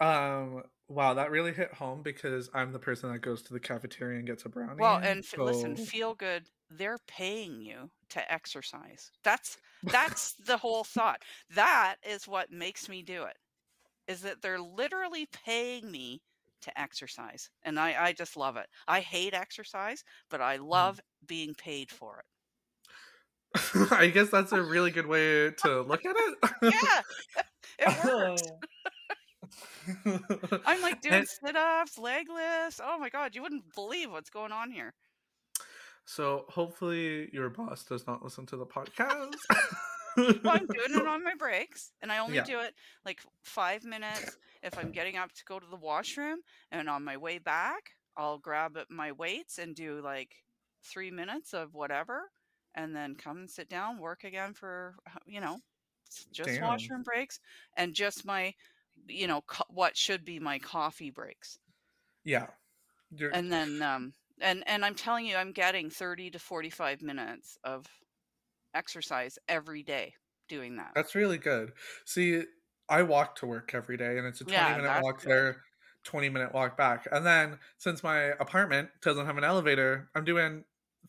Um. 0.00 0.64
Wow, 0.88 1.14
that 1.14 1.30
really 1.30 1.52
hit 1.52 1.74
home 1.74 2.02
because 2.02 2.50
I'm 2.54 2.72
the 2.72 2.78
person 2.78 3.12
that 3.12 3.20
goes 3.20 3.42
to 3.44 3.52
the 3.52 3.60
cafeteria 3.60 4.18
and 4.18 4.26
gets 4.26 4.44
a 4.46 4.48
brownie 4.50 4.78
well 4.78 4.98
and 5.02 5.20
f- 5.20 5.34
listen 5.38 5.76
feel 5.76 6.14
good 6.14 6.48
they're 6.70 6.98
paying 7.06 7.60
you 7.60 7.90
to 8.10 8.32
exercise 8.32 9.10
that's 9.24 9.56
that's 9.90 10.34
the 10.46 10.56
whole 10.58 10.84
thought 10.84 11.22
that 11.50 11.96
is 12.06 12.26
what 12.28 12.50
makes 12.50 12.88
me 12.88 13.02
do 13.02 13.24
it 13.24 13.36
is 14.08 14.22
that 14.22 14.42
they're 14.42 14.60
literally 14.60 15.26
paying 15.26 15.90
me 15.90 16.22
to 16.62 16.80
exercise. 16.80 17.50
And 17.62 17.78
I, 17.78 17.94
I 18.06 18.12
just 18.12 18.36
love 18.36 18.56
it. 18.56 18.66
I 18.86 19.00
hate 19.00 19.34
exercise, 19.34 20.04
but 20.30 20.40
I 20.40 20.58
Mm. 20.58 20.68
love 20.68 21.00
being 21.26 21.54
paid 21.54 21.90
for 21.90 22.18
it. 22.20 22.24
I 23.92 24.08
guess 24.08 24.28
that's 24.30 24.52
a 24.52 24.62
really 24.62 24.90
good 24.90 25.06
way 25.06 25.50
to 25.62 25.82
look 25.82 26.04
at 26.04 26.14
it. 26.16 26.34
Yeah, 26.62 27.00
it 27.88 28.04
works. 28.04 28.42
I'm 30.66 30.82
like 30.82 31.00
doing 31.00 31.14
And- 31.14 31.28
sit 31.28 31.56
ups, 31.56 31.98
leg 31.98 32.26
lifts. 32.28 32.80
Oh 32.82 32.98
my 32.98 33.08
God, 33.08 33.34
you 33.34 33.42
wouldn't 33.42 33.74
believe 33.74 34.10
what's 34.10 34.30
going 34.30 34.52
on 34.52 34.70
here. 34.70 34.92
so 36.04 36.44
hopefully 36.48 37.28
your 37.32 37.50
boss 37.50 37.84
does 37.84 38.06
not 38.06 38.22
listen 38.22 38.46
to 38.46 38.56
the 38.56 38.66
podcast. 38.66 39.34
Well, 40.16 40.34
I'm 40.46 40.66
doing 40.66 41.00
it 41.00 41.06
on 41.06 41.22
my 41.22 41.34
breaks, 41.38 41.92
and 42.02 42.10
I 42.10 42.18
only 42.18 42.36
Yeah. 42.36 42.44
do 42.44 42.58
it 42.60 42.74
like 43.04 43.20
five 43.44 43.84
minutes 43.84 44.36
if 44.62 44.78
I'm 44.78 44.90
getting 44.92 45.16
up 45.16 45.32
to 45.32 45.44
go 45.44 45.58
to 45.58 45.66
the 45.70 45.76
washroom. 45.76 46.38
And 46.72 46.88
on 46.88 47.04
my 47.04 47.16
way 47.16 47.38
back, 47.38 47.90
I'll 48.16 48.38
grab 48.38 48.78
my 48.90 49.12
weights 49.12 49.58
and 49.58 49.74
do 49.74 50.00
like 50.02 50.34
three 50.84 51.10
minutes 51.10 51.54
of 51.54 51.74
whatever, 51.74 52.30
and 52.74 52.94
then 52.94 53.14
come 53.14 53.38
and 53.38 53.50
sit 53.50 53.68
down, 53.68 53.98
work 53.98 54.24
again 54.24 54.54
for, 54.54 54.94
uh, 55.06 55.18
you 55.26 55.40
know, 55.40 55.58
just 56.32 56.48
Damn. 56.50 56.62
washroom 56.62 57.02
breaks 57.02 57.38
and 57.76 57.94
just 57.94 58.24
my, 58.24 58.54
you 59.06 59.26
know, 59.26 59.42
co- 59.46 59.64
what 59.68 59.96
should 59.96 60.24
be 60.24 60.38
my 60.40 60.58
coffee 60.58 61.10
breaks. 61.10 61.58
yeah. 62.24 62.46
You're- 63.10 63.32
And 63.32 63.50
then, 63.50 63.80
um, 63.80 64.12
and, 64.40 64.62
and 64.66 64.84
I'm 64.84 64.94
telling 64.94 65.24
you, 65.26 65.36
I'm 65.36 65.52
getting 65.52 65.88
30 65.88 66.30
to 66.32 66.38
45 66.38 67.00
minutes 67.00 67.56
of 67.64 67.86
exercise 68.74 69.38
every 69.48 69.82
day 69.82 70.14
doing 70.48 70.76
that. 70.76 70.92
That's 70.94 71.14
really 71.14 71.38
good. 71.38 71.72
See, 72.04 72.42
I 72.88 73.02
walk 73.02 73.36
to 73.36 73.46
work 73.46 73.74
every 73.74 73.96
day 73.96 74.18
and 74.18 74.26
it's 74.26 74.40
a 74.40 74.44
20 74.44 74.72
Yeah, 74.72 74.74
minute 74.74 74.94
walk 74.96 75.22
good. 75.22 75.24
there, 75.24 75.64
20 76.04 76.28
minute 76.28 76.52
walk 76.52 76.76
back. 76.76 77.06
And 77.12 77.26
then 77.26 77.58
since 77.78 78.02
my 78.02 78.18
apartment 78.40 78.90
doesn't 79.02 79.26
have 79.26 79.38
an 79.38 79.44
elevator, 79.44 80.10
I'm 80.14 80.24
doing 80.24 80.64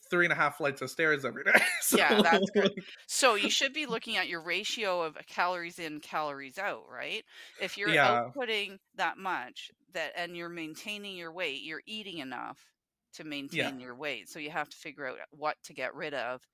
three 0.09 0.25
and 0.25 0.33
a 0.33 0.35
half 0.35 0.57
flights 0.57 0.81
of 0.81 0.89
stairs 0.89 1.25
every 1.25 1.43
day. 1.43 1.53
Yeah, 1.91 2.19
that's 2.21 2.49
good. 2.51 2.71
So 3.07 3.33
you 3.35 3.49
should 3.49 3.73
be 3.73 3.85
looking 3.87 4.15
at 4.17 4.27
your 4.27 4.41
ratio 4.41 5.01
of 5.01 5.17
calories 5.27 5.79
in, 5.79 5.99
calories 6.01 6.57
out, 6.59 6.87
right? 6.87 7.25
If 7.57 7.77
you're 7.77 7.95
Yeah. 7.95 8.31
outputting 8.35 8.77
that 8.95 9.17
much 9.17 9.71
that 9.93 10.13
and 10.15 10.37
you're 10.37 10.49
maintaining 10.49 11.15
your 11.17 11.31
weight, 11.31 11.61
you're 11.63 11.81
eating 11.87 12.19
enough 12.19 12.63
to 13.13 13.23
maintain 13.23 13.79
your 13.79 13.95
weight. 13.95 14.29
So 14.29 14.37
you 14.39 14.51
have 14.51 14.69
to 14.69 14.77
figure 14.77 15.07
out 15.07 15.17
what 15.31 15.57
to 15.63 15.73
get 15.73 15.95
rid 15.95 16.13
of 16.13 16.47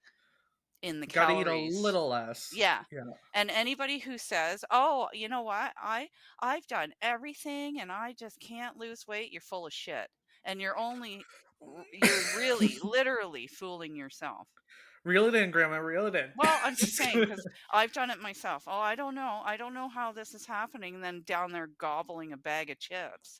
in 0.82 1.00
the 1.00 1.08
Gotta 1.08 1.34
calories. 1.44 1.74
eat 1.74 1.78
a 1.78 1.82
little 1.82 2.10
less. 2.10 2.52
Yeah. 2.54 2.82
Yeah. 2.92 3.02
And 3.34 3.50
anybody 3.50 4.00
who 4.00 4.18
says, 4.18 4.64
"Oh, 4.72 5.08
you 5.14 5.30
know 5.30 5.42
what? 5.42 5.74
I 5.78 6.10
I've 6.40 6.68
done 6.68 6.94
everything 7.02 7.80
and 7.80 7.92
I 7.92 8.14
just 8.14 8.40
can't 8.40 8.78
lose 8.78 9.08
weight," 9.08 9.32
you're 9.32 9.42
full 9.42 9.66
of 9.66 9.74
shit. 9.74 10.08
And 10.44 10.62
you're 10.62 10.78
only 10.78 11.24
you're 11.92 12.20
really 12.38 12.78
literally 12.84 13.48
fooling 13.48 13.96
yourself. 13.96 14.48
Reel 15.04 15.26
it 15.26 15.36
in, 15.36 15.52
Grandma. 15.52 15.78
Reel 15.78 16.08
it 16.08 16.16
in. 16.16 16.32
Well, 16.36 16.60
I'm 16.64 16.76
just 16.76 16.96
saying 16.96 17.20
because 17.20 17.48
I've 17.72 17.94
done 17.94 18.10
it 18.10 18.20
myself. 18.22 18.64
Oh, 18.68 18.80
I 18.80 18.96
don't 18.96 19.14
know. 19.16 19.42
I 19.46 19.56
don't 19.56 19.74
know 19.76 19.88
how 19.88 20.12
this 20.12 20.34
is 20.34 20.46
happening. 20.48 20.96
And 20.96 21.04
then 21.04 21.22
down 21.28 21.52
there 21.52 21.70
gobbling 21.80 22.34
a 22.34 22.38
bag 22.38 22.72
of 22.72 22.80
chips. 22.80 23.40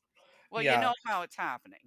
Well, 0.52 0.62
Yeah. 0.62 0.76
you 0.76 0.82
know 0.82 0.94
how 1.08 1.24
it's 1.24 1.36
happening. 1.36 1.80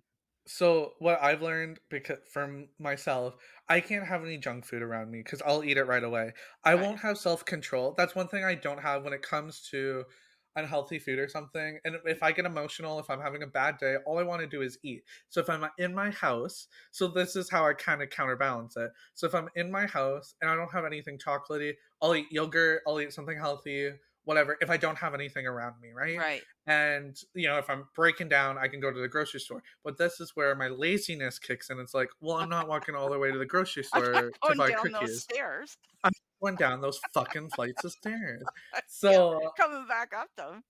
So 0.48 0.94
what 0.98 1.20
I've 1.20 1.42
learned 1.42 1.80
because 1.90 2.20
from 2.32 2.70
myself, 2.78 3.36
I 3.68 3.80
can't 3.80 4.06
have 4.06 4.22
any 4.22 4.38
junk 4.38 4.64
food 4.64 4.82
around 4.82 5.10
me 5.10 5.22
because 5.22 5.42
I'll 5.42 5.62
eat 5.62 5.76
it 5.76 5.84
right 5.84 6.02
away. 6.02 6.32
I 6.64 6.74
Right. 6.74 6.88
won't 6.88 7.00
have 7.00 7.18
self 7.18 7.44
control. 7.44 7.94
That's 7.96 8.14
one 8.14 8.28
thing 8.28 8.44
I 8.44 8.54
don't 8.54 8.78
have 8.80 9.04
when 9.04 9.12
it 9.12 9.22
comes 9.22 9.60
to 9.70 10.04
unhealthy 10.56 10.98
food 10.98 11.18
or 11.18 11.28
something. 11.28 11.78
And 11.84 11.98
if 12.06 12.22
I 12.22 12.32
get 12.32 12.46
emotional, 12.46 12.98
if 12.98 13.10
I'm 13.10 13.20
having 13.20 13.42
a 13.42 13.46
bad 13.46 13.76
day, 13.78 13.96
all 14.06 14.18
I 14.18 14.22
want 14.24 14.40
to 14.40 14.46
do 14.46 14.62
is 14.62 14.78
eat. 14.82 15.04
So 15.28 15.40
if 15.40 15.50
I'm 15.50 15.68
in 15.78 15.94
my 15.94 16.10
house, 16.10 16.66
so 16.90 17.08
this 17.08 17.36
is 17.36 17.50
how 17.50 17.66
I 17.66 17.74
kind 17.74 18.02
of 18.02 18.10
counterbalance 18.10 18.76
it. 18.76 18.90
So 19.14 19.26
if 19.26 19.34
I'm 19.34 19.50
in 19.54 19.70
my 19.70 19.86
house 19.86 20.34
and 20.40 20.50
I 20.50 20.56
don't 20.56 20.72
have 20.72 20.84
anything 20.86 21.18
chocolatey, 21.18 21.74
I'll 22.00 22.14
eat 22.16 22.32
yogurt, 22.32 22.82
I'll 22.86 23.00
eat 23.00 23.12
something 23.12 23.38
healthy, 23.38 23.92
whatever. 24.28 24.58
If 24.60 24.68
I 24.68 24.76
don't 24.76 24.98
have 24.98 25.14
anything 25.14 25.46
around 25.46 25.80
me, 25.80 25.88
right? 25.96 26.18
Right. 26.18 26.42
and 26.66 27.16
you 27.34 27.48
know 27.48 27.56
if 27.56 27.70
i'm 27.70 27.84
breaking 27.94 28.28
down 28.28 28.58
i 28.58 28.68
can 28.68 28.78
go 28.78 28.92
to 28.92 29.00
the 29.00 29.08
grocery 29.08 29.40
store 29.40 29.62
but 29.84 29.96
this 29.96 30.20
is 30.20 30.32
where 30.34 30.54
my 30.54 30.68
laziness 30.68 31.38
kicks 31.38 31.70
in 31.70 31.78
it's 31.78 31.94
like 31.94 32.10
well 32.20 32.36
i'm 32.36 32.50
not 32.50 32.68
walking 32.68 32.94
all 32.94 33.08
the 33.08 33.18
way 33.18 33.32
to 33.32 33.38
the 33.38 33.46
grocery 33.46 33.84
I'm 33.94 34.02
store 34.02 34.30
to 34.30 34.54
buy 34.54 34.68
down 34.68 34.82
those 34.82 34.92
cookies 34.92 35.22
stairs. 35.22 35.76
going 36.42 36.56
down 36.56 36.82
those 36.82 37.00
fucking 37.14 37.48
flights 37.54 37.84
of 37.84 37.92
stairs 37.92 38.42
so 38.86 39.40
coming 39.56 39.86
back 39.88 40.12
up 40.14 40.28
them. 40.36 40.62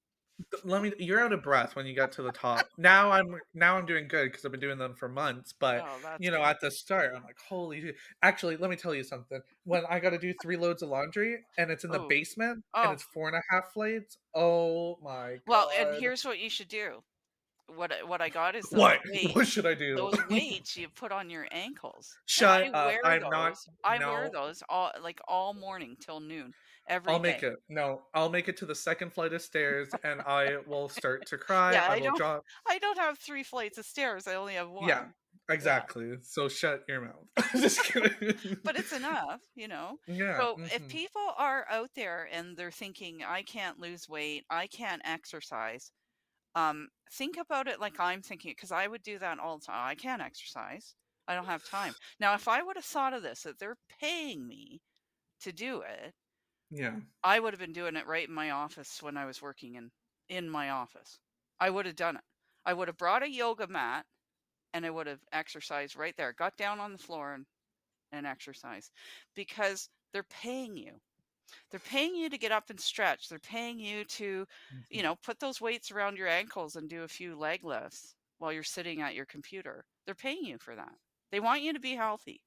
Let 0.64 0.82
me 0.82 0.92
you're 0.98 1.20
out 1.20 1.32
of 1.32 1.42
breath 1.42 1.74
when 1.74 1.84
you 1.84 1.94
got 1.96 2.12
to 2.12 2.22
the 2.22 2.30
top 2.32 2.66
now 2.78 3.10
i'm 3.10 3.26
now 3.54 3.76
i'm 3.76 3.84
doing 3.86 4.06
good 4.06 4.26
because 4.30 4.44
i've 4.44 4.52
been 4.52 4.60
doing 4.60 4.78
them 4.78 4.94
for 4.94 5.08
months 5.08 5.52
but 5.58 5.80
Oh, 5.84 6.16
you 6.20 6.30
know 6.30 6.38
good. 6.38 6.46
at 6.46 6.60
the 6.60 6.70
start 6.70 7.12
i'm 7.16 7.22
like 7.24 7.36
holy 7.48 7.80
shit. 7.80 7.96
actually 8.22 8.56
let 8.56 8.70
me 8.70 8.76
tell 8.76 8.94
you 8.94 9.02
something 9.02 9.40
when 9.64 9.82
i 9.90 9.98
got 9.98 10.10
to 10.10 10.18
do 10.18 10.32
three 10.40 10.56
loads 10.56 10.82
of 10.82 10.90
laundry 10.90 11.38
and 11.58 11.70
it's 11.70 11.84
in 11.84 11.90
the 11.90 12.00
Oh. 12.00 12.08
basement 12.08 12.62
Oh. 12.74 12.82
and 12.84 12.92
it's 12.92 13.02
four 13.02 13.28
and 13.28 13.36
a 13.36 13.42
half 13.50 13.72
flights 13.72 14.18
oh 14.34 14.98
my 15.02 15.32
god 15.32 15.40
Well, 15.46 15.70
and 15.76 16.00
here's 16.00 16.24
what 16.24 16.38
you 16.38 16.48
should 16.50 16.68
do. 16.68 17.02
What 17.74 17.92
I- 17.92 18.02
what 18.02 18.22
I 18.22 18.30
got 18.30 18.54
is 18.54 18.64
what 18.70 19.00
weights. 19.12 19.34
what 19.34 19.46
should 19.46 19.66
i 19.66 19.74
do 19.74 19.94
those 19.96 20.16
weights 20.30 20.74
you 20.76 20.88
put 20.88 21.12
on 21.12 21.28
your 21.28 21.46
ankles. 21.50 22.16
Shut 22.24 22.62
I 22.62 22.68
up. 22.68 22.86
wear 22.86 23.00
I'm 23.06 23.20
those. 23.22 23.30
not- 23.30 23.56
I 23.84 23.98
wear 23.98 24.30
those 24.32 24.62
all 24.70 24.90
like 25.02 25.20
all 25.28 25.52
morning 25.52 25.96
till 26.00 26.20
noon 26.20 26.54
every 26.88 27.12
I'll 27.12 27.18
make 27.18 27.40
day. 27.40 27.48
it. 27.48 27.56
No, 27.68 28.02
I'll 28.14 28.30
make 28.30 28.48
it 28.48 28.56
to 28.58 28.66
the 28.66 28.74
second 28.74 29.12
flight 29.12 29.32
of 29.32 29.42
stairs, 29.42 29.88
and 30.04 30.20
I 30.22 30.58
will 30.66 30.88
start 30.88 31.26
to 31.26 31.38
cry. 31.38 31.72
Yeah, 31.72 31.84
I 31.84 31.94
I 31.94 31.98
will 31.98 32.04
don't- 32.04 32.16
drop. 32.16 32.44
I 32.66 32.78
don't 32.78 32.98
have 32.98 33.18
three 33.18 33.42
flights 33.42 33.78
of 33.78 33.86
stairs. 33.86 34.26
I 34.26 34.34
only 34.34 34.54
have 34.54 34.68
one. 34.70 34.88
Yeah, 34.88 35.04
exactly. 35.48 36.14
So 36.22 36.48
shut 36.48 36.82
your 36.88 37.02
mouth. 37.02 37.26
Just 37.52 37.84
kidding. 37.84 38.58
But 38.64 38.76
it's 38.76 38.92
enough, 38.92 39.40
you 39.54 39.68
know. 39.68 39.98
yeah. 40.06 40.38
So 40.38 40.56
if 40.60 40.82
mhm. 40.82 40.88
people 40.88 41.32
are 41.36 41.66
out 41.70 41.90
there 41.94 42.28
and 42.32 42.56
they're 42.56 42.70
thinking, 42.70 43.20
I 43.26 43.42
can't 43.42 43.78
lose 43.78 44.08
weight, 44.08 44.44
I 44.50 44.66
can't 44.66 45.02
exercise, 45.04 45.92
um, 46.54 46.88
think 47.12 47.36
about 47.36 47.68
it 47.68 47.80
like 47.80 48.00
I'm 48.00 48.22
thinking, 48.22 48.52
because 48.52 48.72
I 48.72 48.86
would 48.86 49.02
do 49.02 49.18
that 49.18 49.38
all 49.38 49.58
the 49.58 49.66
time. 49.66 49.88
I 49.88 49.94
can't 49.94 50.22
exercise. 50.22 50.94
I 51.28 51.34
don't 51.34 51.44
have 51.46 51.68
time. 51.68 51.94
Now, 52.18 52.34
if 52.34 52.48
I 52.48 52.62
would 52.62 52.76
have 52.76 52.84
thought 52.86 53.12
of 53.12 53.22
this, 53.22 53.42
that 53.42 53.58
they're 53.58 53.76
paying 54.00 54.46
me 54.46 54.80
to 55.42 55.52
do 55.52 55.82
it, 55.82 56.14
yeah, 56.70 57.00
I 57.22 57.38
would 57.40 57.52
have 57.52 57.60
been 57.60 57.72
doing 57.72 57.96
it 57.96 58.06
right 58.06 58.28
in 58.28 58.34
my 58.34 58.50
office 58.50 59.02
when 59.02 59.16
I 59.16 59.24
was 59.26 59.40
working 59.42 59.74
in 59.76 59.92
in 60.28 60.48
my 60.50 60.70
office. 60.70 61.20
I 61.60 61.70
would 61.70 61.86
have 61.86 61.96
done 61.96 62.16
it. 62.16 62.24
I 62.64 62.72
would 62.74 62.88
have 62.88 62.96
brought 62.98 63.22
a 63.22 63.30
yoga 63.30 63.66
mat 63.68 64.06
and 64.74 64.86
I 64.86 64.90
would 64.90 65.06
have 65.06 65.24
exercised 65.32 65.96
right 65.96 66.16
there. 66.16 66.32
Got 66.34 66.56
down 66.56 66.80
on 66.80 66.92
the 66.92 66.98
floor 66.98 67.34
and 67.34 67.46
and 68.12 68.26
exercise 68.26 68.90
because 69.34 69.90
they're 70.12 70.24
paying 70.24 70.76
you. 70.76 71.00
They're 71.70 71.80
paying 71.80 72.14
you 72.16 72.30
to 72.30 72.38
get 72.38 72.52
up 72.52 72.70
and 72.70 72.80
stretch. 72.80 73.28
They're 73.28 73.38
paying 73.40 73.78
you 73.80 74.04
to, 74.04 74.46
you 74.90 75.02
Mhm. 75.02 75.02
know, 75.02 75.16
put 75.16 75.40
those 75.40 75.60
weights 75.60 75.90
around 75.90 76.16
your 76.18 76.28
ankles 76.28 76.76
and 76.76 76.88
do 76.90 77.02
a 77.04 77.08
few 77.08 77.36
leg 77.36 77.64
lifts 77.64 78.16
while 78.38 78.52
you're 78.52 78.62
sitting 78.64 79.00
at 79.02 79.14
your 79.14 79.26
computer. 79.26 79.86
They're 80.06 80.14
paying 80.14 80.44
you 80.44 80.58
for 80.58 80.76
that. 80.76 80.98
They 81.30 81.40
want 81.40 81.62
you 81.62 81.72
to 81.74 81.80
be 81.80 81.94
healthy. 81.96 82.44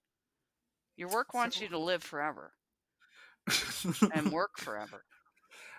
Your 0.95 1.09
work 1.09 1.33
wants 1.33 1.59
So- 1.59 1.61
you 1.61 1.67
to 1.67 1.77
live 1.77 2.01
forever 2.01 2.55
and 4.09 4.29
work 4.31 4.57
forever. 4.57 5.05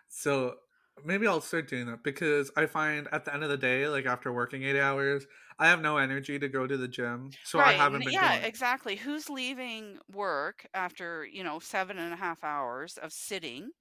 so 0.08 0.56
maybe 1.04 1.26
I'll 1.26 1.40
start 1.40 1.68
doing 1.68 1.86
that 1.86 2.02
because 2.02 2.50
I 2.56 2.66
find 2.66 3.08
at 3.12 3.24
the 3.24 3.34
end 3.34 3.42
of 3.44 3.50
the 3.50 3.56
day, 3.56 3.88
like 3.88 4.06
after 4.06 4.32
working 4.32 4.62
eight 4.62 4.78
hours, 4.78 5.26
I 5.58 5.68
have 5.68 5.80
no 5.80 5.96
energy 5.98 6.38
to 6.38 6.48
go 6.48 6.66
to 6.66 6.76
the 6.76 6.88
gym. 6.88 7.38
So 7.42 7.60
I 7.60 7.72
haven't 7.72 8.04
been 8.04 8.18
yeah, 8.18 8.20
going. 8.20 8.44
exactly. 8.44 8.96
Who's 8.96 9.28
leaving 9.30 9.98
work 10.08 10.66
after, 10.74 11.24
you 11.24 11.42
know, 11.44 11.58
seven 11.58 11.98
and 11.98 12.12
a 12.12 12.16
half 12.16 12.42
hours 12.44 12.98
of 12.98 13.12
sitting 13.12 13.72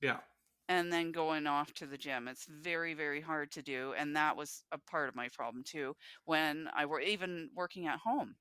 Yeah. 0.00 0.20
and 0.68 0.92
then 0.92 1.12
going 1.12 1.46
off 1.46 1.72
to 1.74 1.86
the 1.86 1.98
gym? 1.98 2.28
It's 2.28 2.46
very, 2.46 2.94
very 2.94 3.20
hard 3.20 3.50
to 3.52 3.62
do. 3.62 3.92
And 3.94 4.16
that 4.16 4.36
was 4.36 4.64
a 4.72 4.78
part 4.78 5.08
of 5.08 5.14
my 5.14 5.28
problem 5.28 5.64
too 5.64 5.94
when 6.24 6.68
I 6.74 6.86
were 6.86 7.00
even 7.00 7.50
working 7.54 7.86
at 7.86 7.98
home. 8.00 8.36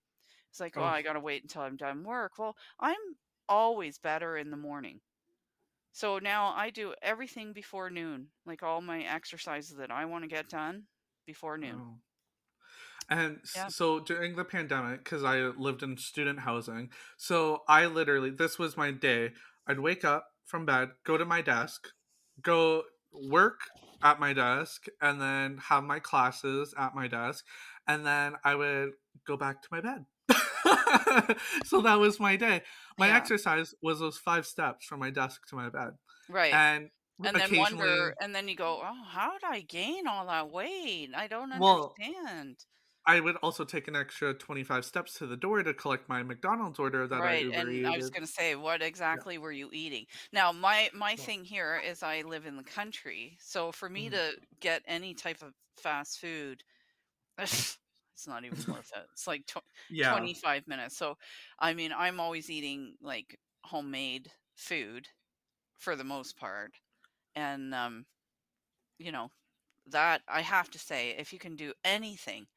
It's 0.49 0.59
like, 0.59 0.77
oh, 0.77 0.83
Oh. 0.83 0.85
I 0.85 1.01
got 1.01 1.13
to 1.13 1.21
wait 1.21 1.43
until 1.43 1.63
I'm 1.63 1.77
done 1.77 2.03
work. 2.03 2.33
Well, 2.37 2.55
I'm 2.79 2.97
always 3.51 3.99
better 3.99 4.37
in 4.37 4.49
the 4.49 4.57
morning. 4.57 5.01
So 5.91 6.19
now 6.19 6.53
I 6.55 6.69
do 6.69 6.93
everything 7.01 7.51
before 7.51 7.89
noon, 7.89 8.27
like 8.45 8.63
all 8.63 8.81
my 8.81 9.01
exercises 9.01 9.75
that 9.77 9.91
I 9.91 10.05
want 10.05 10.23
to 10.23 10.29
get 10.29 10.47
done 10.47 10.83
before 11.25 11.57
noon. 11.57 11.81
Oh. 11.81 11.97
And 13.09 13.41
Yeah. 13.53 13.67
so 13.67 13.99
during 13.99 14.37
the 14.37 14.45
pandemic, 14.45 15.03
because 15.03 15.23
I 15.25 15.39
lived 15.41 15.83
in 15.83 15.97
student 15.97 16.39
housing, 16.39 16.91
so 17.17 17.63
I 17.67 17.87
literally, 17.87 18.29
this 18.29 18.57
was 18.57 18.77
my 18.77 18.91
day. 18.91 19.33
I'd 19.67 19.81
wake 19.81 20.05
up 20.05 20.27
from 20.45 20.65
bed, 20.65 20.91
go 21.03 21.17
to 21.17 21.25
my 21.25 21.41
desk, 21.41 21.89
go 22.41 22.85
work 23.11 23.59
at 24.01 24.19
my 24.19 24.31
desk, 24.31 24.85
and 25.01 25.21
then 25.21 25.57
have 25.57 25.83
my 25.83 25.99
classes 25.99 26.73
at 26.77 26.95
my 26.95 27.09
desk, 27.09 27.45
and 27.85 28.05
then 28.05 28.35
I 28.45 28.55
would 28.55 28.91
go 29.27 29.35
back 29.35 29.61
to 29.61 29.67
my 29.71 29.81
bed. 29.81 30.05
so 31.63 31.81
that 31.81 31.95
was 31.99 32.19
my 32.19 32.35
day. 32.35 32.63
My 32.97 33.09
Yeah. 33.09 33.11
exercise 33.11 33.73
was 33.81 33.99
those 33.99 34.17
five 34.17 34.45
steps 34.45 34.85
from 34.85 34.99
my 34.99 35.09
desk 35.11 35.47
to 35.49 35.55
my 35.55 35.69
bed. 35.69 35.91
Right. 36.27 36.63
And 36.63 36.89
and 37.23 37.39
then 37.39 37.55
wonder 37.55 38.15
and 38.21 38.35
then 38.35 38.47
you 38.47 38.55
go, 38.55 38.81
"Oh, 38.83 39.03
how 39.05 39.33
did 39.33 39.43
I 39.45 39.61
gain 39.61 40.07
all 40.07 40.25
that 40.27 40.49
weight? 40.51 41.13
I 41.15 41.27
don't 41.27 41.51
well, 41.51 41.99
understand." 42.07 42.65
I 43.05 43.19
would 43.19 43.35
also 43.37 43.63
take 43.63 43.87
an 43.87 43.95
extra 43.95 44.33
25 44.33 44.85
steps 44.85 45.13
to 45.19 45.27
the 45.27 45.37
door 45.37 45.61
to 45.61 45.71
collect 45.73 46.09
my 46.09 46.23
McDonald's 46.23 46.79
order 46.79 47.07
that 47.07 47.23
I 47.25 47.33
Right, 47.33 47.41
Uber 47.41 47.61
and 47.61 47.77
I 47.83 47.97
was 47.97 48.09
gonna 48.09 48.25
say, 48.27 48.55
what 48.55 48.81
Yeah. 49.11 49.21
exactly 49.21 49.37
were 49.37 49.51
you 49.51 49.69
eating? 49.73 50.07
Now, 50.31 50.51
my 50.53 50.89
my 50.93 51.15
Well, 51.15 51.31
thing 51.31 51.43
here 51.43 51.77
is 51.77 52.01
I 52.03 52.21
live 52.21 52.45
in 52.45 52.55
the 52.55 52.63
country, 52.63 53.37
so 53.41 53.71
for 53.73 53.89
me 53.89 54.09
mhm. 54.09 54.11
to 54.11 54.37
get 54.61 54.81
any 54.85 55.13
type 55.13 55.41
of 55.41 55.53
fast 55.77 56.19
food, 56.19 56.63
it's 58.21 58.27
not 58.27 58.45
even 58.45 58.67
worth 58.67 58.91
it. 58.95 59.07
It's 59.13 59.27
like 59.27 59.45
tw 59.47 59.59
Yeah. 59.89 60.29
25 60.29 60.67
minutes. 60.67 60.97
So, 60.97 61.17
I 61.59 61.73
mean, 61.73 61.91
I'm 61.95 62.19
always 62.19 62.49
eating 62.49 62.95
like 63.01 63.39
homemade 63.65 64.31
food 64.55 65.07
for 65.79 65.95
the 65.95 66.05
most 66.05 66.37
part. 66.37 66.71
And 67.35 67.75
um, 67.75 68.05
you 68.99 69.11
know, 69.11 69.29
that 69.87 70.21
I 70.27 70.41
have 70.41 70.69
to 70.71 70.79
say, 70.79 71.11
if 71.11 71.33
you 71.33 71.39
can 71.39 71.55
do 71.55 71.73
anything, 71.85 72.47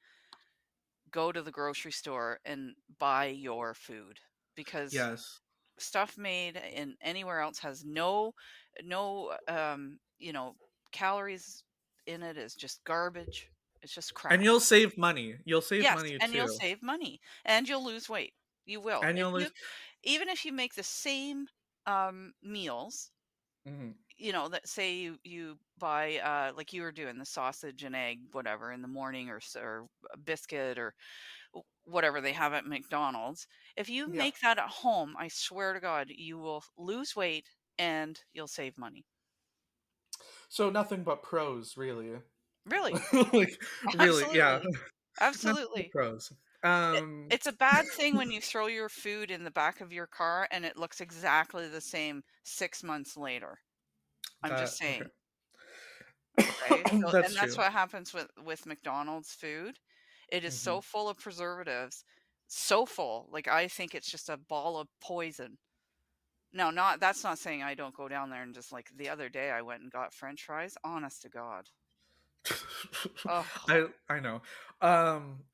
go 1.10 1.32
to 1.32 1.42
the 1.42 1.50
grocery 1.52 1.92
store 1.92 2.40
and 2.44 2.74
buy 2.98 3.26
your 3.26 3.74
food 3.74 4.20
because 4.54 5.08
Yes. 5.08 5.40
stuff 5.78 6.18
made 6.18 6.56
in 6.56 6.96
anywhere 7.02 7.40
else 7.40 7.58
has 7.60 7.84
no 7.84 8.32
no 8.84 9.36
um 9.48 9.98
you 10.18 10.32
know 10.32 10.54
calories 10.92 11.64
in 12.06 12.22
it 12.22 12.36
is 12.38 12.54
just 12.54 12.84
garbage 12.84 13.50
it's 13.84 13.94
just 13.94 14.14
crap. 14.14 14.30
And 14.30 14.42
you'll 14.44 14.60
save 14.60 14.98
money. 14.98 15.38
You'll 15.44 15.62
save 15.62 15.90
money. 15.90 15.92
yes 15.92 16.12
money 16.12 16.20
and 16.20 16.34
you'll 16.34 16.48
save 16.48 16.82
money 16.82 17.20
and 17.44 17.68
you'll 17.68 17.84
lose 17.84 18.08
weight 18.08 18.34
you 18.64 18.80
will 18.80 19.08
And 19.08 19.16
you'll 19.18 19.30
you 19.32 19.50
lose 19.50 19.52
even 20.02 20.28
if 20.28 20.44
you 20.44 20.52
make 20.52 20.74
the 20.74 20.82
same 20.82 21.46
um 21.86 22.32
meals 22.42 23.10
mhm. 23.64 24.04
you 24.16 24.32
know 24.32 24.48
that 24.48 24.68
say 24.68 24.94
you 24.94 25.18
you 25.24 25.58
buy 25.78 26.18
uh 26.18 26.52
like 26.56 26.72
you 26.72 26.82
were 26.82 26.92
doing 26.92 27.18
the 27.18 27.24
sausage 27.24 27.82
and 27.82 27.96
egg 27.96 28.20
whatever 28.32 28.70
in 28.72 28.80
the 28.82 28.88
morning 28.88 29.28
or 29.28 29.36
s- 29.36 29.56
or 29.56 29.88
a 30.12 30.16
biscuit 30.16 30.78
or 30.78 30.94
whatever 31.84 32.20
they 32.20 32.32
have 32.34 32.52
at 32.54 32.66
McDonald's. 32.66 33.46
If 33.76 33.88
you 33.90 34.06
Yeah. 34.06 34.14
make 34.14 34.40
that 34.40 34.58
at 34.58 34.70
home, 34.70 35.16
I 35.18 35.28
swear 35.28 35.72
to 35.74 35.80
God, 35.80 36.08
you 36.10 36.38
will 36.38 36.64
lose 36.78 37.16
weight 37.16 37.48
and 37.78 38.20
you'll 38.32 38.48
save 38.48 38.78
money. 38.78 39.06
So 40.48 40.70
nothing 40.70 41.04
but 41.04 41.22
pros, 41.22 41.76
really. 41.76 42.22
Really. 42.66 43.04
like 43.32 43.62
really, 43.92 44.28
yeah. 44.32 44.60
Absolutely. 44.62 44.82
Nothing 45.42 45.58
but 45.76 45.86
Absolutely. 45.86 45.92
pros. 45.92 46.32
It, 46.92 47.04
Um 47.04 47.30
it's 47.30 47.46
a 47.46 47.52
bad 47.52 47.90
thing 47.90 48.16
when 48.16 48.30
you 48.30 48.40
throw 48.42 48.66
your 48.68 48.88
food 48.88 49.30
in 49.30 49.44
the 49.44 49.50
back 49.52 49.80
of 49.80 49.92
your 49.92 50.06
car 50.08 50.48
and 50.52 50.64
it 50.66 50.76
looks 50.78 51.00
exactly 51.00 51.68
the 51.68 51.80
same 51.82 52.24
six 52.44 52.82
months 52.84 53.16
later. 53.16 53.60
I'm 54.42 54.56
just 54.56 54.76
that 54.76 54.84
okay. 54.84 54.94
saying. 54.94 55.12
Right? 56.60 56.86
So, 57.04 57.12
That's 57.12 57.24
and 57.24 57.36
that's 57.36 57.56
true. 57.56 57.56
what 57.56 57.72
happens 57.72 58.12
with 58.14 58.28
with 58.38 58.66
McDonald's 58.66 59.32
food. 59.34 59.78
It 60.28 60.44
is 60.44 60.54
hmm 60.54 60.54
so 60.54 60.80
full 60.80 61.08
of 61.08 61.18
preservatives, 61.18 62.04
so 62.48 62.86
full. 62.86 63.28
Like 63.30 63.46
I 63.48 63.68
think 63.68 63.94
it's 63.94 64.10
just 64.10 64.28
a 64.28 64.36
ball 64.36 64.78
of 64.78 64.88
poison. 65.00 65.58
No, 66.52 66.70
not 66.70 67.00
that's 67.00 67.24
not 67.24 67.38
saying 67.38 67.62
I 67.62 67.74
don't 67.74 67.94
go 67.96 68.08
down 68.08 68.30
there 68.30 68.42
and 68.42 68.54
just 68.54 68.72
like 68.72 68.90
the 68.96 69.10
other 69.10 69.28
day 69.30 69.50
I 69.52 69.62
went 69.62 69.82
and 69.82 69.92
got 69.92 70.14
french 70.14 70.44
fries. 70.44 70.76
Honest 70.84 71.22
to 71.22 71.28
God. 71.30 71.70
Oh, 73.26 73.48
I 73.68 73.86
I 74.08 74.20
know. 74.20 74.42
Um 74.80 75.44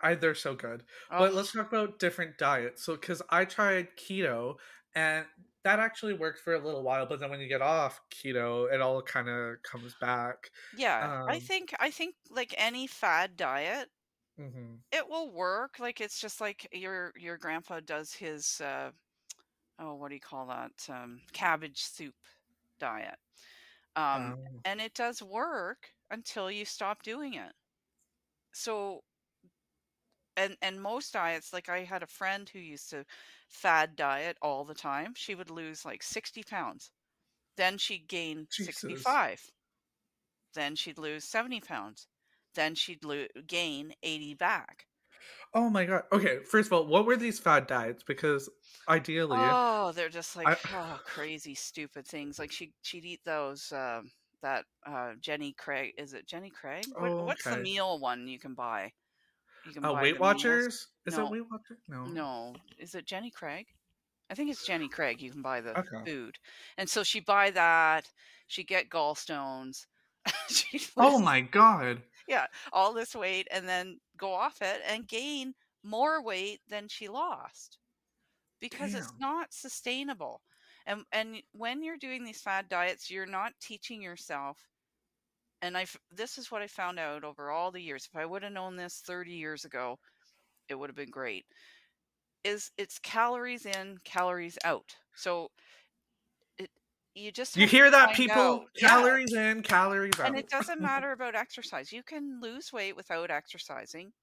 I 0.00 0.14
they're 0.14 0.34
so 0.34 0.54
good. 0.54 0.84
But 1.16 1.34
let's 1.34 1.52
talk 1.52 1.68
about 1.72 1.98
different 1.98 2.38
diets. 2.38 2.84
So 2.84 2.96
cuz 2.96 3.22
I 3.30 3.44
tried 3.44 3.96
keto 3.96 4.56
and 4.94 5.26
that 5.64 5.80
actually 5.80 6.14
worked 6.14 6.40
for 6.40 6.54
a 6.54 6.60
little 6.64 6.82
while, 6.82 7.06
but 7.06 7.20
then 7.20 7.30
when 7.30 7.40
you 7.40 7.48
get 7.48 7.62
off 7.62 8.00
keto, 8.10 8.72
it 8.72 8.80
all 8.80 9.02
kind 9.02 9.28
of 9.28 9.62
comes 9.62 9.94
back. 9.94 10.50
yeah. 10.72 11.10
I 11.26 11.38
Um 11.38 11.40
think 11.40 11.74
I 11.78 11.90
think 11.90 12.16
like 12.30 12.54
any 12.56 12.86
fad 12.86 13.36
diet, 13.36 13.90
mhm. 14.36 14.82
it 14.90 15.08
will 15.08 15.30
work. 15.30 15.78
Like 15.78 16.00
it's 16.00 16.20
just 16.20 16.40
like 16.40 16.68
your 16.72 17.12
your 17.16 17.38
grandpa 17.38 17.80
does 17.80 18.12
his 18.12 18.60
uh 18.60 18.90
oh, 19.78 19.94
what 19.96 20.10
do 20.10 20.14
you 20.16 20.20
call 20.20 20.46
that? 20.48 20.72
Um 20.90 21.22
cabbage 21.32 21.80
soup 21.82 22.14
diet. 22.80 23.16
Um 23.96 24.34
Um 24.34 24.64
and 24.64 24.80
it 24.80 24.94
does 24.94 25.22
work 25.22 25.90
until 26.12 26.50
you 26.52 26.66
stop 26.66 27.02
doing 27.02 27.34
it. 27.34 27.54
So 28.52 29.04
and 30.36 30.56
and 30.62 30.80
most 30.82 31.12
diets 31.14 31.52
like 31.54 31.68
I 31.70 31.84
had 31.84 32.02
a 32.02 32.06
friend 32.06 32.48
who 32.48 32.58
used 32.58 32.90
to 32.90 33.04
fad 33.48 33.96
diet 33.96 34.36
all 34.42 34.64
the 34.64 34.74
time. 34.74 35.14
She 35.14 35.34
would 35.34 35.50
lose 35.50 35.84
like 35.86 36.02
60 36.02 36.42
pounds. 36.42 36.90
Then 37.56 37.78
she'd 37.78 38.08
gain 38.08 38.48
Jesus. 38.50 38.76
65. 38.76 39.50
Then 40.54 40.76
she'd 40.76 40.98
lose 40.98 41.24
70 41.26 41.60
pounds. 41.60 42.08
Then 42.54 42.74
she'd 42.76 43.04
lo- 43.04 43.28
gain 43.46 43.94
80 44.02 44.34
back. 44.34 44.88
Oh 45.54 45.68
my 45.70 45.84
god. 45.84 46.04
Okay, 46.12 46.42
first 46.44 46.68
of 46.68 46.72
all, 46.72 46.86
what 46.86 47.04
were 47.06 47.16
these 47.16 47.38
fad 47.38 47.66
diets? 47.66 48.02
Because 48.02 48.48
ideally, 48.88 49.34
Oh, 49.34 49.92
they're 49.92 50.08
just 50.08 50.36
like 50.36 50.52
I 50.52 50.56
oh, 50.70 51.00
crazy 51.04 51.54
stupid 51.54 52.06
things. 52.06 52.38
Like 52.38 52.52
she 52.52 52.74
she'd 52.82 53.04
eat 53.04 53.24
those 53.24 53.72
um 53.72 54.12
that 54.42 54.64
uh 54.86 55.12
Jenny 55.20 55.52
Craig 55.52 55.94
is 55.98 56.14
it 56.14 56.26
Jenny 56.26 56.50
Craig? 56.50 56.86
What 56.98 57.12
oh, 57.12 57.24
what's 57.24 57.44
the 57.44 57.56
meal 57.56 57.98
one 57.98 58.26
you 58.28 58.38
can 58.38 58.54
buy? 58.54 58.92
You 59.64 59.72
can 59.74 59.84
Uh, 59.84 59.92
buy 59.92 60.02
Weight. 60.02 60.20
Watchers? 60.20 60.88
Is 61.06 61.18
it 61.18 61.28
Weight 61.30 61.48
Watchers? 61.50 61.78
No. 61.88 62.04
no. 62.04 62.54
Is 62.78 62.94
it 62.94 63.06
Jenny 63.06 63.30
Craig? 63.30 63.66
I 64.30 64.34
think 64.34 64.50
it's 64.50 64.64
Jenny 64.66 64.88
Craig. 64.88 65.20
You 65.20 65.30
can 65.30 65.42
buy 65.42 65.60
the 65.60 65.70
Okay. 65.76 66.04
food. 66.04 66.38
And 66.78 66.88
so 66.88 67.02
she'd 67.02 67.26
buy 67.26 67.50
that. 67.50 68.08
She'd 68.48 68.66
get 68.66 68.88
gallstones. 68.90 69.86
she'd 70.48 70.82
Oh 70.96 71.18
my 71.18 71.40
god. 71.40 72.02
yeah, 72.28 72.46
all 72.72 72.92
this 72.92 73.14
weight 73.14 73.46
and 73.50 73.68
then 73.68 74.00
go 74.16 74.32
off 74.32 74.62
it 74.62 74.80
and 74.86 75.06
gain 75.08 75.54
more 75.82 76.22
weight 76.22 76.60
than 76.68 76.88
she 76.88 77.08
lost 77.08 77.78
because 78.60 78.94
it's 78.94 79.12
not 79.18 79.52
sustainable. 79.52 80.40
And 80.86 81.04
and 81.12 81.42
when 81.52 81.82
you're 81.82 81.96
doing 81.96 82.24
these 82.24 82.40
fad 82.42 82.68
diets, 82.68 83.10
you're 83.10 83.26
not 83.26 83.54
teaching 83.60 84.02
yourself. 84.02 84.68
And 85.62 85.78
I 85.78 85.86
this 86.10 86.36
is 86.38 86.50
what 86.50 86.62
I 86.62 86.66
found 86.66 86.98
out 86.98 87.24
over 87.24 87.50
all 87.50 87.70
the 87.72 87.80
years. 87.80 88.06
If 88.06 88.16
I 88.16 88.26
would 88.26 88.42
have 88.42 88.52
known 88.52 88.76
this 88.76 89.00
30 89.00 89.32
years 89.34 89.64
ago, 89.64 89.98
it 90.68 90.76
would 90.76 90.90
have 90.90 90.96
been 90.96 91.10
great. 91.10 91.46
Is 92.44 92.70
it's 92.76 92.98
calories 93.00 93.66
in, 93.66 93.98
calories 94.04 94.58
out. 94.64 94.96
So 95.14 95.50
it 96.58 96.70
you 97.14 97.30
just 97.32 97.56
You 97.56 97.66
hear 97.66 97.90
that, 97.90 98.12
find 98.12 98.30
out. 98.30 98.62
people? 98.62 98.68
Yeah. 98.74 98.88
Calories 98.88 99.32
in, 99.34 99.62
calories 99.62 100.18
out. 100.20 100.32
And 100.32 100.36
it 100.36 100.48
doesn't 100.48 100.80
matter 100.82 101.12
about 101.12 101.36
exercise. 101.36 101.92
You 101.92 102.02
can 102.02 102.40
lose 102.40 102.72
weight 102.72 102.96
without 102.96 103.30
exercising. 103.30 104.14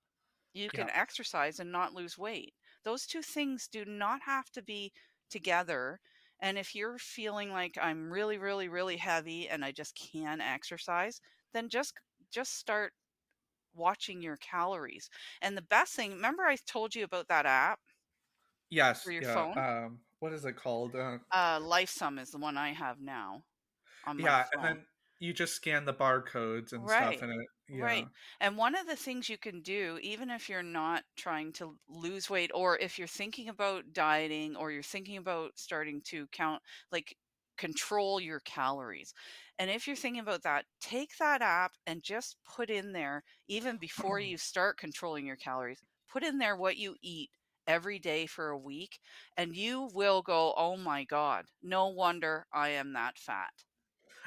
You 0.53 0.71
Yeah. 0.71 0.87
can 0.87 0.89
exercise 0.89 1.59
and 1.59 1.71
not 1.71 1.93
lose 1.93 2.17
weight. 2.17 2.55
Those 2.83 3.05
two 3.07 3.21
things 3.21 3.67
do 3.67 3.85
not 3.85 4.21
have 4.23 4.51
to 4.51 4.61
be 4.61 4.93
together. 5.29 6.01
And 6.41 6.57
if 6.57 6.75
you're 6.75 6.97
feeling 6.99 7.51
like 7.51 7.77
I'm 7.81 8.11
really, 8.11 8.37
really, 8.37 8.67
really 8.69 8.97
heavy 8.97 9.49
and 9.49 9.63
I 9.65 9.71
just 9.71 9.95
can't 9.95 10.41
exercise, 10.41 11.21
then 11.53 11.69
just 11.69 11.93
just 12.31 12.53
start 12.55 12.93
watching 13.73 14.21
your 14.21 14.37
calories. 14.37 15.09
And 15.41 15.57
the 15.57 15.61
best 15.63 15.95
thing, 15.95 16.11
remember 16.13 16.43
I 16.45 16.57
told 16.57 16.95
you 16.95 17.03
about 17.05 17.27
that 17.29 17.45
app 17.47 17.81
Yes, 18.69 19.03
for 19.03 19.11
your 19.11 19.21
yeah. 19.21 19.23
phone? 19.23 19.55
Um, 19.55 20.01
what 20.19 20.33
is 20.33 20.45
it 20.45 20.53
called? 20.55 20.95
Uh, 20.95 21.19
Uh, 21.31 21.59
LifeSum 21.59 22.19
is 22.19 22.31
the 22.31 22.37
one 22.37 22.57
I 22.57 22.73
have 22.73 22.99
now 22.99 23.43
on 24.05 24.19
my 24.19 24.33
yeah, 24.33 24.45
and 24.53 24.63
then 24.63 24.85
you 25.19 25.33
just 25.33 25.55
scan 25.55 25.85
the 25.85 25.93
barcodes 25.93 26.73
and 26.73 26.89
stuff 26.89 27.15
Right. 27.15 27.23
in 27.23 27.29
it. 27.31 27.47
Yeah. 27.69 27.81
Right. 27.81 28.09
And 28.39 28.57
one 28.57 28.75
of 28.75 28.87
the 28.87 28.95
things 28.95 29.29
you 29.29 29.37
can 29.37 29.61
do, 29.61 29.99
even 30.01 30.29
if 30.29 30.49
you're 30.49 30.63
not 30.63 31.05
trying 31.15 31.53
to 31.53 31.79
lose 31.87 32.29
weight, 32.29 32.51
or 32.53 32.77
if 32.77 32.97
you're 32.99 33.07
thinking 33.07 33.47
about 33.49 33.93
dieting, 33.93 34.55
or 34.55 34.71
you're 34.71 34.83
thinking 34.83 35.17
about 35.17 35.57
starting 35.57 36.01
to 36.07 36.27
count, 36.27 36.61
like 36.91 37.15
control 37.57 38.19
your 38.19 38.39
calories. 38.41 39.13
And 39.57 39.69
if 39.69 39.87
you're 39.87 39.95
thinking 39.95 40.21
about 40.21 40.43
that, 40.43 40.65
take 40.81 41.17
that 41.17 41.41
app 41.41 41.73
and 41.85 42.03
just 42.03 42.37
put 42.43 42.69
in 42.69 42.91
there, 42.93 43.23
even 43.47 43.77
before 43.77 44.19
you 44.19 44.37
start 44.37 44.77
controlling 44.77 45.25
your 45.25 45.35
calories, 45.37 45.81
put 46.09 46.23
in 46.23 46.37
there 46.39 46.55
what 46.55 46.77
you 46.77 46.95
eat 47.01 47.31
every 47.67 47.99
day 47.99 48.25
for 48.25 48.49
a 48.49 48.57
week, 48.57 48.99
and 49.37 49.55
you 49.55 49.89
will 49.93 50.21
go, 50.21 50.53
oh 50.57 50.75
my 50.77 51.03
God, 51.03 51.45
no 51.61 51.87
wonder 51.87 52.47
I 52.51 52.69
am 52.69 52.93
that 52.93 53.17
fat. 53.17 53.53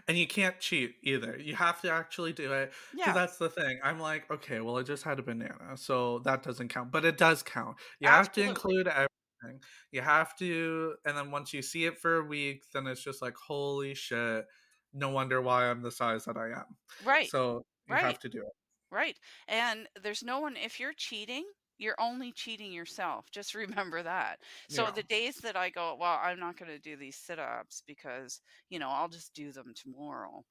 And 0.08 0.18
you 0.18 0.26
can't 0.26 0.58
cheat 0.60 0.96
either. 1.02 1.38
You 1.38 1.54
have 1.56 1.80
to 1.82 1.90
actually 1.90 2.32
do 2.32 2.52
it 2.52 2.72
Yeah, 2.92 3.14
that's 3.14 3.36
the 3.38 3.48
thing. 3.50 3.80
I'm 3.82 3.98
like, 4.00 4.30
okay, 4.30 4.60
well, 4.60 4.78
I 4.78 4.82
just 4.82 5.02
had 5.04 5.18
a 5.18 5.22
banana, 5.22 5.76
so 5.76 6.20
that 6.20 6.42
doesn't 6.42 6.68
count, 6.68 6.92
but 6.92 7.04
it 7.04 7.16
does 7.18 7.42
count. 7.42 7.78
You 8.00 8.08
have 8.08 8.32
to 8.32 8.42
include 8.42 8.88
everything. 8.88 9.60
You 9.90 10.00
have 10.02 10.36
to, 10.38 10.96
and 11.04 11.16
then 11.16 11.30
once 11.30 11.52
you 11.52 11.62
see 11.62 11.84
it 11.84 11.98
for 11.98 12.16
a 12.16 12.24
week, 12.24 12.64
then 12.72 12.86
it's 12.86 13.02
just 13.02 13.22
like, 13.22 13.36
holy 13.36 13.94
shit, 13.94 14.46
no 14.92 15.10
wonder 15.10 15.40
why 15.42 15.68
I'm 15.70 15.82
the 15.82 15.90
size 15.90 16.24
that 16.26 16.36
I 16.36 16.50
am. 16.50 16.76
Right. 17.00 17.32
So 17.32 17.62
you 17.86 17.96
Right. 17.96 17.98
have 17.98 18.18
to 18.20 18.28
do 18.28 18.38
it. 18.40 18.52
Right. 18.90 19.18
And 19.48 19.88
there's 20.00 20.22
no 20.22 20.40
one, 20.40 20.56
if 20.56 20.80
you're 20.80 20.94
cheating, 20.94 21.50
you're 21.82 22.00
only 22.00 22.32
cheating 22.32 22.72
yourself. 22.72 23.30
Just 23.30 23.54
remember 23.56 24.02
that. 24.02 24.40
So 24.68 24.90
Yeah. 24.90 24.90
the 24.90 25.02
days 25.04 25.36
that 25.38 25.56
I 25.56 25.70
go, 25.70 25.96
well, 25.96 26.18
I'm 26.22 26.40
not 26.40 26.56
going 26.56 26.70
to 26.70 26.78
do 26.78 26.96
these 26.96 27.16
sit-ups 27.18 27.82
because, 27.86 28.40
you 28.70 28.78
know, 28.80 28.90
I'll 28.90 29.08
just 29.08 29.34
do 29.34 29.52
them 29.52 29.74
tomorrow. 29.74 30.44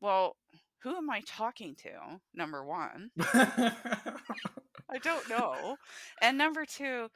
Well, 0.00 0.36
who 0.82 0.96
am 0.96 1.10
I 1.10 1.22
talking 1.22 1.76
to? 1.76 2.20
Number 2.34 2.64
1. 2.64 3.10
I 4.90 4.98
don't 4.98 5.28
know. 5.28 5.78
And 6.20 6.36
number 6.36 6.66
2, 6.66 7.10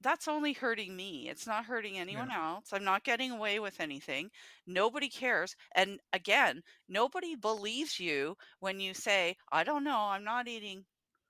that's 0.00 0.28
only 0.28 0.52
hurting 0.52 0.94
me. 0.96 1.28
It's 1.28 1.46
not 1.46 1.64
hurting 1.66 1.98
anyone 1.98 2.30
else. 2.30 2.72
I'm 2.72 2.84
not 2.84 3.04
getting 3.04 3.30
away 3.32 3.58
with 3.60 3.80
anything. 3.80 4.30
Nobody 4.66 5.08
cares. 5.08 5.56
And 5.74 6.00
again, 6.12 6.62
nobody 6.88 7.34
believes 7.34 7.98
you 8.00 8.36
when 8.60 8.80
you 8.80 8.94
say, 8.94 9.36
"I 9.50 9.64
don't 9.64 9.84
know. 9.84 9.98
I'm 9.98 10.24
not 10.24 10.48
eating. 10.48 10.86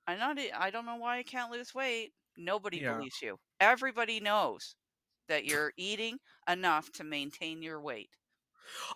I'm 0.07 0.19
not. 0.19 0.38
I 0.38 0.71
don't 0.71 0.87
know 0.87 0.97
why 0.97 1.19
I 1.19 1.23
can't 1.23 1.51
lose 1.53 1.75
weight." 1.75 2.14
Nobody 2.37 2.81
Yeah. 2.81 2.81
believes 2.81 3.23
you. 3.23 3.38
Everybody 3.61 4.21
knows 4.21 4.77
that 5.29 5.45
you're 5.47 5.73
eating 5.77 6.19
enough 6.49 6.92
to 6.92 7.05
maintain 7.05 7.62
your 7.62 7.81
weight. 7.81 8.11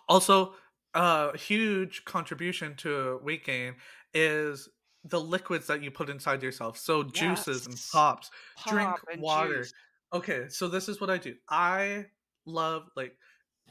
Also, 0.07 0.55
a 0.93 1.37
huge 1.37 2.03
contribution 2.05 2.75
to 2.77 3.17
weight 3.23 3.45
gain 3.45 3.75
is 4.13 4.69
the 5.03 5.19
liquids 5.19 5.67
that 5.67 5.81
you 5.81 5.91
put 5.91 6.09
inside 6.09 6.43
yourself. 6.43 6.77
So 6.77 7.03
juices 7.03 7.65
and 7.65 7.79
Yes. 7.81 7.91
pops, 7.91 8.29
drink 8.65 8.97
and 9.09 9.25
water. 9.25 9.71
juice. 9.71 9.73
Okay, 10.13 10.49
so 10.49 10.67
this 10.67 10.89
is 10.89 10.99
what 10.99 11.09
I 11.09 11.17
do. 11.17 11.37
I 11.49 12.07
love 12.45 12.89
like 12.95 13.17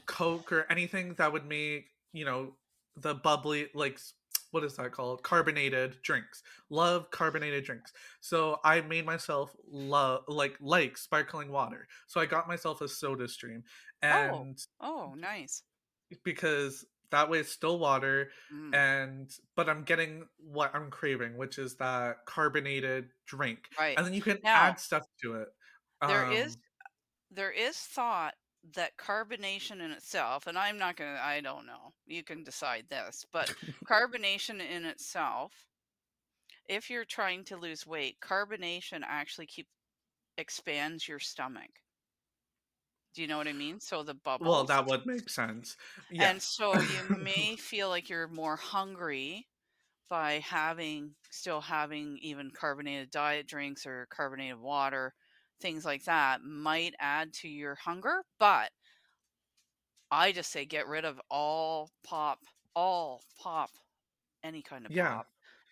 Coke 0.07 0.51
or 0.51 0.65
anything 0.71 1.15
that 1.15 1.33
would 1.33 1.45
make, 1.45 1.91
you 2.13 2.25
know, 2.25 2.57
the 2.97 3.15
bubbly 3.15 3.69
like 3.75 3.99
what 4.51 4.63
is 4.63 4.75
that 4.77 4.91
called? 4.91 5.23
Carbonated 5.23 6.01
drinks. 6.03 6.43
Love 6.69 7.09
carbonated 7.11 7.63
drinks. 7.63 7.93
So 8.21 8.59
I 8.63 8.81
made 8.81 9.05
myself 9.05 9.55
love 9.67 10.23
like 10.27 10.57
like 10.61 10.97
sparkling 10.97 11.51
water. 11.51 11.87
So 12.07 12.21
I 12.21 12.25
got 12.25 12.47
myself 12.47 12.81
a 12.81 12.87
soda 12.87 13.27
stream 13.27 13.63
Oh, 14.11 14.47
and 14.51 14.57
oh, 14.79 15.15
nice. 15.15 15.63
because 16.23 16.85
that 17.11 17.29
way 17.29 17.39
it's 17.39 17.51
still 17.51 17.79
water 17.79 18.31
Mm, 18.51 18.73
and 18.73 19.29
but 19.55 19.69
I'm 19.69 19.83
getting 19.83 20.27
what 20.37 20.73
I'm 20.73 20.89
craving, 20.89 21.37
which 21.37 21.59
is 21.59 21.75
that 21.77 22.17
carbonated 22.25 23.09
drink. 23.25 23.69
right. 23.77 23.97
And 23.97 24.05
then 24.05 24.13
you 24.13 24.21
can 24.21 24.39
Now, 24.43 24.53
add 24.53 24.79
stuff 24.79 25.03
to 25.23 25.35
it. 25.35 25.49
there 26.05 26.25
is 26.25 26.55
Um 26.55 26.61
there 27.31 27.51
is 27.51 27.77
thought 27.77 28.35
that 28.75 28.97
carbonation 28.97 29.81
in 29.83 29.91
itself, 29.91 30.47
and 30.47 30.57
I'm 30.57 30.77
not 30.77 30.95
gonna, 30.95 31.19
I 31.21 31.41
don't 31.41 31.65
know, 31.65 31.93
you 32.05 32.23
can 32.23 32.43
decide 32.43 32.85
this, 32.89 33.25
but 33.31 33.53
carbonation 33.89 34.59
in 34.59 34.85
itself, 34.85 35.51
if 36.69 36.89
you're 36.89 37.05
trying 37.05 37.43
to 37.45 37.57
lose 37.57 37.85
weight, 37.85 38.17
carbonation 38.21 39.01
actually 39.03 39.47
keep 39.47 39.67
expands 40.37 41.07
your 41.07 41.19
stomach. 41.19 41.69
Do 43.13 43.21
you 43.21 43.27
know 43.27 43.37
what 43.37 43.47
I 43.47 43.53
mean? 43.53 43.79
So 43.79 44.03
the 44.03 44.13
bubbles. 44.13 44.49
well, 44.49 44.63
that 44.63 44.85
would 44.85 45.05
make 45.05 45.29
sense. 45.29 45.75
And 46.17 46.41
so 46.41 46.73
you 46.79 47.17
may 47.17 47.55
feel 47.59 47.89
like 47.89 48.09
you're 48.09 48.29
more 48.29 48.55
hungry 48.55 49.47
by 50.09 50.39
having 50.45 51.11
still 51.29 51.61
having 51.61 52.17
even 52.21 52.51
carbonated 52.51 53.11
diet 53.11 53.47
drinks 53.47 53.85
or 53.85 54.07
carbonated 54.09 54.59
water, 54.59 55.13
things 55.61 55.85
like 55.85 56.05
that 56.05 56.41
might 56.43 56.95
add 56.99 57.33
to 57.35 57.49
your 57.49 57.75
hunger, 57.75 58.23
but 58.39 58.71
I 60.11 60.31
just 60.31 60.51
say 60.51 60.65
get 60.65 60.87
rid 60.87 61.05
of 61.05 61.19
all 61.29 61.91
pop, 62.03 62.45
all 62.75 63.23
pop, 63.35 63.71
any 64.43 64.61
kind 64.63 64.85
of 64.87 64.93
Yeah. 64.93 65.21
pop. 65.21 65.27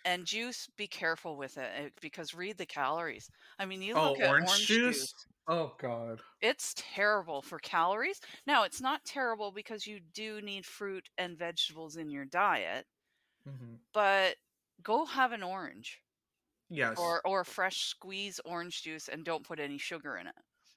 And 0.06 0.28
juice, 0.28 0.68
be 0.68 0.88
careful 0.88 1.38
with 1.38 1.58
it 1.58 1.72
eh, 1.76 1.90
because 2.02 2.34
read 2.34 2.58
the 2.58 2.66
calories. 2.68 3.30
I 3.60 3.66
mean, 3.66 3.82
you 3.84 3.94
Oh, 3.94 4.00
look 4.00 4.20
at 4.20 4.36
orange 4.38 4.50
orange 4.50 4.82
juice? 4.82 5.14
juice, 5.14 5.28
Oh 5.48 5.76
god. 5.78 6.24
it's 6.42 6.74
terrible 6.76 7.42
for 7.42 7.60
calories. 7.60 8.20
Now, 8.46 8.64
it's 8.64 8.82
not 8.82 9.06
terrible 9.06 9.52
because 9.52 9.86
you 9.88 10.00
do 10.00 10.42
need 10.42 10.66
fruit 10.66 11.10
and 11.18 11.38
vegetables 11.38 11.96
in 11.98 12.10
your 12.10 12.26
diet, 12.26 12.88
hmm 13.46 13.82
but 13.94 14.38
go 14.82 15.06
have 15.06 15.32
an 15.32 15.44
orange 15.44 16.02
Yes. 16.70 16.98
or 16.98 17.26
or 17.28 17.44
fresh 17.44 17.82
squeeze 17.86 18.40
orange 18.46 18.84
juice 18.84 19.08
and 19.10 19.26
don't 19.26 19.46
put 19.46 19.60
any 19.60 19.78
sugar 19.80 20.18
in 20.18 20.28
it 20.28 20.36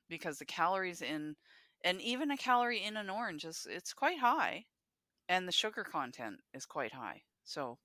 because 0.09 0.38
the 0.38 0.46
calories 0.46 1.02
in 1.02 1.37
and 1.85 2.00
even 2.00 2.31
a 2.31 2.37
calorie 2.38 2.83
in 2.83 2.96
an 2.96 3.11
orange 3.11 3.44
is 3.44 3.66
it's 3.68 3.92
quite 3.94 4.18
high 4.20 4.66
and 5.28 5.48
the 5.48 5.52
sugar 5.52 5.85
content 5.85 6.40
is 6.55 6.66
quite 6.66 6.94
high. 6.94 7.22
So 7.44 7.78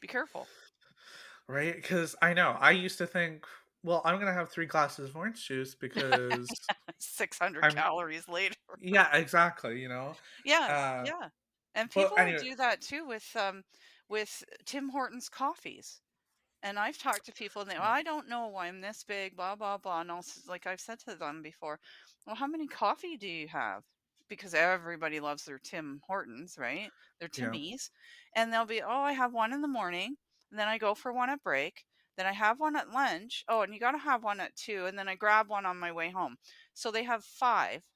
be 0.00 0.08
careful. 0.08 0.50
Right? 1.46 1.74
Because 1.74 2.14
I 2.20 2.34
know 2.34 2.50
I 2.52 2.72
used 2.72 2.98
to 2.98 3.06
think, 3.06 3.46
well, 3.82 4.02
I'm 4.04 4.18
gonna 4.18 4.32
have 4.34 4.50
three 4.50 4.66
glasses 4.66 5.10
of 5.10 5.16
orange 5.16 5.46
juice 5.46 5.74
because 5.74 6.70
600 6.98 7.68
I'm 7.68 7.74
calories 7.74 8.28
later. 8.28 8.54
yeah, 8.80 9.16
exactly. 9.16 9.80
You 9.82 9.88
know. 9.88 10.18
Yeah, 10.44 10.72
Uh, 10.72 11.10
yeah. 11.10 11.30
And 11.74 11.90
people 11.90 12.18
anyway, 12.18 12.38
do 12.38 12.54
that 12.56 12.80
too 12.80 13.04
with 13.06 13.36
um 13.36 13.64
with 14.08 14.42
Tim 14.64 14.88
Hortons 14.90 15.28
coffees. 15.28 16.02
And 16.62 16.78
I've 16.78 16.98
talked 16.98 17.26
to 17.26 17.32
people 17.32 17.62
and 17.62 17.70
they, 17.70 17.78
well, 17.78 17.84
I 17.90 18.02
don't 18.02 18.28
know 18.28 18.46
why 18.48 18.66
I'm 18.68 18.80
this 18.80 19.04
big, 19.04 19.36
blah 19.36 19.56
blah 19.56 19.78
blah. 19.78 20.00
And 20.02 20.10
s- 20.10 20.46
like 20.46 20.66
I've 20.66 20.80
said 20.80 20.98
to 21.00 21.14
them 21.16 21.42
before, 21.42 21.80
well, 22.26 22.36
how 22.36 22.46
many 22.46 22.68
coffee 22.68 23.16
do 23.16 23.28
you 23.28 23.48
have? 23.48 23.84
Because 24.28 24.54
everybody 24.54 25.20
loves 25.20 25.44
their 25.44 25.58
Tim 25.58 26.00
Hortons, 26.06 26.56
right? 26.58 26.92
Their 27.18 27.28
yeah. 27.36 27.58
Timmies, 27.58 27.90
and 28.34 28.52
they'll 28.52 28.66
be, 28.66 28.82
oh, 28.82 28.88
I 28.88 29.12
have 29.12 29.32
one 29.32 29.52
in 29.52 29.62
the 29.62 29.68
morning, 29.68 30.16
and 30.50 30.58
then 30.60 30.68
I 30.68 30.78
go 30.78 30.94
for 30.94 31.12
one 31.12 31.30
at 31.30 31.42
break, 31.42 31.84
then 32.16 32.26
I 32.26 32.32
have 32.32 32.60
one 32.60 32.76
at 32.76 32.90
lunch. 32.90 33.44
Oh, 33.48 33.62
and 33.62 33.72
you 33.74 33.80
got 33.80 33.92
to 33.92 33.98
have 33.98 34.22
one 34.22 34.40
at 34.40 34.54
two, 34.56 34.86
and 34.86 34.98
then 34.98 35.08
I 35.08 35.14
grab 35.16 35.48
one 35.48 35.66
on 35.66 35.78
my 35.78 35.90
way 35.92 36.10
home. 36.10 36.36
So 36.74 36.90
they 36.90 37.04
have 37.04 37.24
five, 37.24 37.88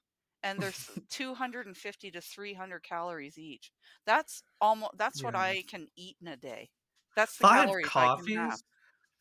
and 0.42 0.61
they're 0.61 0.72
250 1.09 2.11
to 2.12 2.20
300 2.20 2.83
calories 2.83 3.38
each. 3.38 3.72
That's 4.07 4.42
almost 4.61 4.92
that's 4.96 5.22
what 5.22 5.35
I 5.37 5.62
can 5.68 5.88
eat 5.96 6.16
in 6.20 6.29
a 6.29 6.37
day. 6.37 6.70
That's 7.14 7.38
the 7.38 7.44
Five 7.44 7.46
calories 7.46 7.94
I 7.96 8.09
can 8.09 8.27
have. 8.29 8.61
coffees? 8.61 8.64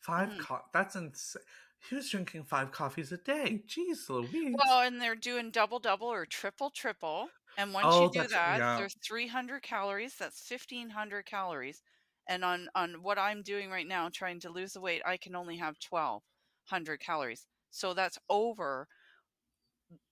Five 0.00 0.36
Mhm. 0.36 0.38
co- 0.38 0.64
that's 0.72 0.96
insane. 0.96 1.42
Who's 1.90 2.10
drinking 2.10 2.44
five 2.46 2.72
coffees 2.72 3.12
a 3.12 3.18
day? 3.18 3.64
Jeez 3.66 4.08
Louise. 4.08 4.62
Well, 4.64 4.80
and 4.80 5.00
they're 5.00 5.14
doing 5.14 5.50
double 5.50 5.78
double 5.78 6.06
or 6.08 6.24
triple 6.26 6.70
triple. 6.70 7.32
And 7.56 7.74
once 7.74 7.98
Oh, 7.98 8.00
you 8.00 8.08
do 8.08 8.26
that, 8.28 8.62
yeah. 8.62 8.76
there's 8.76 8.94
300 9.04 9.62
calories. 9.62 10.16
That's 10.16 10.40
1500 10.40 11.26
calories. 11.26 11.82
And 12.26 12.42
on 12.44 12.68
on 12.74 13.02
what 13.02 13.18
I'm 13.18 13.42
doing 13.42 13.70
right 13.70 13.86
now, 13.86 14.08
trying 14.08 14.40
to 14.40 14.50
lose 14.50 14.72
the 14.72 14.80
weight, 14.80 15.02
I 15.04 15.18
can 15.18 15.34
only 15.36 15.58
have 15.58 15.78
1200 15.80 16.98
calories. 17.00 17.46
So 17.70 17.92
that's 17.94 18.18
over 18.30 18.88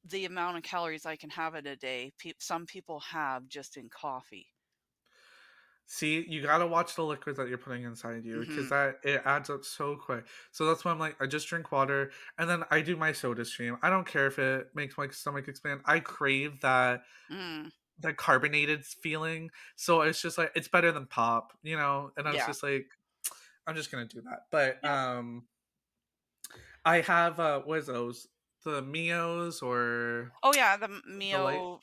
the 0.04 0.24
amount 0.24 0.56
of 0.56 0.62
calories 0.62 1.06
I 1.06 1.16
can 1.16 1.30
have 1.30 1.54
in 1.54 1.66
a 1.66 1.76
day. 1.76 2.12
Pe- 2.18 2.32
some 2.38 2.66
people 2.66 3.00
have 3.00 3.48
just 3.48 3.76
in 3.76 3.88
coffee. 3.88 4.52
See, 5.92 6.24
you 6.28 6.40
gotta 6.40 6.68
watch 6.68 6.94
the 6.94 7.04
liquids 7.04 7.36
that 7.38 7.48
you're 7.48 7.58
putting 7.58 7.82
inside 7.82 8.24
you 8.24 8.44
because 8.46 8.68
hmm 8.68 8.70
that 8.70 9.00
it 9.02 9.22
adds 9.24 9.50
up 9.50 9.64
so 9.64 9.96
quick. 9.96 10.24
So 10.52 10.64
that's 10.64 10.84
why 10.84 10.92
I'm 10.92 11.00
like, 11.00 11.20
I 11.20 11.26
just 11.26 11.48
drink 11.48 11.72
water 11.72 12.12
and 12.38 12.48
then 12.48 12.62
I 12.70 12.80
do 12.80 12.96
my 12.96 13.10
soda 13.10 13.44
stream. 13.44 13.76
I 13.82 13.90
don't 13.90 14.06
care 14.06 14.28
if 14.28 14.38
it 14.38 14.68
makes 14.72 14.96
my 14.96 15.08
stomach 15.08 15.48
expand. 15.48 15.80
I 15.84 15.98
crave 15.98 16.60
that 16.60 17.02
Mm, 17.30 17.70
that 17.98 18.16
carbonated 18.16 18.84
feeling. 18.84 19.50
So 19.76 20.02
it's 20.02 20.22
just 20.22 20.38
like 20.38 20.52
it's 20.56 20.68
better 20.68 20.92
than 20.92 21.06
pop, 21.06 21.52
you 21.62 21.76
know. 21.76 22.12
And 22.16 22.28
I 22.28 22.32
was 22.32 22.44
yeah. 22.44 22.46
just 22.46 22.62
like, 22.62 22.90
I'm 23.66 23.76
just 23.76 23.90
gonna 23.92 24.06
do 24.06 24.22
that. 24.22 24.46
But 24.50 24.82
Yeah. 24.82 24.90
um, 24.90 25.48
I 26.84 27.00
have 27.00 27.38
uh, 27.40 27.60
what 27.62 27.78
is 27.78 27.86
those? 27.86 28.28
The 28.64 28.82
Mios 28.82 29.62
or 29.62 30.32
Oh 30.42 30.52
yeah, 30.54 30.76
the 30.76 30.88
the? 31.30 31.68
Mio 31.68 31.80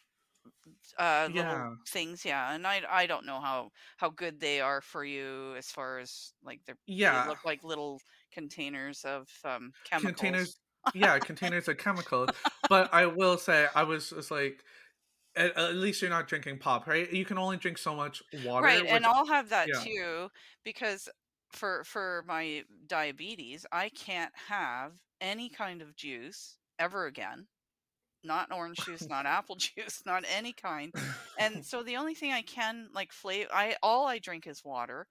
uh 0.97 1.29
little 1.31 1.67
Yeah, 1.67 1.75
things 1.87 2.25
yeah 2.25 2.53
and 2.53 2.67
i 2.67 2.81
i 2.89 3.05
don't 3.07 3.25
know 3.25 3.39
how 3.39 3.69
how 3.97 4.09
good 4.09 4.39
they 4.39 4.59
are 4.61 4.81
for 4.81 5.05
you 5.05 5.55
as 5.57 5.67
far 5.71 5.99
as 5.99 6.33
like 6.43 6.61
they're 6.65 6.77
they 7.05 7.19
yeah. 7.19 7.23
look 7.23 7.45
like 7.45 7.63
little 7.63 8.01
containers 8.31 9.05
of 9.05 9.29
um 9.45 9.71
chemicals 9.85 10.41
Containers. 10.41 10.59
Yeah, 10.93 11.19
containers 11.19 11.67
of 11.67 11.77
chemicals. 11.77 12.31
But 12.69 12.93
I 12.93 13.05
will 13.07 13.37
say, 13.37 13.67
I 13.75 13.83
was 13.83 14.09
just 14.09 14.31
like, 14.31 14.63
at, 15.35 15.57
at 15.57 15.75
least 15.75 16.01
you're 16.01 16.11
not 16.11 16.27
drinking 16.27 16.59
pop, 16.59 16.87
right? 16.87 17.11
You 17.11 17.25
can 17.25 17.37
only 17.39 17.57
drink 17.57 17.77
so 17.79 17.95
much 17.95 18.23
water, 18.33 18.69
right 18.69 18.85
which 18.85 19.03
and 19.03 19.05
i'll 19.05 19.25
have 19.25 19.49
that 19.49 19.73
yeah, 19.73 19.73
too 19.73 20.29
because 20.63 21.09
for 21.51 21.83
for 21.83 22.23
my 22.27 22.63
diabetes 22.87 23.65
i 23.71 23.89
can't 23.89 24.33
have 24.35 24.93
any 25.21 25.49
kind 25.49 25.81
of 25.81 25.95
juice 25.95 26.57
ever 26.79 27.05
again 27.05 27.47
not 28.27 28.51
orange 28.51 28.77
juice 28.85 29.07
not 29.07 29.25
apple 29.37 29.55
juice 29.55 30.03
not 30.05 30.23
any 30.35 30.53
kind 30.53 30.93
and 31.39 31.65
so 31.65 31.81
the 31.83 31.95
only 31.95 32.13
thing 32.13 32.31
i 32.31 32.41
can 32.41 32.89
like 32.93 33.11
flavor 33.11 33.49
i 33.53 33.75
all 33.81 34.05
i 34.05 34.19
drink 34.19 34.45
is 34.45 34.63
water 34.63 35.07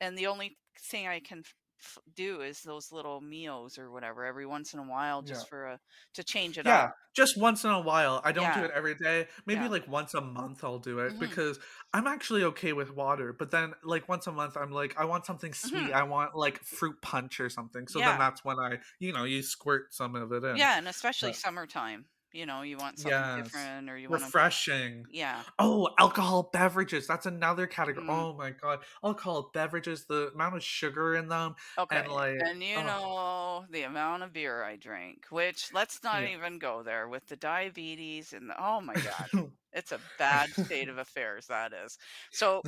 and 0.00 0.16
the 0.18 0.26
only 0.26 0.58
thing 0.90 1.08
I 1.08 1.20
can 1.20 1.42
f- 1.80 1.98
do 2.14 2.42
is 2.42 2.60
those 2.60 2.92
little 2.92 3.22
meals 3.22 3.78
or 3.78 3.90
whatever 3.90 4.26
every 4.26 4.44
once 4.44 4.74
in 4.74 4.78
a 4.78 4.82
while, 4.82 5.22
Yeah. 5.24 5.32
just 5.32 5.48
for 5.48 5.64
a 5.64 5.80
to 6.14 6.22
change 6.22 6.58
it 6.58 6.66
up. 6.66 6.70
Yeah, 6.70 6.84
up. 6.84 6.94
just 7.14 7.40
once 7.40 7.64
in 7.64 7.70
a 7.70 7.80
while. 7.80 8.20
I 8.22 8.32
don't 8.32 8.52
do 8.52 8.60
it 8.64 8.70
every 8.74 8.94
day. 8.94 9.26
Maybe 9.46 9.62
Yeah. 9.62 9.68
like 9.68 9.88
once 9.88 10.12
a 10.12 10.20
month 10.20 10.62
I'll 10.64 10.78
do 10.80 10.98
it 10.98 11.14
Mhm. 11.14 11.18
because 11.20 11.58
I'm 11.94 12.06
actually 12.06 12.44
okay 12.44 12.74
with 12.74 12.90
water. 12.94 13.32
But 13.32 13.50
then 13.50 13.72
like 13.84 14.06
once 14.06 14.26
a 14.26 14.32
month 14.32 14.54
I'm 14.58 14.70
like 14.70 14.98
I 14.98 15.06
want 15.06 15.24
something 15.24 15.54
sweet. 15.54 15.88
Mhm. 15.88 15.92
I 15.94 16.02
want 16.02 16.34
like 16.34 16.62
fruit 16.62 17.00
punch 17.00 17.40
or 17.40 17.48
something. 17.48 17.88
So 17.88 18.00
Yeah. 18.00 18.10
then 18.10 18.18
that's 18.18 18.44
when 18.44 18.58
I 18.58 18.80
you 18.98 19.14
know 19.14 19.24
you 19.24 19.42
squirt 19.42 19.94
some 19.94 20.14
of 20.14 20.30
it 20.32 20.44
in. 20.44 20.56
Yeah, 20.58 20.76
and 20.76 20.86
especially 20.88 21.30
But 21.30 21.36
summertime. 21.36 22.04
You 22.36 22.46
know, 22.46 22.62
you 22.62 22.78
want 22.78 22.98
something 22.98 23.32
yes, 23.38 23.38
different, 23.44 23.90
or 23.90 23.96
you 23.98 24.10
want 24.10 24.24
to. 24.24 24.32
refreshing. 24.32 25.06
Yeah. 25.10 25.44
Oh, 25.58 25.88
alcohol 25.98 26.50
beverages. 26.52 27.06
That's 27.06 27.26
another 27.26 27.66
category. 27.66 28.06
Mm. 28.06 28.10
Oh 28.10 28.34
my 28.36 28.50
god, 28.50 28.80
alcohol 29.04 29.50
beverages. 29.52 30.06
The 30.06 30.30
amount 30.34 30.56
of 30.56 30.62
sugar 30.62 31.14
in 31.16 31.28
them 31.28 31.54
Okay. 31.78 31.96
and 31.98 32.08
like 32.08 32.38
And 32.40 32.62
you 32.62 32.76
oh 32.76 32.82
know 32.82 33.66
the 33.70 33.82
amount 33.82 34.22
of 34.22 34.32
beer 34.32 34.62
I 34.62 34.76
drink, 34.76 35.26
which 35.30 35.72
let's 35.72 36.02
not 36.02 36.22
yeah. 36.22 36.28
even 36.28 36.58
go 36.58 36.82
there 36.82 37.08
with 37.08 37.26
the 37.26 37.36
diabetes 37.36 38.32
and 38.32 38.50
the, 38.50 38.62
oh 38.62 38.80
my 38.80 38.98
god, 38.98 39.30
it's 39.72 39.92
a 39.92 40.00
bad 40.18 40.54
state 40.54 40.88
of 40.88 40.98
affairs 40.98 41.46
that 41.46 41.72
is. 41.72 41.98
So 42.30 42.64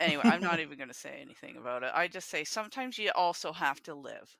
anyway, 0.00 0.24
I'm 0.26 0.42
not 0.42 0.60
even 0.60 0.78
going 0.78 0.88
to 0.88 0.94
say 0.94 1.18
anything 1.20 1.56
about 1.56 1.82
it. 1.82 1.90
I 1.94 2.08
just 2.08 2.28
say 2.28 2.44
sometimes 2.44 2.98
you 2.98 3.10
also 3.14 3.52
have 3.52 3.82
to 3.84 3.94
live. 3.94 4.36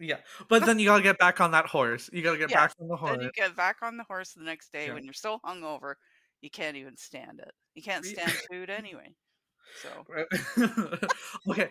Yeah, 0.00 0.20
but 0.48 0.64
then 0.66 0.78
you 0.78 0.86
gotta 0.86 1.02
get 1.02 1.18
back 1.18 1.40
on 1.40 1.52
that 1.52 1.66
horse. 1.66 2.10
You 2.12 2.22
gotta 2.22 2.38
get 2.38 2.50
Yes. 2.50 2.54
back 2.54 2.74
on 2.80 2.88
the 2.88 2.96
horse. 2.96 3.18
Then 3.18 3.20
you 3.20 3.30
get 3.32 3.56
back 3.56 3.82
on 3.82 3.96
the 3.96 4.04
horse 4.04 4.32
the 4.34 4.42
next 4.44 4.72
day 4.72 4.88
Yeah. 4.88 4.94
when 4.94 5.04
you're 5.04 5.12
so 5.14 5.38
hungover, 5.44 5.94
you 6.40 6.50
can't 6.50 6.76
even 6.76 6.96
stand 6.96 7.40
it. 7.40 7.52
You 7.74 7.82
can't 7.82 8.04
stand 8.04 8.32
food 8.50 8.70
anyway. 8.70 9.14
So 9.72 10.06
okay. 11.50 11.70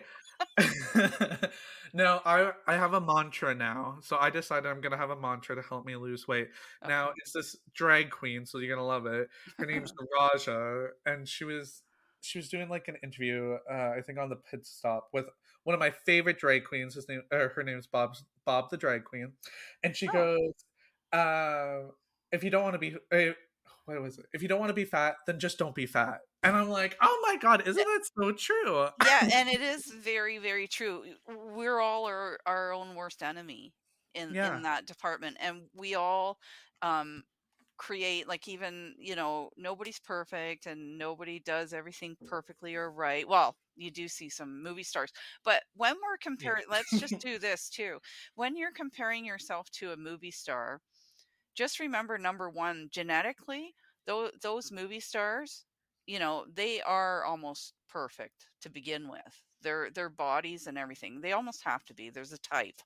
no, 1.92 2.20
I 2.24 2.52
I 2.66 2.74
have 2.74 2.94
a 2.94 3.00
mantra 3.00 3.54
now. 3.54 3.98
So 4.02 4.16
I 4.18 4.30
decided 4.30 4.68
I'm 4.68 4.80
gonna 4.80 4.96
have 4.96 5.10
a 5.10 5.20
mantra 5.20 5.56
to 5.56 5.62
help 5.62 5.84
me 5.84 5.96
lose 5.96 6.26
weight. 6.26 6.48
okay. 6.82 6.88
Now 6.88 7.12
it's 7.16 7.32
this 7.32 7.56
drag 7.74 8.10
queen, 8.10 8.46
so 8.46 8.58
you're 8.58 8.74
gonna 8.74 8.86
love 8.86 9.06
it. 9.06 9.28
Her 9.58 9.66
name's 9.66 9.92
Raja, 10.18 10.88
and 11.06 11.28
she 11.28 11.44
was 11.44 11.82
she 12.20 12.38
was 12.38 12.48
doing 12.48 12.68
like 12.68 12.88
an 12.88 12.96
interview, 13.02 13.56
uh, 13.70 13.92
I 13.96 14.02
think 14.04 14.18
on 14.18 14.28
the 14.30 14.36
pit 14.36 14.66
stop 14.66 15.08
with 15.12 15.26
one 15.64 15.74
of 15.74 15.80
my 15.80 15.90
favorite 15.90 16.38
drag 16.38 16.64
queens. 16.64 16.94
His 16.94 17.08
name, 17.08 17.22
uh, 17.32 17.48
her 17.54 17.62
name's 17.62 17.86
Bob 17.86 18.16
Bob 18.44 18.70
the 18.70 18.76
drag 18.76 19.04
queen, 19.04 19.32
and 19.82 19.96
she 19.96 20.08
oh. 20.08 20.12
goes, 20.12 20.52
uh, 21.12 21.90
"If 22.32 22.44
you 22.44 22.50
don't 22.50 22.62
want 22.62 22.74
to 22.74 22.78
be, 22.78 22.96
uh, 23.12 23.32
what 23.84 24.00
was 24.02 24.18
it? 24.18 24.26
If 24.32 24.42
you 24.42 24.48
don't 24.48 24.60
want 24.60 24.70
to 24.70 24.74
be 24.74 24.84
fat, 24.84 25.16
then 25.26 25.38
just 25.38 25.58
don't 25.58 25.74
be 25.74 25.86
fat." 25.86 26.20
And 26.42 26.56
I'm 26.56 26.70
like, 26.70 26.96
"Oh 27.02 27.24
my 27.26 27.36
god, 27.36 27.66
isn't 27.66 27.76
that 27.76 28.02
so 28.18 28.32
true?" 28.32 28.88
yeah 29.04 29.28
and 29.32 29.48
it 29.48 29.60
is 29.60 29.84
very 29.86 30.38
very 30.38 30.66
true 30.66 31.04
we're 31.54 31.80
all 31.80 32.06
our, 32.06 32.38
our 32.46 32.72
own 32.72 32.94
worst 32.94 33.22
enemy 33.22 33.72
in 34.14 34.34
yeah, 34.34 34.56
in 34.56 34.62
that 34.62 34.86
department 34.86 35.36
and 35.40 35.62
we 35.74 35.94
all 35.94 36.38
um 36.82 37.22
create 37.78 38.28
like 38.28 38.46
even 38.46 38.94
you 38.98 39.16
know 39.16 39.48
nobody's 39.56 39.98
perfect 40.00 40.66
and 40.66 40.98
nobody 40.98 41.40
does 41.40 41.72
everything 41.72 42.14
perfectly 42.26 42.74
or 42.74 42.90
right 42.90 43.26
well 43.26 43.56
you 43.80 43.90
do 43.90 44.08
see 44.08 44.28
some 44.28 44.62
movie 44.62 44.82
stars 44.82 45.12
but 45.44 45.62
when 45.74 45.94
we're 46.02 46.18
yeah, 46.38 46.50
comparing 46.50 46.64
let's 46.70 46.96
just 46.98 47.18
do 47.20 47.38
this 47.38 47.68
too. 47.70 47.98
When 48.34 48.56
you're 48.56 48.72
comparing 48.72 49.24
yourself 49.24 49.70
to 49.72 49.92
a 49.92 49.96
movie 49.96 50.30
star 50.30 50.80
just 51.54 51.80
remember 51.80 52.18
number 52.18 52.48
one 52.50 52.88
genetically 52.90 53.74
those 54.06 54.32
those 54.42 54.72
movie 54.72 55.00
stars 55.00 55.66
you 56.06 56.18
know 56.18 56.46
they 56.52 56.80
are 56.82 57.24
almost 57.24 57.74
perfect 57.88 58.48
to 58.62 58.70
begin 58.70 59.08
with. 59.08 59.42
Their 59.62 59.90
their 59.90 60.08
bodies 60.10 60.66
and 60.66 60.78
everything 60.78 61.20
they 61.20 61.32
almost 61.32 61.64
have 61.64 61.84
to 61.86 61.94
be. 61.94 62.10
There's 62.10 62.32
a 62.32 62.38
type 62.38 62.80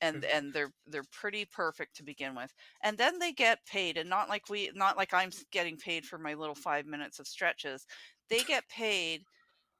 and 0.00 0.24
and 0.24 0.52
they're 0.52 0.72
they're 0.86 1.04
pretty 1.12 1.44
perfect 1.44 1.96
to 1.96 2.04
begin 2.04 2.34
with. 2.34 2.54
And 2.82 2.98
then 2.98 3.18
they 3.18 3.32
get 3.32 3.66
paid 3.66 3.96
and 3.98 4.10
not 4.10 4.28
like 4.28 4.48
we 4.50 4.70
not 4.74 4.96
like 4.96 5.14
i'm 5.14 5.30
getting 5.52 5.76
paid 5.78 6.04
for 6.06 6.18
my 6.18 6.34
little 6.34 6.54
five 6.54 6.86
minutes 6.86 7.18
of 7.18 7.26
stretches. 7.28 7.86
They 8.28 8.44
get 8.44 8.68
paid 8.68 9.24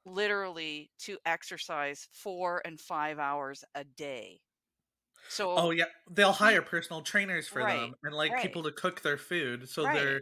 literally 0.07 0.91
to 0.99 1.17
exercise 1.25 2.07
four 2.11 2.61
and 2.65 2.79
five 2.79 3.19
hours 3.19 3.63
a 3.75 3.83
day 3.83 4.41
oh, 5.19 5.27
so 5.29 5.67
Oh 5.67 5.71
yeah, 5.71 5.85
they'll 6.09 6.31
hire 6.33 6.61
personal 6.61 7.01
trainers 7.01 7.47
for 7.47 7.63
right 7.63 7.65
them 7.65 7.93
and 8.03 8.15
like 8.15 8.31
right 8.33 8.41
people 8.41 8.63
to 8.63 8.71
cook 8.71 9.01
their 9.01 9.17
food, 9.17 9.69
so 9.69 9.83
right 9.83 9.93
they're 9.93 10.21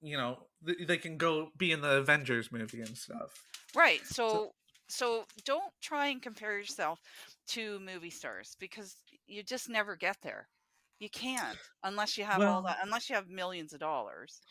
you 0.00 0.16
know 0.16 0.48
th- 0.66 0.86
they 0.86 0.98
can 0.98 1.16
go 1.16 1.50
be 1.56 1.72
in 1.72 1.80
the 1.80 1.98
Avengers 1.98 2.52
movie 2.52 2.80
and 2.80 2.96
stuff. 2.96 3.42
Right. 3.74 4.06
So 4.06 4.28
So 4.28 4.52
so 4.88 5.26
don't 5.44 5.72
try 5.82 6.08
and 6.08 6.22
compare 6.22 6.58
yourself 6.58 7.00
to 7.48 7.80
movie 7.80 8.10
stars 8.10 8.56
because 8.58 9.02
you 9.26 9.42
just 9.42 9.68
never 9.68 9.96
get 9.96 10.20
there. 10.22 10.48
You 11.00 11.10
can't 11.10 11.58
unless 11.82 12.16
you 12.16 12.24
have 12.24 12.44
all 12.44 12.62
that 12.62 12.78
unless 12.82 13.08
you 13.08 13.16
have 13.16 13.28
millions 13.28 13.72
of 13.72 13.80
dollars. 13.80 14.42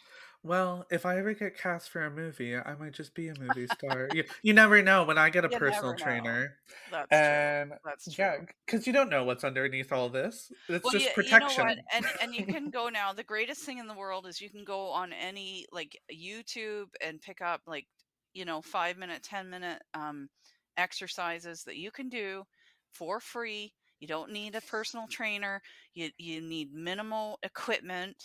Well, 0.44 0.86
if 0.92 1.06
I 1.06 1.18
ever 1.18 1.34
get 1.34 1.58
cast 1.58 1.90
for 1.90 2.04
a 2.04 2.12
movie, 2.12 2.56
I 2.56 2.76
might 2.76 2.94
just 2.94 3.14
be 3.16 3.30
a 3.30 3.36
movie 3.36 3.68
star. 3.68 4.10
You, 4.12 4.26
you 4.44 4.54
never 4.54 4.82
know 4.84 5.04
when 5.06 5.18
I 5.18 5.30
get 5.30 5.46
a 5.46 5.50
You 5.50 5.60
personal 5.60 5.94
never 5.94 5.96
know. 5.96 6.44
trainer, 6.44 6.58
That's 6.88 7.22
true. 7.22 7.52
and 7.52 7.74
That's 7.84 8.10
yeah, 8.18 8.38
true. 8.38 8.48
because 8.66 8.86
you 8.88 8.94
don't 8.94 9.10
know 9.10 9.24
what's 9.24 9.44
underneath 9.46 9.92
all 9.92 10.10
this. 10.10 10.52
It's 10.68 10.90
Well, 10.90 10.94
just 10.94 11.10
you, 11.16 11.16
you 11.22 11.38
know 11.38 11.54
what? 11.54 11.78
protection. 11.78 11.88
And 11.92 12.12
and 12.20 12.36
you 12.36 12.46
can 12.46 12.70
go 12.70 12.90
now. 12.90 13.14
The 13.14 13.24
greatest 13.24 13.64
thing 13.64 13.78
in 13.78 13.88
the 13.88 13.94
world 13.94 14.28
is 14.28 14.42
you 14.42 14.50
can 14.50 14.64
go 14.64 14.90
on 14.90 15.14
any 15.14 15.66
like 15.72 15.98
YouTube 16.12 16.90
and 17.02 17.22
pick 17.22 17.42
up 17.42 17.62
like 17.68 17.88
you 18.34 18.46
know 18.46 18.62
five 18.62 18.98
minute, 18.98 19.24
ten 19.24 19.50
minute 19.50 19.82
um, 19.94 20.30
exercises 20.78 21.64
that 21.64 21.78
you 21.78 21.92
can 21.92 22.10
do 22.10 22.44
for 22.92 23.20
free. 23.20 23.74
You 24.00 24.08
don't 24.08 24.32
need 24.32 24.56
a 24.56 24.62
personal 24.62 25.08
trainer. 25.08 25.62
You 25.94 26.12
you 26.18 26.42
need 26.42 26.74
minimal 26.74 27.40
equipment, 27.44 28.22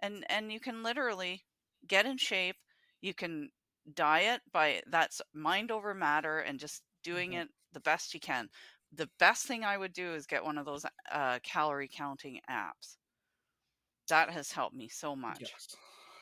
and 0.00 0.24
and 0.30 0.52
you 0.52 0.60
can 0.60 0.82
literally 0.82 1.44
get 1.86 2.06
in 2.06 2.16
shape. 2.18 2.56
You 3.00 3.14
can 3.14 3.50
diet 3.94 4.42
by 4.52 4.82
that's 4.88 5.22
mind 5.32 5.70
over 5.70 5.94
matter 5.94 6.40
and 6.40 6.58
just 6.60 6.82
doing 7.02 7.32
Mhm. 7.32 7.34
it 7.34 7.48
the 7.72 7.80
best 7.80 8.12
you 8.14 8.20
can 8.20 8.48
the 8.92 9.08
best 9.18 9.46
thing 9.46 9.64
I 9.64 9.76
would 9.78 9.92
do 9.92 10.14
is 10.14 10.26
get 10.26 10.44
one 10.44 10.58
of 10.58 10.64
those 10.66 10.84
uh, 11.10 11.38
calorie 11.42 11.88
counting 11.92 12.40
apps. 12.48 12.96
That 14.08 14.30
has 14.30 14.50
helped 14.50 14.74
me 14.74 14.88
so 14.88 15.14
much. 15.14 15.54
Yes. 15.54 15.76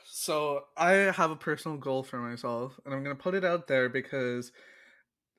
So 0.06 0.66
I 0.76 0.92
have 0.92 1.30
a 1.30 1.36
personal 1.36 1.78
goal 1.78 2.02
for 2.02 2.18
myself, 2.18 2.78
and 2.84 2.94
I'm 2.94 3.02
gonna 3.02 3.14
put 3.14 3.34
it 3.34 3.44
out 3.44 3.66
there 3.66 3.88
because 3.88 4.52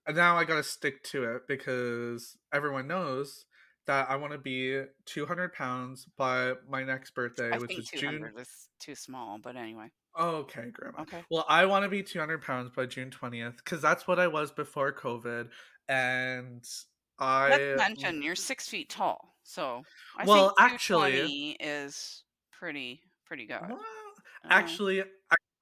now 0.09 0.38
I 0.38 0.45
gotta 0.45 0.63
stick 0.63 1.03
to 1.05 1.23
it 1.36 1.47
because 1.47 2.38
everyone 2.53 2.88
knows 2.88 3.45
that 3.86 4.09
I 4.09 4.15
want 4.15 4.33
to 4.33 4.39
be 4.39 4.83
200 5.05 5.53
pounds 5.53 6.05
by 6.17 6.53
my 6.69 6.83
next 6.83 7.13
birthday, 7.13 7.51
I 7.51 7.57
which 7.57 7.69
think 7.69 7.79
is 7.81 7.89
June. 7.89 8.13
200 8.13 8.39
is 8.39 8.69
too 8.79 8.95
small, 8.95 9.39
but 9.41 9.55
anyway. 9.55 9.89
Okay, 10.19 10.71
Grandma. 10.71 11.01
Okay. 11.01 11.23
Well, 11.29 11.45
I 11.49 11.65
want 11.65 11.83
to 11.83 11.89
be 11.89 12.01
200 12.01 12.41
pounds 12.41 12.71
by 12.75 12.86
June 12.86 13.09
20th 13.09 13.57
because 13.57 13.81
that's 13.81 14.07
what 14.07 14.19
I 14.19 14.27
was 14.27 14.51
before 14.51 14.93
COVID, 14.93 15.49
and 15.89 16.63
I. 17.19 17.49
Let's 17.49 17.77
mention 17.77 18.21
you're 18.21 18.36
six 18.36 18.67
feet 18.67 18.89
tall, 18.89 19.36
so 19.43 19.83
I 20.17 20.25
think 20.25 20.29
well 20.29 20.53
actually 20.59 21.57
is 21.59 22.23
pretty 22.51 23.01
pretty 23.25 23.45
good. 23.45 23.59
well, 23.67 23.81
actually 24.49 25.01
I 25.01 25.03
got 25.03 25.09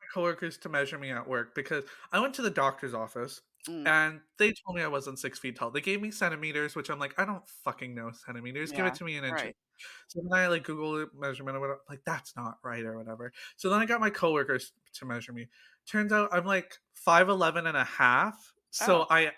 my 0.01 0.07
coworkers 0.13 0.57
to 0.59 0.69
measure 0.69 0.97
me 0.97 1.11
at 1.11 1.27
work 1.27 1.55
because 1.55 1.83
I 2.11 2.19
went 2.19 2.33
to 2.35 2.41
the 2.41 2.49
doctor's 2.49 2.93
office 2.93 3.41
mm, 3.67 3.85
and 3.85 4.21
they 4.37 4.53
told 4.53 4.75
me 4.77 4.81
I 4.83 4.87
wasn't 4.87 5.19
six 5.19 5.39
feet 5.39 5.55
tall. 5.57 5.71
They 5.71 5.81
gave 5.81 6.01
me 6.01 6.11
centimeters, 6.11 6.75
which 6.75 6.89
I'm 6.89 6.99
like, 6.99 7.17
I 7.19 7.25
don't 7.25 7.47
fucking 7.47 7.93
know 7.95 8.11
centimeters. 8.11 8.71
Give 8.71 8.85
it 8.85 8.93
to 8.95 9.03
me 9.05 9.17
in 9.17 9.23
inches. 9.25 9.43
right. 9.43 9.55
So 10.07 10.21
then 10.23 10.39
I 10.39 10.47
like 10.47 10.63
Google 10.63 11.07
measurement 11.15 11.57
or 11.57 11.61
whatever. 11.61 11.81
Like 11.89 12.01
that's 12.05 12.35
not 12.35 12.59
right 12.63 12.83
or 12.85 12.97
whatever. 12.97 13.33
So 13.57 13.69
then 13.69 13.79
I 13.79 13.85
got 13.85 14.01
my 14.01 14.09
coworkers 14.09 14.73
to 14.95 15.05
measure 15.05 15.33
me. 15.33 15.49
Turns 15.87 16.13
out 16.13 16.29
I'm 16.31 16.45
like 16.45 16.77
5'11 16.93 17.67
and 17.67 17.77
a 17.77 17.83
half. 17.83 18.53
So 18.71 19.01
Oh, 19.01 19.07
I 19.09 19.31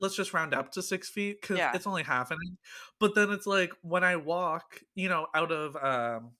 let's 0.00 0.14
just 0.16 0.32
round 0.32 0.54
up 0.54 0.70
to 0.72 0.82
six 0.82 1.08
feet 1.08 1.40
because 1.40 1.58
yeah. 1.58 1.72
it's 1.72 1.86
only 1.86 2.02
half 2.02 2.30
an 2.30 2.38
inch. 2.48 2.58
But 3.00 3.14
then 3.14 3.30
it's 3.30 3.46
like 3.46 3.72
when 3.82 4.04
I 4.04 4.16
walk, 4.16 4.82
you 4.94 5.08
know, 5.08 5.26
out 5.34 5.52
of 5.52 5.76
um 5.76 6.32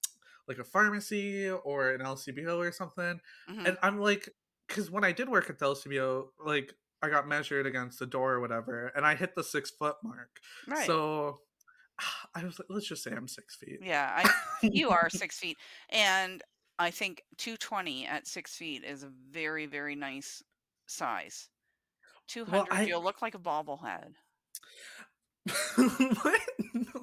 like 0.49 0.59
a 0.59 0.65
pharmacy 0.65 1.49
or 1.51 1.91
an 1.93 2.01
LCBO 2.03 2.59
or 2.59 2.73
something, 2.73 3.21
hmm 3.49 3.67
and 3.67 3.77
I'm 3.83 3.99
like, 4.01 4.29
because 4.69 4.91
when 4.91 5.05
I 5.05 5.13
did 5.13 5.29
work 5.29 5.51
at 5.51 5.59
the 5.59 5.67
LCBO, 5.67 6.33
like 6.39 6.75
I 7.03 7.11
got 7.11 7.29
measured 7.29 7.67
against 7.67 7.99
the 7.99 8.07
door 8.07 8.35
or 8.35 8.41
whatever, 8.41 8.89
and 8.89 9.07
I 9.07 9.15
hit 9.15 9.35
the 9.35 9.45
six 9.45 9.71
foot 9.71 9.97
mark. 10.03 10.41
Right. 10.67 10.85
So 10.85 11.41
I 12.35 12.45
was 12.45 12.59
like, 12.59 12.67
let's 12.71 12.89
just 12.89 13.03
say 13.05 13.13
I'm 13.13 13.29
six 13.29 13.57
feet. 13.57 13.81
Yeah, 13.81 14.11
I 14.15 14.31
you 14.71 14.91
are 14.91 15.11
six 15.11 15.39
feet, 15.39 15.59
and 15.91 16.43
I 16.79 16.91
think 16.91 17.23
220 17.39 18.07
at 18.07 18.27
six 18.27 18.57
feet 18.57 18.85
is 18.85 19.03
a 19.03 19.09
very 19.09 19.67
very 19.67 19.95
nice 19.97 20.43
size. 20.87 21.51
Well, 22.47 22.67
200, 22.69 22.71
I 22.71 22.87
you'll 22.87 23.03
look 23.03 23.23
like 23.23 23.35
a 23.35 23.39
bobblehead. 23.39 24.17
what? 25.77 26.41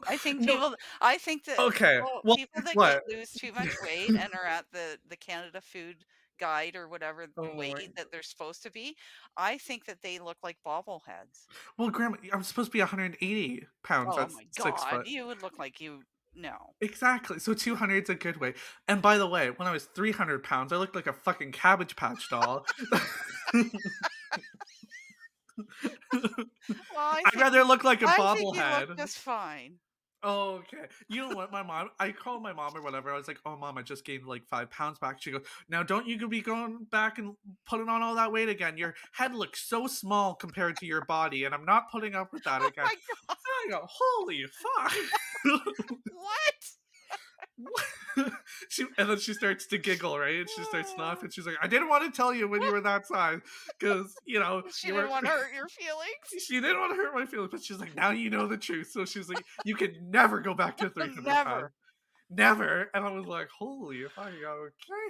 I 0.05 0.17
think 0.17 0.41
No. 0.41 0.43
people. 0.43 0.75
I 1.01 1.17
think 1.17 1.45
that 1.45 1.67
Okay. 1.67 2.01
people, 2.01 2.23
Well, 2.23 2.37
people 2.37 2.61
that 2.63 2.75
what? 2.75 3.03
lose 3.07 3.35
too 3.35 3.51
much 3.53 3.79
weight 3.81 4.15
and 4.15 4.33
are 4.33 4.45
at 4.45 4.65
the 4.71 4.99
the 5.05 5.15
Canada 5.17 5.61
Food 5.61 6.05
guide 6.39 6.75
or 6.75 6.87
whatever 6.87 7.27
Oh, 7.37 7.55
weight 7.55 7.75
right. 7.75 7.95
that 7.95 8.11
they're 8.11 8.23
supposed 8.23 8.63
to 8.63 8.71
be. 8.71 8.95
I 9.37 9.57
think 9.57 9.85
that 9.85 10.01
they 10.01 10.19
look 10.19 10.37
like 10.43 10.57
bobbleheads. 10.65 11.45
Well, 11.77 11.89
Grandma, 11.89 12.17
I'm 12.31 12.43
supposed 12.43 12.69
to 12.69 12.73
be 12.73 12.79
180 12.79 13.65
pounds. 13.83 14.09
Oh 14.13 14.17
That's 14.17 14.35
my 14.35 14.45
six 14.51 14.81
god, 14.83 14.89
foot. 14.89 15.07
you 15.07 15.25
would 15.27 15.41
look 15.41 15.57
like 15.59 15.79
you 15.81 16.01
no. 16.35 16.73
Exactly. 16.81 17.37
So 17.39 17.53
200 17.53 18.03
is 18.03 18.09
a 18.09 18.15
good 18.15 18.37
way. 18.37 18.55
And 18.87 19.01
by 19.03 19.17
the 19.19 19.27
way, 19.27 19.51
when 19.51 19.67
I 19.67 19.71
was 19.71 19.85
300 19.85 20.43
pounds, 20.43 20.73
I 20.73 20.77
looked 20.77 20.95
like 20.95 21.05
a 21.07 21.13
fucking 21.13 21.51
Cabbage 21.51 21.95
Patch 21.95 22.27
doll. 22.29 22.65
Well, 26.89 26.99
I 26.99 27.21
I'd 27.25 27.39
rather 27.39 27.63
look 27.63 27.83
like 27.83 28.01
a 28.01 28.07
I 28.07 28.15
think 28.33 28.55
you 28.55 28.63
look 28.63 28.89
bobblehead. 28.89 28.97
just 28.97 29.17
fine. 29.19 29.79
Oh, 30.25 30.61
okay. 30.61 30.85
You 31.09 31.27
know 31.27 31.35
what, 31.35 31.51
my 31.51 31.63
mom, 31.63 31.89
I 31.99 32.11
called 32.13 32.41
my 32.41 32.53
mom 32.53 32.75
or 32.77 32.81
whatever. 32.81 33.11
I 33.11 33.17
was 33.17 33.27
like, 33.27 33.39
oh, 33.45 33.57
mom, 33.57 33.77
I 33.77 33.81
just 33.81 34.05
gained 34.05 34.25
like 34.25 34.45
five 34.47 34.69
pounds 34.71 34.97
back. 34.97 35.21
She 35.21 35.31
goes, 35.31 35.41
now 35.67 35.83
don't 35.83 36.07
you 36.07 36.27
be 36.29 36.39
going 36.41 36.87
back 36.91 37.17
and 37.17 37.35
putting 37.65 37.89
on 37.89 38.01
all 38.01 38.15
that 38.15 38.31
weight 38.31 38.47
again. 38.47 38.77
Your 38.77 38.95
head 39.11 39.35
looks 39.35 39.67
so 39.67 39.85
small 39.85 40.33
compared 40.33 40.77
to 40.77 40.85
your 40.85 41.03
body, 41.05 41.43
and 41.43 41.53
I'm 41.53 41.65
not 41.65 41.91
putting 41.91 42.15
up 42.15 42.31
with 42.31 42.43
that 42.45 42.61
Oh 42.63 42.67
again. 42.67 42.85
my 42.85 42.95
god, 43.27 43.37
I 43.45 43.69
go, 43.69 43.85
holy 43.89 44.45
fuck. 44.45 44.93
what? 46.13 46.82
she 48.69 48.85
and 48.97 49.09
then 49.09 49.17
she 49.19 49.33
starts 49.33 49.65
to 49.67 49.77
giggle, 49.77 50.17
right? 50.19 50.39
And 50.39 50.49
she 50.49 50.63
starts 50.65 50.93
laughing. 50.97 51.29
She's 51.31 51.45
like, 51.45 51.55
I 51.61 51.67
didn't 51.67 51.89
want 51.89 52.03
to 52.05 52.15
tell 52.15 52.33
you 52.33 52.47
when 52.47 52.61
you 52.61 52.71
were 52.71 52.81
that 52.91 53.05
size 53.07 53.39
because 53.79 54.13
you 54.25 54.39
know 54.39 54.63
She 54.73 54.87
you 54.87 54.93
didn't 54.93 55.05
were- 55.05 55.11
want 55.11 55.25
to 55.25 55.31
hurt 55.31 55.53
your 55.53 55.67
feelings. 55.69 56.43
She 56.45 56.59
didn't 56.61 56.79
want 56.79 56.91
to 56.91 56.95
hurt 56.97 57.13
my 57.15 57.25
feelings, 57.25 57.49
but 57.51 57.63
she's 57.63 57.79
like, 57.79 57.95
now 57.95 58.11
you 58.11 58.29
know 58.29 58.47
the 58.47 58.57
truth. 58.57 58.89
So 58.91 59.05
she's 59.05 59.29
like, 59.29 59.43
you 59.65 59.75
can 59.75 59.95
never 60.09 60.39
go 60.41 60.53
back 60.53 60.77
to 60.77 60.89
300 60.89 61.23
Never. 61.25 61.71
Never. 62.29 62.89
And 62.93 63.05
I 63.05 63.11
was 63.11 63.25
like, 63.25 63.49
holy 63.49 64.03
fuck, 64.15 64.27
okay. 64.27 64.37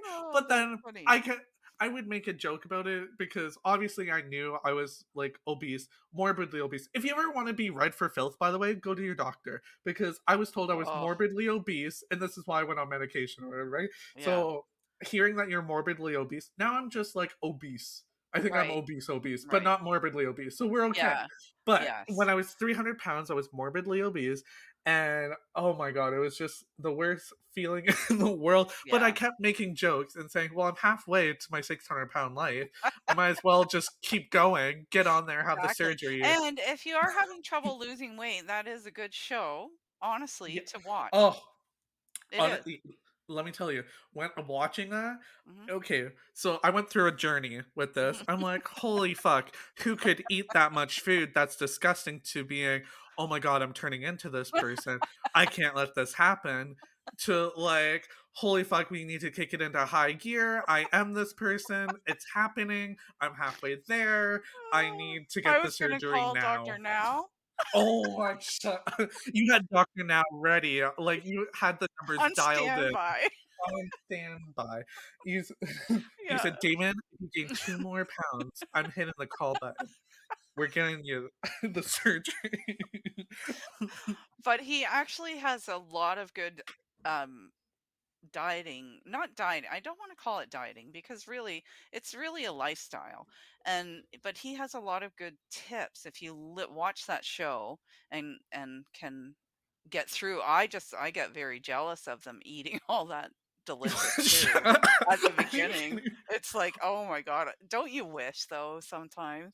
Oh, 0.08 0.30
But 0.34 0.50
then 0.50 0.78
funny. 0.84 1.04
I 1.08 1.20
can 1.20 1.38
I 1.84 1.90
would 1.90 2.08
make 2.08 2.30
a 2.30 2.34
joke 2.34 2.64
about 2.64 2.88
it 2.88 3.10
because 3.20 3.58
obviously 3.66 4.10
I 4.10 4.22
knew 4.22 4.58
I 4.64 4.72
was 4.72 5.04
like 5.16 5.38
obese, 5.46 5.90
morbidly 6.14 6.62
obese. 6.62 6.88
If 6.94 7.04
you 7.04 7.12
ever 7.12 7.30
want 7.32 7.48
to 7.50 7.54
be 7.54 7.72
read 7.72 7.94
for 7.94 8.08
filth, 8.08 8.40
by 8.40 8.52
the 8.52 8.58
way, 8.58 8.74
go 8.74 8.96
to 8.96 9.02
your 9.04 9.16
doctor 9.16 9.62
because 9.84 10.18
I 10.26 10.38
was 10.38 10.50
told 10.50 10.72
I 10.72 10.76
was 10.76 10.88
Oh. 10.88 11.02
morbidly 11.02 11.50
obese, 11.50 12.02
and 12.10 12.22
this 12.22 12.38
is 12.38 12.48
why 12.48 12.62
I 12.62 12.64
went 12.64 12.80
on 12.80 12.88
medication 12.88 13.44
or 13.44 13.50
whatever, 13.50 13.70
right? 13.70 13.90
Yeah. 14.16 14.24
So 14.24 14.66
hearing 15.06 15.36
that 15.36 15.50
you're 15.50 15.62
morbidly 15.62 16.16
obese, 16.16 16.52
now 16.58 16.74
I'm 16.78 16.90
just 16.90 17.18
like 17.18 17.34
obese. 17.44 18.04
I 18.34 18.40
think 18.40 18.54
Right. 18.56 18.70
I'm 18.72 18.78
obese, 18.78 19.10
obese, 19.10 19.44
Right. 19.44 19.52
but 19.52 19.64
not 19.64 19.84
morbidly 19.84 20.26
obese. 20.26 20.58
So 20.58 20.66
we're 20.66 20.86
okay. 20.86 21.02
yeah, 21.02 21.28
But 21.66 21.82
Yes. 21.84 22.06
when 22.16 22.30
I 22.30 22.34
was 22.34 22.54
300 22.54 22.98
pounds, 22.98 23.30
I 23.30 23.34
was 23.34 23.52
morbidly 23.52 24.02
obese. 24.02 24.42
And 24.86 25.34
oh 25.56 25.74
my 25.74 25.92
God, 25.92 26.14
it 26.14 26.20
was 26.20 26.38
just 26.38 26.66
the 26.78 26.92
worst 26.92 27.32
feeling 27.56 27.86
in 28.10 28.18
the 28.18 28.30
world. 28.32 28.72
But 28.92 29.02
I 29.02 29.12
kept 29.12 29.40
making 29.40 29.76
jokes 29.76 30.16
and 30.16 30.30
saying, 30.30 30.50
well, 30.54 30.68
I'm 30.68 30.76
halfway 30.76 31.32
to 31.32 31.48
my 31.52 31.62
600 31.62 32.12
pound 32.12 32.36
life. 32.36 32.68
I 33.08 33.14
might 33.14 33.30
as 33.30 33.38
well 33.44 33.64
just 33.64 33.90
keep 34.02 34.30
going, 34.32 34.86
get 34.92 35.08
on 35.08 35.26
there, 35.26 35.42
have 35.44 35.58
Exactly. 35.60 35.86
the 35.86 35.90
surgery. 35.92 36.24
and 36.24 36.60
if 36.68 36.86
you 36.86 36.96
are 36.96 37.12
having 37.12 37.42
trouble 37.46 37.80
losing 37.80 38.18
weight, 38.18 38.48
that 38.48 38.68
is 38.68 38.86
a 38.86 38.92
good 38.92 39.14
show, 39.14 39.70
honestly, 40.02 40.54
Yeah. 40.54 40.62
to 40.80 40.80
watch. 40.86 41.10
oh, 41.14 41.40
It 42.32 42.40
hon- 42.40 42.52
is. 42.66 42.76
Let 43.34 43.46
me 43.46 43.52
tell 43.52 43.72
you, 43.72 43.84
when 44.14 44.30
I'm 44.38 44.48
watching 44.48 44.90
that, 44.92 45.18
Mhm. 45.50 45.70
okay, 45.70 46.10
so 46.34 46.60
I 46.64 46.70
went 46.70 46.90
through 46.90 47.08
a 47.08 47.12
journey 47.12 47.62
with 47.76 47.94
this. 47.94 48.24
I'm 48.28 48.42
like, 48.42 48.68
holy 48.68 49.14
fuck, 49.14 49.56
who 49.84 49.96
could 49.96 50.24
eat 50.30 50.54
that 50.54 50.72
much 50.72 51.02
food? 51.02 51.32
That's 51.36 51.56
disgusting 51.56 52.22
to 52.32 52.44
being, 52.46 52.84
oh 53.18 53.28
my 53.28 53.40
god, 53.40 53.62
I'm 53.62 53.74
turning 53.74 54.04
into 54.04 54.30
this 54.30 54.52
person. 54.52 55.00
I 55.36 55.46
can't 55.46 55.76
let 55.76 55.96
this 55.96 56.14
happen. 56.14 56.76
To 57.26 57.52
like, 57.58 58.08
holy 58.32 58.64
fuck, 58.64 58.90
we 58.90 59.04
need 59.04 59.22
to 59.22 59.30
kick 59.30 59.54
it 59.54 59.62
into 59.62 59.86
high 59.86 60.14
gear. 60.14 60.64
I 60.68 60.88
am 60.94 61.14
this 61.14 61.34
person. 61.34 61.98
It's 62.08 62.26
happening. 62.34 62.98
I'm 63.22 63.36
halfway 63.36 63.78
there. 63.88 64.42
I 64.72 64.90
Oh, 64.90 64.96
need 64.96 65.30
to 65.32 65.40
I 65.42 65.44
get 65.44 65.58
the 65.62 65.68
was 65.68 65.78
gonna 65.78 66.00
surgery 66.00 66.20
call 66.20 66.34
now. 66.34 66.56
Doctor 66.58 66.78
Now 66.80 67.26
Oh 67.74 68.18
my 68.18 68.36
shut 68.40 68.82
You 69.34 69.52
had 69.54 69.68
Doctor 69.70 70.04
Now 70.04 70.24
ready. 70.32 70.84
Like 70.98 71.26
you 71.26 71.48
had 71.56 71.80
the 71.80 71.88
numbers 72.02 72.20
on 72.20 72.32
dialed 72.36 72.68
in 72.68 72.74
standby. 72.74 73.28
on 73.68 73.90
standby. 74.06 74.82
You, 75.26 75.44
Yeah. 75.90 76.34
you 76.34 76.40
said, 76.40 76.58
Damen, 76.64 76.94
you 77.20 77.30
gained 77.34 77.58
two 77.58 77.78
more 77.80 78.08
pounds. 78.32 78.64
I'm 78.74 78.92
hitting 78.92 79.14
the 79.18 79.28
call 79.28 79.56
button. 79.60 79.88
We're 80.56 80.68
getting 80.68 81.04
you 81.04 81.30
the 81.64 81.84
surgery. 81.84 82.88
but 84.44 84.62
he 84.62 84.86
actually 84.86 85.38
has 85.38 85.68
a 85.68 85.78
lot 85.78 86.18
of 86.18 86.34
good 86.34 86.62
um 87.06 87.52
dieting 88.32 89.00
not 89.06 89.36
dieting 89.36 89.70
i 89.72 89.80
don't 89.80 90.00
want 90.00 90.12
to 90.12 90.16
call 90.24 90.40
it 90.40 90.50
dieting 90.50 90.90
because 90.94 91.28
really 91.28 91.64
it's 91.92 92.14
really 92.16 92.46
a 92.46 92.54
lifestyle 92.54 93.28
and 93.66 94.04
but 94.24 94.38
he 94.38 94.54
has 94.56 94.74
a 94.74 94.80
lot 94.80 95.04
of 95.04 95.16
good 95.16 95.36
tips 95.52 96.06
if 96.06 96.22
you 96.22 96.34
li- 96.34 96.66
watch 96.70 97.06
that 97.06 97.26
show 97.26 97.80
and 98.12 98.38
and 98.52 98.86
can 98.94 99.36
get 99.90 100.10
through 100.10 100.42
i 100.42 100.68
just 100.68 100.94
i 100.96 101.12
get 101.12 101.34
very 101.34 101.60
jealous 101.60 102.08
of 102.08 102.24
them 102.24 102.40
eating 102.46 102.80
all 102.88 103.06
that 103.06 103.32
delicious 103.66 104.16
food 104.22 104.62
at 105.10 105.24
the 105.24 105.32
beginning. 105.38 106.02
it's 106.30 106.54
like 106.56 106.76
oh 106.84 107.06
my 107.06 107.22
god 107.22 107.50
don't 107.70 107.92
you 107.92 108.06
wish 108.06 108.46
though 108.48 108.80
sometimes 108.82 109.54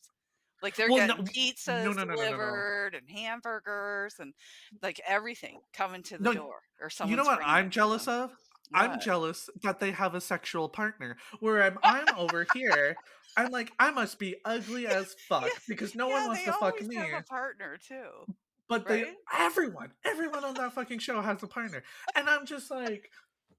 like 0.61 0.75
they're 0.75 0.89
Well, 0.89 0.99
getting 0.99 1.17
no, 1.17 1.25
pizzas 1.35 1.93
no, 1.93 2.03
no, 2.03 2.15
delivered 2.15 2.95
and 2.95 3.09
hamburgers 3.09 4.15
and 4.19 4.33
like 4.81 4.99
everything 5.07 5.61
coming 5.73 6.03
to 6.03 6.17
the 6.17 6.29
door 6.29 6.61
or 6.81 6.89
something 6.89 7.11
You 7.11 7.17
know 7.17 7.23
what 7.25 7.39
I'm 7.43 7.69
jealous 7.69 8.07
of? 8.07 8.31
I'm 8.73 8.99
jealous 8.99 9.49
that 9.63 9.79
they 9.79 9.91
have 9.91 10.15
a 10.15 10.21
sexual 10.21 10.69
partner. 10.69 11.17
Where 11.39 11.63
I'm, 11.63 11.77
I'm 11.83 12.05
over 12.17 12.45
here. 12.53 12.95
I'm 13.37 13.51
like, 13.51 13.71
I 13.79 13.91
must 13.91 14.19
be 14.19 14.35
ugly 14.45 14.87
as 14.87 15.15
fuck 15.27 15.49
because 15.67 15.95
no 15.95 16.07
one 16.07 16.27
wants 16.27 16.43
to 16.45 16.53
fuck 16.53 16.81
me. 16.81 16.95
have 16.95 17.21
a 17.21 17.23
partner 17.23 17.77
too 17.87 18.33
But 18.67 18.87
they, 18.87 19.05
everyone, 19.37 19.91
everyone 20.03 20.43
on 20.43 20.55
that 20.55 20.73
fucking 20.73 20.99
show 20.99 21.21
has 21.21 21.41
a 21.43 21.47
partner, 21.47 21.83
and 22.15 22.29
I'm 22.29 22.45
just 22.45 22.69
like, 22.69 23.09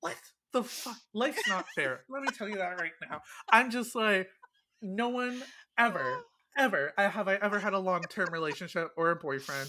what 0.01 0.17
the 0.53 0.65
fuck? 0.65 0.97
Life's 1.15 1.49
not 1.49 1.67
fair. 1.75 2.05
Let 2.09 2.23
me 2.23 2.29
tell 2.37 2.49
you 2.49 2.57
that 2.57 2.81
right 2.81 2.93
now. 3.09 3.21
I'm 3.49 3.71
just 3.71 3.95
like, 3.95 4.29
no 4.83 5.09
one 5.09 5.43
ever, 5.79 6.25
ever, 6.59 6.93
I 6.97 7.09
have 7.09 7.29
I 7.29 7.35
ever 7.37 7.59
had 7.59 7.73
a 7.73 7.79
long 7.79 8.03
term 8.03 8.29
relationship 8.33 8.91
or 8.97 9.11
a 9.11 9.17
boyfriend 9.17 9.69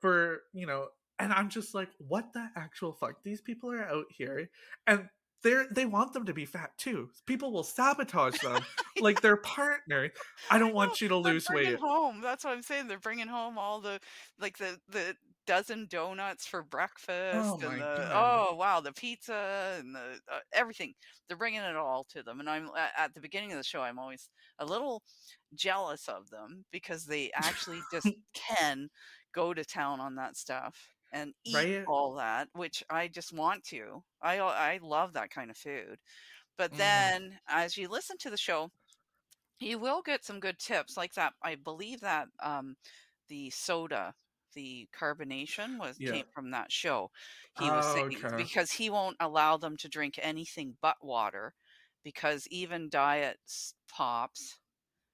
for 0.00 0.42
you 0.52 0.66
know, 0.66 0.88
and 1.20 1.32
I'm 1.32 1.48
just 1.50 1.74
like, 1.74 1.90
what 1.98 2.32
the 2.32 2.48
actual 2.56 2.92
fuck? 2.92 3.22
These 3.22 3.40
people 3.42 3.70
are 3.72 3.84
out 3.84 4.06
here, 4.10 4.50
and 4.86 5.08
they're 5.42 5.66
they 5.70 5.86
want 5.86 6.12
them 6.12 6.26
to 6.26 6.34
be 6.34 6.44
fat 6.44 6.70
too. 6.78 7.08
People 7.26 7.52
will 7.52 7.62
sabotage 7.64 8.38
them 8.40 8.62
like 9.00 9.20
their 9.22 9.36
partner. 9.36 10.10
I 10.50 10.58
don't 10.58 10.74
want 10.74 11.00
you 11.00 11.08
to 11.08 11.20
They're 11.22 11.34
lose 11.34 11.46
bringing 11.46 11.72
weight. 11.72 11.80
home 11.80 12.20
that's 12.20 12.44
what 12.44 12.52
i'm 12.52 12.62
saying 12.62 12.88
they're 12.88 12.98
bringing 12.98 13.28
home 13.28 13.56
all 13.58 13.80
the 13.80 13.98
like 14.38 14.58
the 14.58 14.78
the 14.90 15.14
dozen 15.46 15.86
donuts 15.90 16.46
for 16.46 16.62
breakfast 16.62 17.62
my 17.62 17.66
and 17.72 17.80
the 17.80 17.96
God. 17.96 18.50
oh 18.52 18.54
wow 18.56 18.80
the 18.80 18.92
pizza 18.92 19.76
and 19.78 19.94
the 19.94 20.18
uh, 20.30 20.38
everything 20.52 20.92
they're 21.26 21.36
bringing 21.36 21.60
it 21.60 21.76
all 21.76 22.04
to 22.10 22.22
them 22.22 22.40
and 22.40 22.48
i'm 22.48 22.68
at 22.96 23.14
the 23.14 23.20
beginning 23.20 23.50
of 23.50 23.58
the 23.58 23.64
show 23.64 23.80
i'm 23.80 23.98
always 23.98 24.28
a 24.58 24.64
little 24.64 25.02
jealous 25.54 26.08
of 26.08 26.28
them 26.30 26.64
because 26.70 27.06
they 27.06 27.30
actually 27.34 27.80
just 27.92 28.08
can 28.34 28.88
go 29.34 29.54
to 29.54 29.64
town 29.64 29.98
on 30.00 30.16
that 30.16 30.36
stuff 30.36 30.76
and 31.12 31.34
eat 31.44 31.78
Right? 31.78 31.86
all 31.86 32.14
that 32.14 32.48
which 32.54 32.84
i 32.90 33.08
just 33.08 33.32
want 33.32 33.64
to 33.64 34.02
i 34.22 34.38
i 34.38 34.78
love 34.82 35.12
that 35.14 35.30
kind 35.30 35.50
of 35.50 35.56
food 35.56 35.98
but 36.58 36.72
Mhm. 36.72 37.14
then 37.16 37.38
as 37.48 37.76
you 37.76 37.88
listen 37.88 38.18
to 38.18 38.30
the 38.30 38.36
show 38.38 38.70
you 39.60 39.78
will 39.78 40.02
get 40.02 40.24
some 40.24 40.40
good 40.40 40.58
tips 40.58 40.96
like 40.96 41.14
that 41.14 41.34
i 41.42 41.54
believe 41.56 42.00
that 42.00 42.28
um 42.42 42.76
the 43.28 43.50
soda 43.50 44.14
the 44.54 44.88
carbonation 44.98 45.78
was 45.78 45.98
Yeah. 45.98 46.10
came 46.10 46.26
from 46.34 46.50
that 46.50 46.72
show 46.72 47.10
he 47.54 47.70
was 47.70 47.86
Oh, 47.86 48.06
saying 48.08 48.24
okay. 48.24 48.36
because 48.36 48.72
he 48.72 48.90
won't 48.90 49.16
allow 49.20 49.56
them 49.56 49.76
to 49.76 49.88
drink 49.88 50.18
anything 50.22 50.76
but 50.82 50.96
water 51.02 51.54
because 52.04 52.46
even 52.50 52.88
diet 52.90 53.38
pops 53.88 54.59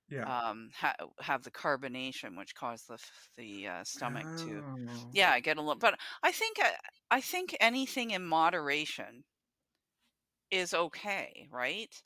Yeah. 0.09 0.31
um 0.31 0.71
ha- 0.75 0.97
have 1.21 1.43
the 1.45 1.51
carbonation 1.51 2.37
which 2.37 2.55
caused 2.55 2.89
the 2.89 2.99
the 3.37 3.69
uh, 3.69 3.85
stomach 3.85 4.29
to 4.37 4.63
Oh. 4.65 5.13
yeah 5.13 5.39
get 5.41 5.57
a 5.59 5.61
little 5.61 5.77
but 5.79 5.99
i 6.23 6.33
think 6.33 6.59
uh, 6.61 6.71
i 7.11 7.21
think 7.21 7.57
anything 7.61 8.11
in 8.13 8.25
moderation 8.27 9.25
is 10.51 10.75
okay 10.75 11.47
right 11.51 12.03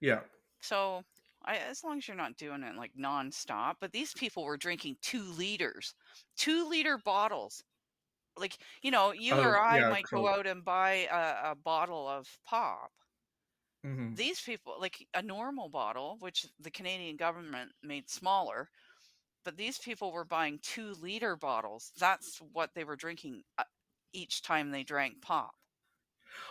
Yeah. 0.00 0.22
so 0.60 1.02
I, 1.44 1.56
as 1.58 1.84
long 1.84 1.98
as 1.98 2.08
you're 2.08 2.16
not 2.16 2.36
doing 2.36 2.62
it 2.62 2.76
like 2.76 2.92
nonstop, 2.94 3.74
but 3.80 3.92
these 3.92 4.14
people 4.14 4.44
were 4.44 4.56
drinking 4.56 4.96
two 5.02 5.22
liters, 5.22 5.94
two 6.36 6.68
liter 6.68 6.98
bottles. 6.98 7.62
Like, 8.36 8.58
you 8.82 8.90
know, 8.92 9.12
you 9.12 9.38
Oh, 9.38 9.40
or 9.40 9.60
I 9.60 9.80
yeah, 9.80 9.84
might 9.84 10.10
go 10.10 10.28
out 10.28 10.46
and 10.46 10.64
buy 10.64 11.08
a, 11.12 11.52
a 11.52 11.56
bottle 11.56 12.08
of 12.08 12.28
pop. 12.46 12.92
Hmm 13.86 14.16
These 14.16 14.40
people, 14.42 14.80
like 14.80 15.08
a 15.14 15.22
normal 15.22 15.68
bottle, 15.68 16.18
which 16.18 16.46
the 16.58 16.70
Canadian 16.72 17.16
government 17.16 17.72
made 17.82 18.10
smaller, 18.10 18.70
but 19.44 19.56
these 19.56 19.78
people 19.78 20.12
were 20.12 20.24
buying 20.24 20.60
two 20.60 20.92
liter 20.94 21.36
bottles. 21.36 21.92
That's 21.98 22.38
what 22.40 22.74
they 22.74 22.84
were 22.84 22.96
drinking 22.96 23.44
uh, 23.58 23.64
each 24.12 24.42
time 24.42 24.70
they 24.72 24.84
drank 24.84 25.22
pop, 25.22 25.56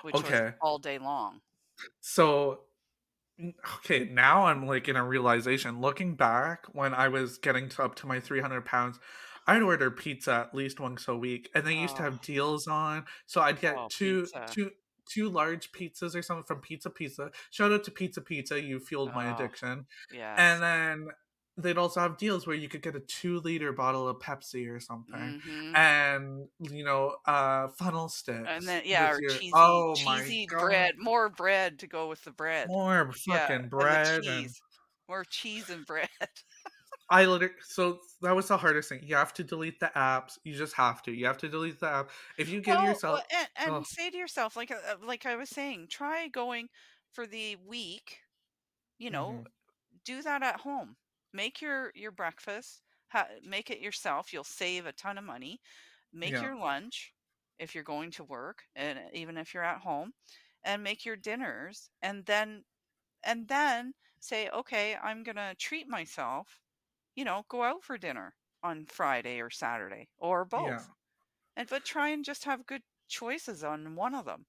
which 0.02 0.24
was 0.24 0.42
all 0.62 0.80
day 0.80 0.98
long. 0.98 1.42
So 2.02 2.68
okay, 3.78 4.06
now 4.06 4.46
I'm 4.46 4.66
like 4.66 4.88
in 4.88 4.96
a 4.96 5.06
realization. 5.06 5.82
Looking 5.82 6.16
back 6.16 6.66
when 6.74 6.94
I 6.94 7.08
was 7.10 7.38
getting 7.38 7.70
to 7.70 7.84
up 7.84 7.96
to 7.96 8.08
my 8.08 8.20
300 8.20 8.66
pounds, 8.66 9.00
I'd 9.48 9.62
order 9.62 9.92
pizza 9.92 10.34
at 10.34 10.56
least 10.56 10.80
once 10.80 11.08
a 11.08 11.16
week, 11.18 11.50
and 11.56 11.66
they 11.66 11.74
used 11.74 11.98
to 11.98 12.04
Oh. 12.04 12.06
have 12.06 12.22
deals 12.22 12.68
on. 12.68 13.06
So 13.28 13.42
I'd 13.42 13.60
get 13.62 13.76
Oh, 13.76 13.90
two, 13.90 14.30
pizza. 14.30 14.56
two, 14.56 14.72
two 15.08 15.30
large 15.30 15.72
pizzas 15.72 16.16
or 16.16 16.22
something 16.22 16.44
from 16.46 16.62
Pizza 16.62 16.90
Pizza. 16.90 17.32
Shout 17.52 17.72
out 17.72 17.84
to 17.86 17.92
Pizza 17.92 18.22
Pizza, 18.22 18.62
you 18.62 18.80
fueled 18.80 19.14
my 19.14 19.30
Oh, 19.32 19.36
addiction. 19.36 19.86
Yes. 20.14 20.38
And 20.40 20.62
then 20.64 21.08
they'd 21.58 21.78
also 21.78 22.02
have 22.02 22.18
deals 22.18 22.46
where 22.46 22.56
you 22.56 22.68
could 22.68 22.82
get 22.82 22.96
a 22.98 23.00
two 23.00 23.40
liter 23.40 23.72
bottle 23.72 24.10
of 24.10 24.18
Pepsi 24.18 24.70
or 24.70 24.80
something, 24.82 25.42
Mhm. 25.46 25.76
and 25.78 26.48
you 26.60 26.84
know, 26.84 27.16
uh, 27.26 27.70
funnel 27.70 28.10
sticks. 28.10 28.46
And 28.46 28.68
then 28.68 28.82
yeah, 28.86 29.12
or 29.14 29.22
your- 29.22 29.32
cheesy 29.32 29.52
oh 29.54 29.96
cheesy 29.96 30.48
bread, 30.48 30.96
more 30.98 31.30
bread 31.30 31.80
to 31.80 31.88
go 31.88 32.10
with 32.10 32.22
the 32.26 32.32
bread. 32.32 32.68
more 32.68 33.10
fucking 33.14 33.56
and 33.56 33.64
the 33.66 33.68
bread 33.70 34.08
and 34.16 34.24
cheese. 34.24 34.62
More 35.08 35.24
cheese 35.24 35.70
and 35.70 35.86
bread. 35.86 36.10
I 37.10 37.26
literally 37.26 37.54
so 37.62 38.00
that 38.22 38.36
was 38.36 38.48
the 38.48 38.58
hardest 38.58 38.90
thing. 38.90 39.04
You 39.04 39.16
have 39.16 39.34
to 39.36 39.44
delete 39.44 39.80
the 39.80 39.92
apps. 39.96 40.40
You 40.44 40.56
just 40.56 40.74
have 40.76 41.04
to. 41.04 41.12
You 41.14 41.26
have 41.28 41.38
to 41.40 41.50
delete 41.50 41.80
the 41.80 41.88
app. 41.88 42.12
If 42.38 42.50
you 42.50 42.62
give 42.62 42.80
Well, 42.80 42.82
yourself 42.82 43.20
well, 43.20 43.24
and, 43.32 43.50
and 43.56 43.78
oh, 43.78 43.86
say 43.86 44.10
to 44.10 44.18
yourself, 44.18 44.56
like 44.56 44.72
uh, 44.72 44.98
like 45.02 45.26
I 45.26 45.36
was 45.36 45.50
saying, 45.50 45.88
try 45.88 46.28
going 46.28 46.70
for 47.12 47.26
the 47.28 47.56
week. 47.56 48.22
You 49.00 49.12
know, 49.12 49.40
mhm, 49.40 49.48
do 50.06 50.22
that 50.24 50.44
at 50.44 50.62
home. 50.62 50.98
Make 51.34 51.62
your 51.62 51.92
your 51.96 52.12
breakfast. 52.12 52.84
Ha- 53.10 53.30
make 53.44 53.70
it 53.72 53.80
yourself. 53.82 54.34
You'll 54.34 54.44
save 54.46 54.86
a 54.88 54.94
ton 54.94 55.18
of 55.20 55.24
money. 55.26 55.62
Make 56.14 56.42
yeah, 56.42 56.42
your 56.42 56.56
lunch 56.58 57.14
if 57.60 57.76
you're 57.76 57.84
going 57.86 58.12
to 58.14 58.24
work, 58.26 58.66
and 58.76 59.00
even 59.14 59.38
if 59.38 59.54
you're 59.54 59.64
at 59.64 59.82
home, 59.82 60.14
and 60.64 60.84
make 60.84 61.06
your 61.06 61.18
dinners, 61.18 61.90
and 62.02 62.26
then 62.26 62.66
and 63.24 63.48
then 63.50 63.94
say, 64.20 64.50
okay, 64.50 64.96
I'm 64.98 65.24
gonna 65.24 65.56
treat 65.56 65.88
myself. 65.90 66.62
You 67.16 67.26
know, 67.26 67.46
go 67.50 67.64
out 67.64 67.84
for 67.84 67.98
dinner 67.98 68.36
on 68.62 68.86
Friday 68.86 69.42
or 69.42 69.50
Saturday 69.50 70.10
or 70.18 70.46
yeah. 70.56 70.86
both, 70.86 70.92
and 71.56 71.70
but 71.70 71.86
try 71.86 72.10
and 72.10 72.26
just 72.26 72.46
have 72.46 72.66
good 72.68 72.84
choices 73.08 73.64
on 73.64 73.96
one 73.96 74.16
of 74.16 74.26
them. 74.26 74.48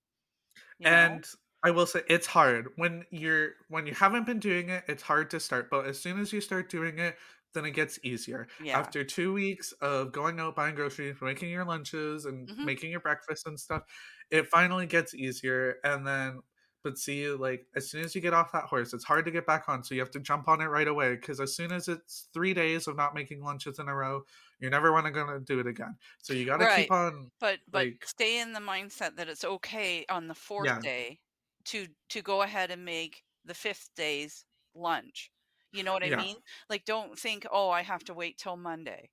You 0.79 0.91
know, 0.91 1.21
And 1.21 1.27
I 1.63 1.71
will 1.71 1.87
say 1.87 2.03
it's 2.09 2.27
hard 2.27 2.69
when 2.77 3.05
you're 3.11 3.53
when 3.69 3.87
you 3.87 3.95
haven't 3.95 4.25
been 4.27 4.39
doing 4.41 4.69
it. 4.69 4.85
It's 4.89 5.03
hard 5.03 5.31
to 5.31 5.41
start, 5.41 5.71
but 5.71 5.87
as 5.87 6.01
soon 6.01 6.19
as 6.21 6.33
you 6.33 6.41
start 6.41 6.69
doing 6.71 6.99
it, 6.99 7.17
then 7.55 7.65
it 7.65 7.73
gets 7.73 7.99
easier. 8.05 8.49
yeah, 8.59 8.93
After 8.93 9.03
two 9.05 9.33
weeks 9.33 9.73
of 9.81 10.13
going 10.13 10.39
out 10.41 10.55
buying 10.57 10.75
groceries, 10.75 11.17
making 11.21 11.51
your 11.51 11.65
lunches, 11.65 12.25
and 12.27 12.49
hmm 12.49 12.67
making 12.67 12.91
your 12.91 13.01
breakfast 13.01 13.47
and 13.47 13.59
stuff, 13.59 13.83
it 14.31 14.47
finally 14.49 14.87
gets 14.87 15.15
easier. 15.15 15.77
And 15.85 16.07
then, 16.07 16.41
but 16.87 16.99
see, 16.99 17.29
like 17.29 17.67
as 17.75 17.91
soon 17.91 18.05
as 18.05 18.15
you 18.15 18.21
get 18.21 18.33
off 18.33 18.53
that 18.53 18.63
horse, 18.63 18.95
it's 18.95 19.03
hard 19.03 19.25
to 19.25 19.33
get 19.33 19.45
back 19.45 19.69
on. 19.69 19.83
So 19.83 19.93
you 19.93 20.01
have 20.01 20.13
to 20.13 20.21
jump 20.21 20.47
on 20.47 20.61
it 20.61 20.67
right 20.67 20.87
away 20.87 21.17
because 21.17 21.41
as 21.41 21.57
soon 21.57 21.73
as 21.73 21.89
it's 21.89 22.29
three 22.33 22.55
days 22.55 22.87
of 22.87 22.95
not 22.95 23.13
making 23.13 23.43
lunches 23.43 23.81
in 23.81 23.89
a 23.89 23.95
row, 23.95 24.23
you're 24.61 24.71
never 24.71 24.93
wanna 24.93 25.11
gonna 25.11 25.41
do 25.41 25.59
it 25.59 25.67
again. 25.67 25.97
So 26.23 26.33
you 26.33 26.47
got 26.47 26.59
to 26.59 26.65
right. 26.65 26.83
keep 26.83 26.93
on 26.93 27.33
But 27.41 27.59
but 27.69 27.79
like 27.79 28.07
stay 28.07 28.39
in 28.41 28.53
the 28.53 28.61
mindset 28.61 29.17
that 29.17 29.29
it's 29.29 29.45
okay 29.45 30.07
on 30.09 30.29
the 30.29 30.35
fourth 30.35 30.67
yeah, 30.67 30.79
day 30.79 31.19
to 31.65 31.89
to 32.11 32.23
go 32.23 32.43
ahead 32.43 32.71
and 32.71 32.85
make 32.85 33.25
the 33.45 33.55
fifth 33.55 33.91
day's 33.97 34.45
lunch. 34.73 35.33
You 35.73 35.83
know 35.83 35.93
what 35.93 36.05
I 36.05 36.07
yeah, 36.07 36.19
mean? 36.19 36.37
Like 36.71 36.85
don't 36.85 37.19
think, 37.19 37.49
"Oh, 37.51 37.71
I 37.71 37.83
have 37.83 38.05
to 38.05 38.15
wait 38.15 38.39
till 38.39 38.57
Monday." 38.57 39.11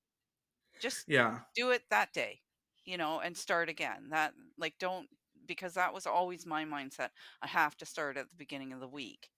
Just 0.79 1.05
yeah. 1.07 1.39
do 1.55 1.71
it 1.71 1.81
that 1.89 2.13
day, 2.13 2.41
you 2.85 2.97
know, 2.97 3.19
and 3.19 3.35
start 3.35 3.67
again. 3.67 4.09
That 4.11 4.33
like 4.59 4.75
don't 4.79 5.09
because 5.47 5.73
that 5.75 5.93
was 5.93 6.05
always 6.05 6.45
my 6.45 6.65
mindset. 6.65 7.09
I 7.41 7.47
have 7.47 7.75
to 7.77 7.85
start 7.85 8.17
at 8.17 8.29
the 8.29 8.35
beginning 8.35 8.73
of 8.73 8.79
the 8.79 8.87
week. 8.87 9.29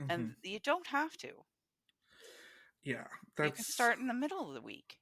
hmm 0.00 0.10
And 0.10 0.34
you 0.42 0.58
don't 0.60 0.86
have 0.88 1.16
to. 1.18 1.30
Yeah, 2.84 3.06
You 3.42 3.50
can 3.50 3.64
start 3.64 3.98
in 3.98 4.06
the 4.06 4.14
middle 4.14 4.48
of 4.48 4.54
the 4.54 4.62
week. 4.62 4.98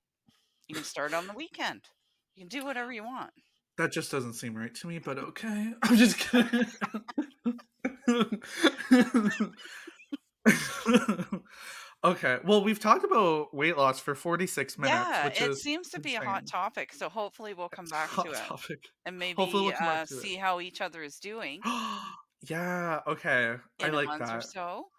You 0.69 0.75
can 0.75 0.85
start 0.85 1.13
on 1.13 1.27
the 1.27 1.35
weekend. 1.35 1.83
You 2.35 2.43
can 2.43 2.49
do 2.49 2.65
whatever 2.65 2.93
you 2.93 3.05
want. 3.05 3.33
that 3.77 3.93
just 3.93 4.11
doesn't 4.11 4.35
seem 4.35 4.57
right 4.57 4.75
to 4.77 4.87
me, 4.87 4.99
but 4.99 5.19
okay. 5.19 5.73
I'm 5.83 5.97
just 5.97 6.19
kidding. 6.19 6.67
okay. 12.05 12.39
Well, 12.45 12.63
we've 12.63 12.79
talked 12.81 13.05
about 13.05 13.55
weight 13.55 13.77
loss 13.77 14.01
for 14.01 14.15
46 14.15 14.79
minutes, 14.79 15.11
Yeah, 15.11 15.23
which 15.23 15.41
it 15.41 15.51
is 15.51 15.63
seems 15.63 15.91
to 15.91 16.01
be 16.01 16.15
a 16.15 16.21
hot 16.21 16.45
insane. 16.45 16.47
topic, 16.47 16.93
so 16.93 17.09
hopefully 17.09 17.55
we'll 17.55 17.69
come 17.69 17.87
It's 17.87 17.93
a 17.93 17.97
back 17.97 18.11
hot 18.11 18.23
to 18.23 18.33
it 18.35 18.43
topic. 18.49 18.93
and 19.07 19.19
Hopefully, 19.37 19.63
maybe 19.63 19.63
we'll 19.65 19.73
come 19.73 19.89
uh, 19.89 19.89
back 19.89 20.07
to 20.09 20.21
it. 20.21 20.29
see 20.29 20.37
how 20.37 20.61
each 20.61 20.81
other 20.81 21.03
is 21.03 21.19
doing 21.21 21.65
yeah. 22.49 23.01
Okay. 23.07 23.57
I 23.81 23.89
in 23.89 23.95
a 23.95 24.03
like 24.03 24.07
month 24.07 24.33
or 24.33 24.41
that. 24.41 24.43
so, 24.43 24.91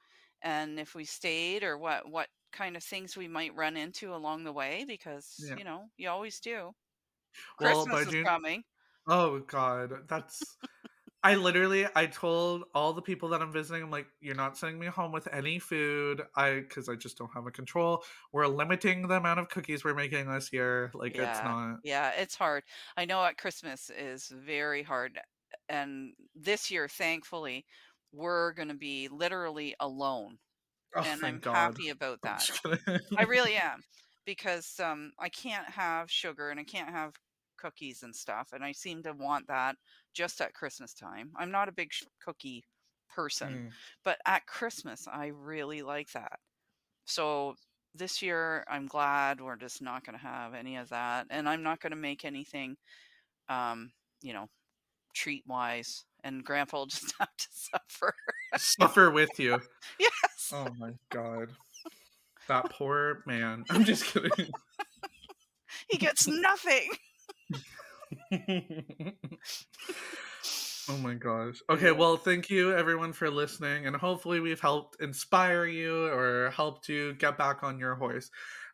and 0.41 0.79
if 0.79 0.95
we 0.95 1.05
stayed 1.05 1.63
or 1.63 1.77
what 1.77 2.09
what 2.09 2.29
kind 2.51 2.77
of 2.77 2.83
things 2.83 3.17
we 3.17 3.27
might 3.27 3.55
run 3.55 3.77
into 3.77 4.13
along 4.15 4.43
the 4.43 4.53
way 4.53 4.85
because 4.85 5.35
Yeah. 5.37 5.57
you 5.57 5.63
know 5.63 5.89
you 5.97 6.09
always 6.09 6.39
do. 6.39 6.73
Well, 7.59 7.85
Christmas 7.85 7.87
by 7.87 8.03
is 8.03 8.05
June. 8.05 8.23
coming. 8.23 8.63
Oh 9.07 9.39
God, 9.41 10.07
that's. 10.07 10.57
I 11.25 11.33
literally, 11.35 11.87
I 11.95 12.05
told 12.05 12.65
all 12.75 12.93
the 12.93 13.01
people 13.01 13.29
that 13.29 13.41
I'm 13.41 13.51
visiting, 13.51 13.81
I'm 13.81 13.89
like, 13.89 14.07
you're 14.21 14.35
not 14.35 14.57
sending 14.57 14.77
me 14.79 14.85
home 14.85 15.11
with 15.11 15.27
any 15.33 15.57
food. 15.57 16.21
I, 16.35 16.59
because 16.59 16.87
I 16.87 16.95
just 16.95 17.17
don't 17.17 17.33
have 17.33 17.47
a 17.47 17.51
control. 17.51 18.03
We're 18.31 18.45
limiting 18.45 19.07
the 19.07 19.15
amount 19.15 19.39
of 19.39 19.49
cookies 19.49 19.83
we're 19.83 19.95
making 19.95 20.29
this 20.29 20.53
year. 20.53 20.91
Like, 20.93 21.17
it's 21.17 21.41
not. 21.41 21.79
yeah, 21.83 22.11
it's 22.11 22.35
hard. 22.35 22.63
I 22.97 23.05
know 23.05 23.23
at 23.23 23.37
Christmas 23.37 23.89
is 23.89 24.27
very 24.27 24.83
hard, 24.83 25.19
and 25.69 26.13
this 26.35 26.69
year, 26.71 26.87
thankfully, 26.87 27.65
we're 28.11 28.53
going 28.53 28.69
to 28.69 28.73
be 28.75 29.07
literally 29.07 29.75
alone, 29.79 30.37
Oh, 30.95 31.03
and 31.03 31.25
I'm 31.25 31.41
God. 31.41 31.75
happy 31.75 31.89
about 31.89 32.21
that. 32.23 32.49
I 33.17 33.23
really 33.25 33.55
am 33.55 33.83
because 34.25 34.79
um, 34.79 35.13
I 35.19 35.29
can't 35.29 35.69
have 35.69 36.11
sugar 36.11 36.49
and 36.49 36.59
I 36.59 36.63
can't 36.63 36.89
have 36.89 37.15
cookies 37.57 38.03
and 38.03 38.15
stuff, 38.15 38.51
and 38.53 38.63
I 38.63 38.71
seem 38.73 39.03
to 39.03 39.13
want 39.13 39.47
that 39.47 39.77
just 40.15 40.41
at 40.41 40.53
Christmas 40.55 40.93
time. 40.93 41.31
I'm 41.35 41.51
not 41.51 41.69
a 41.69 41.73
big 41.73 41.93
sh- 41.93 42.05
cookie 42.23 42.63
person, 43.13 43.53
Mm, 43.53 43.71
but 44.03 44.17
at 44.25 44.47
Christmas, 44.47 45.07
I 45.11 45.27
really 45.27 45.81
like 45.83 46.11
that. 46.13 46.39
So 47.05 47.55
this 47.93 48.21
year, 48.21 48.63
I'm 48.67 48.87
glad 48.87 49.39
we're 49.39 49.55
just 49.55 49.81
not 49.81 50.03
going 50.05 50.17
to 50.17 50.25
have 50.25 50.53
any 50.53 50.77
of 50.77 50.89
that, 50.89 51.27
and 51.29 51.47
I'm 51.47 51.61
not 51.63 51.79
going 51.79 51.91
to 51.91 51.97
make 51.97 52.25
anything, 52.25 52.75
um, 53.49 53.91
you 54.21 54.33
know, 54.33 54.47
treat 55.13 55.43
wise, 55.47 56.05
and 56.23 56.43
Grandpa 56.43 56.79
will 56.79 56.85
just 56.87 57.13
have 57.19 57.35
to 57.37 57.47
suffer. 57.51 58.13
Suffer 58.57 59.11
with 59.11 59.39
you. 59.39 59.61
yes. 59.99 60.51
Oh 60.53 60.67
my 60.77 60.91
God. 61.09 61.49
That 62.47 62.69
poor 62.69 63.23
man. 63.25 63.65
I'm 63.69 63.83
just 63.83 64.05
kidding. 64.05 64.51
He 65.89 65.97
gets 65.97 66.27
nothing. 66.27 66.89
Oh 70.87 70.97
my 70.97 71.15
gosh. 71.15 71.61
Okay, 71.67 71.91
well, 71.91 72.15
thank 72.15 72.49
you 72.49 72.71
everyone 72.71 73.11
for 73.11 73.29
listening, 73.29 73.87
and 73.87 73.95
hopefully 73.95 74.39
we've 74.39 74.59
helped 74.59 75.01
inspire 75.01 75.65
you 75.65 76.05
or 76.07 76.51
helped 76.51 76.87
you 76.87 77.13
get 77.13 77.39
back 77.39 77.63
on 77.63 77.79
your 77.79 77.95
horse. 77.95 78.29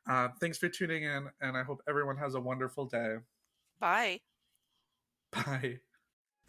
Uh, 0.09 0.27
thanks 0.41 0.57
for 0.57 0.67
tuning 0.67 1.03
in, 1.03 1.29
and 1.39 1.55
I 1.55 1.63
hope 1.63 1.81
everyone 1.87 2.17
has 2.17 2.35
a 2.35 2.41
wonderful 2.41 2.85
day. 2.85 3.17
Bye. 3.79 4.19
Bye. 5.31 5.79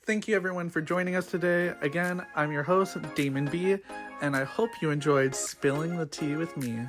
Thank 0.05 0.27
you 0.27 0.35
everyone 0.35 0.69
for 0.69 0.81
joining 0.81 1.15
us 1.15 1.27
today. 1.27 1.75
Again, 1.81 2.27
I'm 2.35 2.51
your 2.51 2.65
host, 2.65 2.97
Damen 3.15 3.49
B, 3.49 3.77
and 4.21 4.35
I 4.35 4.43
hope 4.43 4.71
you 4.81 4.91
enjoyed 4.91 5.33
spilling 5.33 5.97
the 5.97 6.07
tea 6.07 6.35
with 6.35 6.57
me. 6.57 6.89